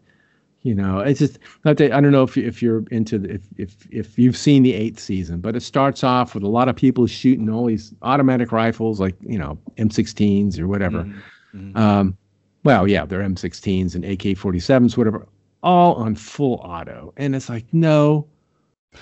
you 0.62 0.74
know. 0.74 1.00
It's 1.00 1.18
just 1.18 1.38
I 1.64 1.72
don't 1.72 2.12
know 2.12 2.22
if 2.22 2.36
if 2.36 2.62
you're 2.62 2.84
into 2.90 3.18
the, 3.18 3.34
if 3.34 3.42
if 3.56 3.74
if 3.90 4.18
you've 4.18 4.36
seen 4.36 4.62
the 4.62 4.74
eighth 4.74 5.00
season, 5.00 5.40
but 5.40 5.56
it 5.56 5.62
starts 5.62 6.04
off 6.04 6.34
with 6.34 6.42
a 6.42 6.48
lot 6.48 6.68
of 6.68 6.76
people 6.76 7.06
shooting 7.06 7.48
all 7.48 7.66
these 7.66 7.94
automatic 8.02 8.52
rifles, 8.52 9.00
like 9.00 9.16
you 9.20 9.38
know 9.38 9.58
M16s 9.76 10.58
or 10.58 10.68
whatever. 10.68 11.04
Mm-hmm. 11.04 11.58
Mm-hmm. 11.58 11.76
Um, 11.76 12.16
well, 12.64 12.86
yeah, 12.86 13.06
they're 13.06 13.20
M16s 13.20 13.94
and 13.94 14.04
AK-47s, 14.04 14.96
whatever, 14.96 15.26
all 15.62 15.94
on 15.94 16.14
full 16.14 16.54
auto, 16.56 17.14
and 17.16 17.34
it's 17.34 17.48
like, 17.48 17.64
no, 17.72 18.26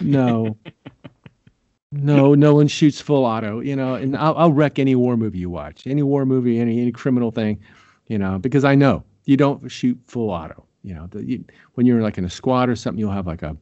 no. 0.00 0.56
no, 1.92 2.34
no 2.34 2.54
one 2.54 2.68
shoots 2.68 3.00
full 3.00 3.24
auto, 3.24 3.60
you 3.60 3.74
know, 3.74 3.94
and 3.94 4.16
I'll, 4.16 4.36
I'll 4.36 4.52
wreck 4.52 4.78
any 4.78 4.94
war 4.94 5.16
movie 5.16 5.38
you 5.38 5.50
watch, 5.50 5.86
any 5.86 6.02
war 6.02 6.26
movie, 6.26 6.58
any 6.60 6.80
any 6.80 6.92
criminal 6.92 7.30
thing, 7.30 7.58
you 8.06 8.18
know, 8.18 8.38
because 8.38 8.64
I 8.64 8.74
know 8.74 9.04
you 9.24 9.36
don't 9.36 9.68
shoot 9.70 9.98
full 10.06 10.30
auto. 10.30 10.64
You 10.86 10.94
know, 10.94 11.08
the, 11.08 11.24
you, 11.24 11.44
when 11.74 11.84
you're 11.84 12.00
like 12.00 12.16
in 12.16 12.24
a 12.24 12.30
squad 12.30 12.68
or 12.68 12.76
something, 12.76 13.00
you'll 13.00 13.10
have 13.10 13.26
like 13.26 13.42
a, 13.42 13.56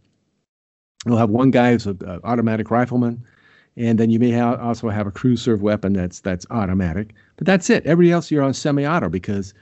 you'll 1.06 1.16
have 1.16 1.30
one 1.30 1.50
guy 1.50 1.72
who's 1.72 1.86
an 1.86 1.98
automatic 2.22 2.70
rifleman, 2.70 3.24
and 3.78 3.98
then 3.98 4.10
you 4.10 4.18
may 4.18 4.30
ha- 4.30 4.56
also 4.56 4.90
have 4.90 5.06
a 5.06 5.10
crew 5.10 5.34
serve 5.34 5.62
weapon 5.62 5.94
that's 5.94 6.20
that's 6.20 6.44
automatic, 6.50 7.14
but 7.36 7.46
that's 7.46 7.70
it. 7.70 7.86
Everybody 7.86 8.12
else 8.12 8.30
you're 8.30 8.42
on 8.42 8.52
semi-auto 8.52 9.08
because 9.08 9.54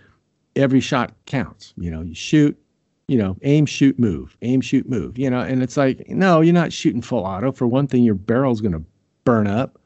every 0.56 0.80
shot 0.80 1.12
counts. 1.26 1.72
You 1.76 1.92
know, 1.92 2.02
you 2.02 2.16
shoot, 2.16 2.58
you 3.06 3.16
know, 3.16 3.36
aim, 3.42 3.66
shoot, 3.66 3.96
move, 3.96 4.36
aim, 4.42 4.60
shoot, 4.60 4.88
move, 4.88 5.16
you 5.16 5.30
know, 5.30 5.40
and 5.40 5.62
it's 5.62 5.76
like, 5.76 6.08
no, 6.08 6.40
you're 6.40 6.52
not 6.52 6.72
shooting 6.72 7.00
full 7.00 7.24
auto. 7.24 7.52
For 7.52 7.68
one 7.68 7.86
thing, 7.86 8.02
your 8.02 8.16
barrel's 8.16 8.60
going 8.60 8.72
to 8.72 8.82
burn 9.24 9.46
up. 9.46 9.78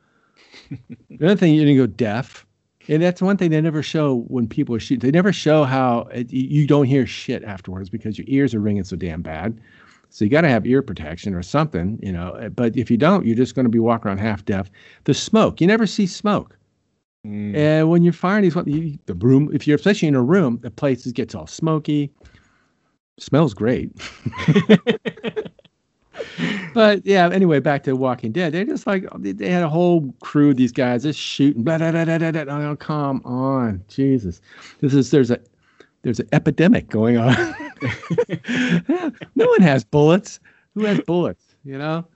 the 1.10 1.26
other 1.26 1.36
thing, 1.36 1.54
you're 1.54 1.66
going 1.66 1.76
to 1.76 1.82
go 1.82 1.86
deaf. 1.86 2.45
And 2.88 3.02
that's 3.02 3.20
one 3.20 3.36
thing 3.36 3.50
they 3.50 3.60
never 3.60 3.82
show 3.82 4.24
when 4.28 4.46
people 4.46 4.74
are 4.74 4.80
shooting. 4.80 5.00
They 5.00 5.10
never 5.10 5.32
show 5.32 5.64
how 5.64 6.08
it, 6.12 6.32
you 6.32 6.66
don't 6.66 6.86
hear 6.86 7.06
shit 7.06 7.42
afterwards 7.44 7.90
because 7.90 8.18
your 8.18 8.26
ears 8.28 8.54
are 8.54 8.60
ringing 8.60 8.84
so 8.84 8.96
damn 8.96 9.22
bad. 9.22 9.60
So 10.10 10.24
you 10.24 10.30
got 10.30 10.42
to 10.42 10.48
have 10.48 10.66
ear 10.66 10.82
protection 10.82 11.34
or 11.34 11.42
something, 11.42 11.98
you 12.02 12.12
know. 12.12 12.50
But 12.54 12.76
if 12.76 12.90
you 12.90 12.96
don't, 12.96 13.26
you're 13.26 13.36
just 13.36 13.54
going 13.54 13.64
to 13.64 13.70
be 13.70 13.78
walking 13.78 14.08
around 14.08 14.18
half 14.18 14.44
deaf. 14.44 14.70
The 15.04 15.14
smoke, 15.14 15.60
you 15.60 15.66
never 15.66 15.86
see 15.86 16.06
smoke. 16.06 16.56
Mm. 17.26 17.56
And 17.56 17.90
when 17.90 18.02
you're 18.02 18.12
firing 18.12 18.42
these, 18.42 18.98
the 19.06 19.14
room, 19.14 19.50
if 19.52 19.66
you're 19.66 19.76
especially 19.76 20.08
in 20.08 20.14
a 20.14 20.22
room, 20.22 20.60
the 20.62 20.70
place 20.70 21.04
gets 21.12 21.34
all 21.34 21.46
smoky 21.46 22.12
smells 23.18 23.54
great. 23.54 23.90
but 26.74 27.04
yeah, 27.04 27.28
anyway, 27.30 27.60
back 27.60 27.82
to 27.84 27.94
Walking 27.94 28.32
Dead. 28.32 28.52
They're 28.52 28.64
just 28.64 28.86
like 28.86 29.06
they 29.18 29.50
had 29.50 29.62
a 29.62 29.68
whole 29.68 30.14
crew. 30.20 30.50
Of 30.50 30.56
these 30.56 30.72
guys 30.72 31.02
just 31.02 31.18
shooting. 31.18 31.62
Blah, 31.62 31.78
blah, 31.78 31.92
blah, 31.92 32.04
blah, 32.04 32.30
blah. 32.30 32.56
Oh, 32.56 32.76
come 32.76 33.22
on, 33.24 33.82
Jesus! 33.88 34.40
This 34.80 34.94
is 34.94 35.10
there's 35.10 35.30
a 35.30 35.40
there's 36.02 36.20
an 36.20 36.28
epidemic 36.32 36.88
going 36.88 37.16
on. 37.16 37.34
no 39.34 39.46
one 39.46 39.60
has 39.60 39.84
bullets. 39.84 40.40
Who 40.74 40.84
has 40.84 41.00
bullets? 41.00 41.42
You 41.64 41.78
know. 41.78 42.06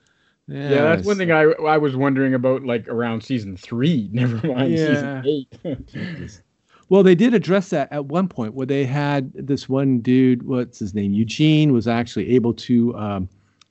Yes. 0.47 0.73
Yeah, 0.73 0.83
that's 0.83 1.07
one 1.07 1.17
thing 1.17 1.31
I 1.31 1.43
I 1.43 1.79
was 1.79 1.97
wondering 1.97 2.35
about, 2.35 2.65
like 2.65 2.89
around 2.89 3.23
season 3.23 3.57
three. 3.57 4.09
Never 4.13 4.47
mind 4.47 4.73
yeah. 4.73 5.23
season 5.23 5.49
eight. 5.65 6.41
Well, 6.91 7.05
they 7.05 7.15
did 7.15 7.35
address 7.35 7.69
that 7.69 7.91
at 7.93 8.07
one 8.07 8.27
point 8.27 8.55
where 8.55 8.67
they 8.67 8.85
had 8.85 9.33
this 9.33 9.69
one 9.69 10.01
dude, 10.01 10.43
what's 10.43 10.81
his 10.81 10.93
name, 10.93 11.13
Eugene, 11.13 11.73
was 11.73 11.87
actually 11.87 12.29
able 12.35 12.53
to, 12.55 12.97
um, 12.97 13.29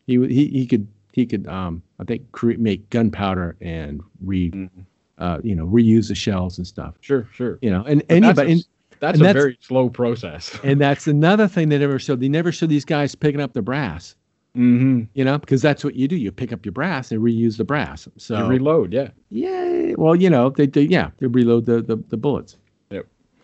he 0.09 0.27
he 0.27 0.47
he 0.47 0.65
could 0.65 0.87
he 1.13 1.25
could 1.25 1.47
um, 1.47 1.81
I 1.99 2.03
think 2.03 2.31
create 2.31 2.59
make 2.59 2.89
gunpowder 2.89 3.55
and 3.61 4.01
re, 4.21 4.51
mm-hmm. 4.51 4.81
uh, 5.17 5.39
you 5.43 5.55
know, 5.55 5.65
reuse 5.65 6.07
the 6.07 6.15
shells 6.15 6.57
and 6.57 6.65
stuff. 6.65 6.95
Sure, 7.01 7.27
sure. 7.33 7.59
You 7.61 7.69
know, 7.69 7.83
and 7.85 8.05
but 8.07 8.15
anybody. 8.15 8.53
That's 8.55 8.65
a, 8.65 8.69
that's, 8.99 9.19
a 9.19 9.23
that's, 9.23 9.33
very 9.37 9.57
slow 9.61 9.89
process. 9.89 10.59
and 10.63 10.81
that's 10.81 11.07
another 11.07 11.47
thing 11.47 11.69
they 11.69 11.77
never 11.77 11.99
showed. 11.99 12.19
They 12.19 12.27
never 12.27 12.51
showed 12.51 12.69
these 12.69 12.85
guys 12.85 13.15
picking 13.15 13.39
up 13.39 13.53
the 13.53 13.61
brass. 13.61 14.15
Mm-hmm. 14.57 15.03
You 15.13 15.23
know, 15.23 15.37
because 15.37 15.61
that's 15.61 15.83
what 15.83 15.95
you 15.95 16.07
do. 16.07 16.15
You 16.15 16.31
pick 16.31 16.51
up 16.51 16.65
your 16.65 16.73
brass 16.73 17.11
and 17.11 17.21
reuse 17.21 17.57
the 17.57 17.63
brass. 17.63 18.07
So 18.17 18.37
you 18.37 18.45
reload, 18.45 18.91
yeah. 18.91 19.09
Yeah. 19.29 19.93
Well, 19.95 20.15
you 20.15 20.29
know, 20.29 20.49
they, 20.49 20.65
they 20.65 20.81
yeah, 20.81 21.11
they 21.19 21.27
reload 21.27 21.65
the, 21.65 21.81
the, 21.81 21.97
the 22.09 22.17
bullets 22.17 22.57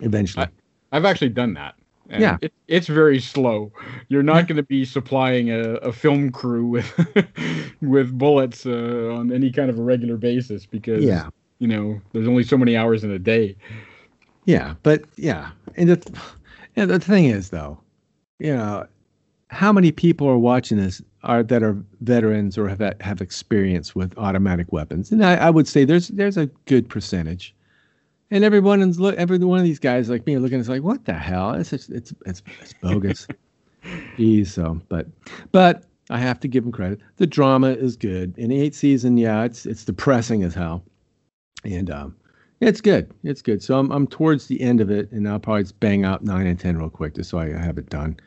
eventually. 0.02 0.48
I, 0.92 0.96
have 0.96 1.06
actually 1.06 1.30
done 1.30 1.54
that. 1.54 1.76
Yeah, 2.10 2.38
it, 2.42 2.54
it's 2.68 2.88
very 2.88 3.20
slow. 3.20 3.72
You're 4.10 4.24
not 4.24 4.48
going 4.48 4.58
to 4.58 4.64
be 4.64 4.86
supplying 4.86 5.50
a, 5.50 5.76
a, 5.76 5.92
film 5.92 6.32
crew 6.32 6.66
with 6.66 6.94
with 7.82 8.18
bullets 8.18 8.66
uh, 8.66 9.14
on 9.14 9.32
any 9.32 9.52
kind 9.52 9.70
of 9.70 9.80
a 9.80 9.82
regular 9.82 10.18
basis 10.18 10.66
because 10.66 11.04
yeah. 11.04 11.30
you 11.60 11.68
know 11.68 12.00
there's 12.14 12.28
only 12.28 12.44
so 12.44 12.58
many 12.58 12.76
hours 12.76 13.04
in 13.04 13.12
a 13.12 13.20
day. 13.20 13.56
Yeah, 14.46 14.76
but 14.84 15.04
yeah, 15.16 15.52
and 15.76 15.90
the 15.90 16.20
and 16.76 16.90
the 16.90 17.00
thing 17.00 17.26
is 17.26 17.50
though, 17.50 17.80
you 18.40 18.56
know, 18.56 18.86
how 19.50 19.74
many 19.74 19.92
people 19.92 20.28
are 20.28 20.38
watching 20.38 20.78
this 20.78 21.02
are 21.24 21.42
that 21.44 21.64
are 21.64 21.78
veterans 22.02 22.58
or 22.58 22.68
have 22.68 22.82
have 23.02 23.22
experience 23.22 23.96
with 23.96 24.16
automatic 24.18 24.72
weapons? 24.72 25.12
And 25.12 25.26
I, 25.26 25.36
I 25.36 25.50
would 25.50 25.68
say 25.68 25.86
there's 25.86 26.10
there's 26.10 26.38
a 26.38 26.48
good 26.66 26.88
percentage. 26.88 27.56
And 28.32 28.44
everyone's 28.44 29.00
look, 29.00 29.16
every 29.18 29.38
one 29.38 29.60
of 29.60 29.66
these 29.66 29.80
guys 29.80 30.10
like 30.10 30.26
me 30.26 30.38
looking, 30.38 30.60
it's 30.60 30.70
like, 30.70 30.82
what 30.82 31.06
the 31.06 31.14
hell? 31.14 31.54
It's 31.54 31.72
it's 31.74 31.90
it's 31.90 32.14
it's, 32.26 32.42
it's 32.62 32.74
bogus. 32.74 33.28
Geez, 34.18 34.54
so 34.54 34.82
but 34.90 35.08
but 35.52 35.84
I 36.10 36.18
have 36.18 36.40
to 36.40 36.48
give 36.48 36.66
him 36.66 36.72
credit. 36.72 37.00
The 37.18 37.28
drama 37.28 37.70
is 37.70 37.96
good. 37.96 38.36
In 38.38 38.52
eight 38.52 38.62
eighth 38.62 38.76
season, 38.76 39.18
yeah, 39.18 39.44
it's 39.44 39.66
it's 39.68 39.86
depressing 39.86 40.44
as 40.44 40.56
hell, 40.56 40.84
and 41.64 41.92
um, 41.92 42.16
it's 42.62 42.82
good. 42.82 43.12
It's 43.24 43.44
good. 43.44 43.62
So 43.62 43.78
I'm 43.78 43.92
I'm 43.92 44.08
towards 44.08 44.48
the 44.48 44.60
end 44.60 44.82
of 44.82 44.90
it, 44.90 45.12
and 45.12 45.30
I'll 45.30 45.40
probably 45.40 45.64
just 45.64 45.80
bang 45.80 46.04
out 46.04 46.24
nine 46.24 46.48
and 46.48 46.60
ten 46.60 46.78
real 46.78 46.90
quick 46.90 47.16
just 47.16 47.30
so 47.30 47.38
I 47.38 47.50
have 47.50 47.78
it 47.78 47.90
done. 47.90 48.20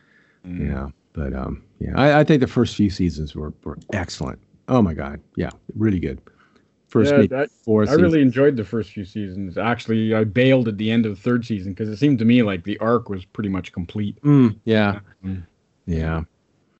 Mm. 0.47 0.69
Yeah, 0.69 0.89
but 1.13 1.35
um, 1.35 1.65
yeah, 1.81 1.93
I, 1.97 2.21
I 2.21 2.25
think 2.25 2.41
the 2.41 2.47
first 2.47 2.77
few 2.77 2.91
seasons 2.91 3.35
were 3.35 3.53
were 3.65 3.79
excellent. 3.93 4.39
Oh 4.69 4.81
my 4.81 4.95
god, 4.95 5.21
yeah, 5.35 5.51
really 5.75 5.99
good 5.99 6.21
first 6.89 7.13
yeah, 7.13 7.27
that, 7.29 7.51
four. 7.51 7.89
I 7.89 7.93
really 7.93 8.21
enjoyed 8.21 8.57
the 8.57 8.65
first 8.65 8.93
few 8.93 9.05
seasons. 9.05 9.57
Actually, 9.57 10.15
I 10.15 10.25
bailed 10.25 10.69
at 10.69 10.79
the 10.79 10.91
end 10.91 11.07
of 11.07 11.15
the 11.15 11.21
third 11.21 11.45
season 11.45 11.73
because 11.73 11.89
it 11.89 11.97
seemed 11.97 12.19
to 12.19 12.25
me 12.25 12.43
like 12.43 12.65
the 12.65 12.79
arc 12.79 13.09
was 13.09 13.25
pretty 13.25 13.51
much 13.51 13.73
complete. 13.73 14.21
Mm, 14.23 14.59
yeah, 14.65 15.01
mm. 15.25 15.45
yeah. 15.87 16.23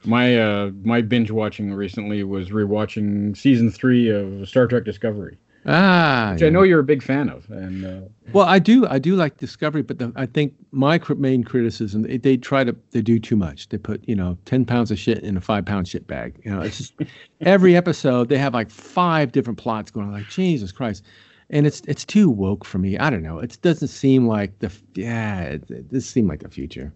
My 0.05 0.39
uh, 0.39 0.71
my 0.83 1.03
binge 1.03 1.31
watching 1.31 1.73
recently 1.73 2.25
was 2.25 2.51
rewatching 2.51 3.37
season 3.37 3.71
three 3.71 4.09
of 4.11 4.49
Star 4.49 4.67
Trek 4.67 4.85
Discovery. 4.85 5.39
Ah, 5.67 6.31
which 6.33 6.43
yeah. 6.43 6.47
I 6.47 6.51
know 6.51 6.63
you're 6.63 6.81
a 6.81 6.85
big 6.85 7.03
fan 7.03 7.29
of. 7.29 7.49
And 7.51 7.85
uh, 7.85 8.09
well, 8.33 8.47
I 8.47 8.59
do, 8.59 8.87
I 8.87 8.99
do 8.99 9.17
like 9.17 9.37
Discovery, 9.39 9.83
but 9.83 9.99
the, 9.99 10.13
I 10.17 10.27
think 10.27 10.55
my 10.71 11.01
main 11.17 11.45
criticism 11.45 12.03
they, 12.03 12.17
they, 12.17 12.37
try 12.37 12.65
to 12.65 12.75
they 12.93 13.03
do 13.03 13.19
too 13.19 13.37
much. 13.37 13.69
They 13.69 13.79
put 13.79 14.07
you 14.09 14.15
know 14.15 14.39
ten 14.45 14.65
pounds 14.65 14.91
of 14.91 14.99
shit 14.99 15.19
in 15.19 15.37
a 15.37 15.41
five 15.41 15.67
pound 15.67 15.89
shit 15.89 16.07
bag. 16.07 16.41
You 16.45 16.53
know, 16.53 16.61
it's 16.61 16.79
just 16.79 16.95
every 17.41 17.77
episode 17.77 18.29
they 18.29 18.39
have 18.39 18.55
like 18.55 18.71
five 18.71 19.33
different 19.33 19.59
plots 19.59 19.91
going. 19.91 20.07
on. 20.07 20.13
Like 20.13 20.29
Jesus 20.29 20.73
Christ, 20.73 21.05
and 21.51 21.67
it's 21.67 21.83
it's 21.87 22.05
too 22.05 22.31
woke 22.31 22.65
for 22.65 22.79
me. 22.79 22.97
I 22.97 23.11
don't 23.11 23.23
know. 23.23 23.39
It 23.39 23.59
doesn't 23.61 23.89
seem 23.89 24.27
like 24.27 24.59
the 24.61 24.73
yeah. 24.95 25.41
It, 25.43 25.71
it, 25.71 25.91
this 25.91 26.09
seemed 26.09 26.29
like 26.29 26.43
the 26.43 26.51
future. 26.51 26.93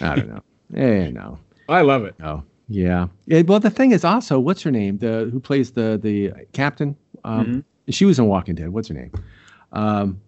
I 0.00 0.14
don't 0.14 0.28
know. 0.28 0.42
eh, 0.76 1.10
no. 1.10 1.38
I 1.68 1.82
love 1.82 2.04
it. 2.04 2.14
Oh 2.22 2.42
yeah. 2.68 3.08
yeah. 3.26 3.42
Well, 3.42 3.60
the 3.60 3.70
thing 3.70 3.92
is 3.92 4.04
also, 4.04 4.38
what's 4.38 4.62
her 4.62 4.70
name? 4.70 4.98
The 4.98 5.28
who 5.32 5.40
plays 5.40 5.72
the 5.72 5.98
the 6.00 6.32
captain. 6.52 6.96
Um, 7.24 7.46
mm-hmm 7.46 7.58
she 7.90 8.04
was 8.04 8.18
in 8.18 8.26
Walking 8.26 8.54
Dead. 8.54 8.70
What's 8.70 8.88
her 8.88 8.94
name? 8.94 9.12
Um, 9.72 10.20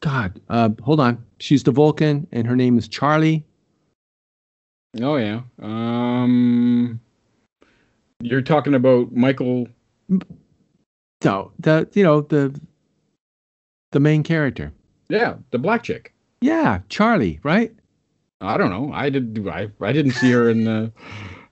God, 0.00 0.40
uh, 0.48 0.70
hold 0.82 1.00
on. 1.00 1.24
She's 1.38 1.62
the 1.62 1.70
Vulcan, 1.70 2.26
and 2.32 2.46
her 2.46 2.56
name 2.56 2.78
is 2.78 2.88
Charlie. 2.88 3.44
Oh 5.00 5.16
yeah. 5.16 5.42
Um, 5.62 7.00
you're 8.20 8.42
talking 8.42 8.74
about 8.74 9.12
Michael. 9.12 9.68
No, 11.24 11.52
the 11.58 11.88
you 11.92 12.02
know 12.02 12.22
the 12.22 12.58
the 13.92 14.00
main 14.00 14.22
character. 14.22 14.72
Yeah, 15.08 15.34
the 15.50 15.58
black 15.58 15.82
chick. 15.82 16.12
Yeah, 16.40 16.80
Charlie, 16.88 17.40
right? 17.42 17.72
I 18.40 18.56
don't 18.56 18.70
know. 18.70 18.92
I 18.92 19.10
did. 19.10 19.46
I 19.46 19.68
I 19.80 19.92
didn't 19.92 20.12
see 20.12 20.30
her 20.32 20.48
in 20.48 20.64
the. 20.64 20.92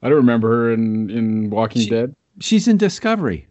I 0.02 0.08
don't 0.08 0.16
remember 0.16 0.48
her 0.48 0.72
in 0.72 1.10
in 1.10 1.50
Walking 1.50 1.82
she, 1.82 1.90
Dead. 1.90 2.14
She's 2.40 2.66
in 2.66 2.76
Discovery. 2.76 3.46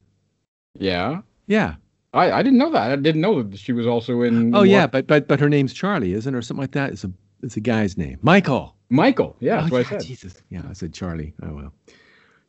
Yeah. 0.79 1.21
Yeah. 1.45 1.75
I, 2.13 2.31
I 2.31 2.43
didn't 2.43 2.59
know 2.59 2.71
that. 2.71 2.91
I 2.91 2.95
didn't 2.95 3.21
know 3.21 3.43
that 3.43 3.59
she 3.59 3.73
was 3.73 3.85
also 3.85 4.21
in. 4.21 4.55
Oh 4.55 4.63
in 4.63 4.69
yeah, 4.69 4.87
but 4.87 5.07
but 5.07 5.27
but 5.27 5.39
her 5.39 5.49
name's 5.49 5.73
Charlie, 5.73 6.13
isn't 6.13 6.33
it, 6.33 6.37
or 6.37 6.41
something 6.41 6.61
like 6.61 6.71
that? 6.71 6.91
It's 6.91 7.03
a 7.03 7.11
it's 7.43 7.57
a 7.57 7.59
guy's 7.59 7.97
name, 7.97 8.17
Michael. 8.21 8.75
Michael. 8.89 9.35
Yeah, 9.39 9.61
that's 9.61 9.71
oh, 9.71 9.75
what 9.75 9.91
yeah, 9.91 9.97
I 9.97 9.99
said. 9.99 10.07
Jesus. 10.07 10.33
Yeah, 10.49 10.61
I 10.69 10.73
said 10.73 10.93
Charlie. 10.93 11.33
Oh 11.43 11.53
well. 11.53 11.73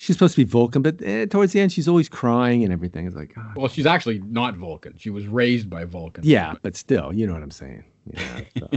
She's 0.01 0.15
supposed 0.15 0.37
to 0.37 0.45
be 0.45 0.49
Vulcan, 0.49 0.81
but 0.81 1.03
eh, 1.03 1.27
towards 1.27 1.53
the 1.53 1.61
end, 1.61 1.73
she's 1.73 1.89
always 1.89 2.09
crying 2.09 2.63
and 2.63 2.73
everything. 2.73 3.05
It's 3.05 3.17
like, 3.17 3.35
oh. 3.37 3.53
well, 3.57 3.69
she's 3.69 3.85
actually 3.85 4.21
not 4.21 4.55
Vulcan. 4.55 4.95
She 4.97 5.11
was 5.11 5.27
raised 5.27 5.69
by 5.69 5.85
Vulcan. 5.85 6.23
Yeah, 6.25 6.55
but 6.63 6.77
still, 6.77 7.13
you 7.13 7.27
know 7.27 7.33
what 7.33 7.43
I'm 7.43 7.51
saying. 7.51 7.83
Yeah. 8.07 8.41
So. 8.59 8.69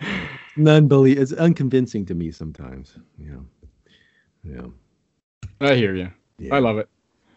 non-believe. 0.56 1.18
It's 1.18 1.32
unconvincing 1.32 2.04
to 2.06 2.14
me 2.14 2.32
sometimes. 2.32 2.98
You 3.16 3.30
know. 3.30 3.46
Yeah. 5.60 5.68
I 5.68 5.76
hear 5.76 5.94
you. 5.94 6.10
Yeah. 6.38 6.56
I 6.56 6.58
love 6.58 6.78
it. 6.78 6.88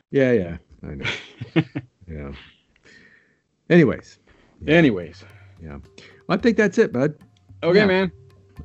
Yeah, 0.10 0.32
yeah. 0.32 0.58
I 0.84 0.95
know. 0.95 1.64
yeah. 2.08 2.32
Anyways. 3.70 4.20
Yeah. 4.62 4.76
Anyways. 4.76 5.24
Yeah. 5.62 5.78
Well, 6.28 6.38
I 6.38 6.41
think 6.41 6.58
that's 6.58 6.78
it, 6.78 6.91
bud. 6.93 7.16
Okay, 7.64 7.80
Yeah. 7.80 7.86
man. 7.86 8.12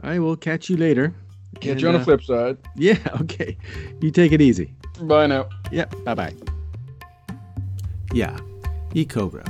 I 0.01 0.19
will 0.19 0.37
catch 0.37 0.71
you 0.71 0.77
later. 0.77 1.15
Catch 1.61 1.71
And, 1.73 1.81
you 1.83 1.89
on 1.89 1.95
the 1.95 2.01
uh, 2.01 2.05
flip 2.05 2.23
side. 2.23 2.57
Yeah, 2.77 2.99
okay. 3.23 3.57
You 4.01 4.11
take 4.11 4.33
it 4.33 4.41
easy. 4.41 4.75
Bye 5.03 5.27
now. 5.27 5.49
Yep. 5.71 6.05
Bye 6.05 6.15
bye. 6.15 6.35
Yeah. 8.13 8.37
eCogra. 8.95 9.47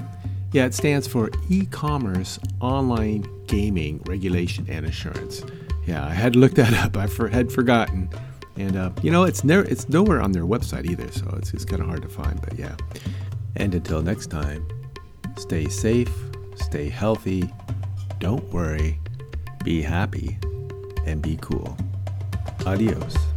Yeah, 0.52 0.66
it 0.66 0.74
stands 0.74 1.06
for 1.06 1.30
e 1.48 1.64
commerce 1.66 2.38
online 2.60 3.24
gaming 3.46 4.00
regulation 4.06 4.66
and 4.68 4.84
assurance. 4.86 5.44
Yeah, 5.86 6.04
I 6.04 6.10
had 6.10 6.36
looked 6.36 6.56
that 6.56 6.72
up. 6.84 6.96
I 6.96 7.06
for, 7.06 7.28
had 7.28 7.50
forgotten. 7.52 8.08
And, 8.56 8.76
uh, 8.76 8.90
you 9.02 9.10
know, 9.10 9.24
it's, 9.24 9.44
never, 9.44 9.64
it's 9.64 9.88
nowhere 9.88 10.20
on 10.20 10.32
their 10.32 10.44
website 10.44 10.84
either, 10.90 11.10
so 11.10 11.26
it's, 11.38 11.54
it's 11.54 11.64
kind 11.64 11.80
of 11.80 11.88
hard 11.88 12.02
to 12.02 12.08
find. 12.08 12.40
But 12.40 12.58
yeah. 12.58 12.76
And 13.56 13.74
until 13.74 14.02
next 14.02 14.28
time, 14.28 14.66
stay 15.36 15.68
safe, 15.68 16.12
stay 16.56 16.88
healthy, 16.88 17.50
don't 18.18 18.44
worry, 18.52 18.98
be 19.64 19.82
happy, 19.82 20.38
and 21.06 21.20
be 21.20 21.36
cool. 21.40 21.76
Adios. 22.66 23.31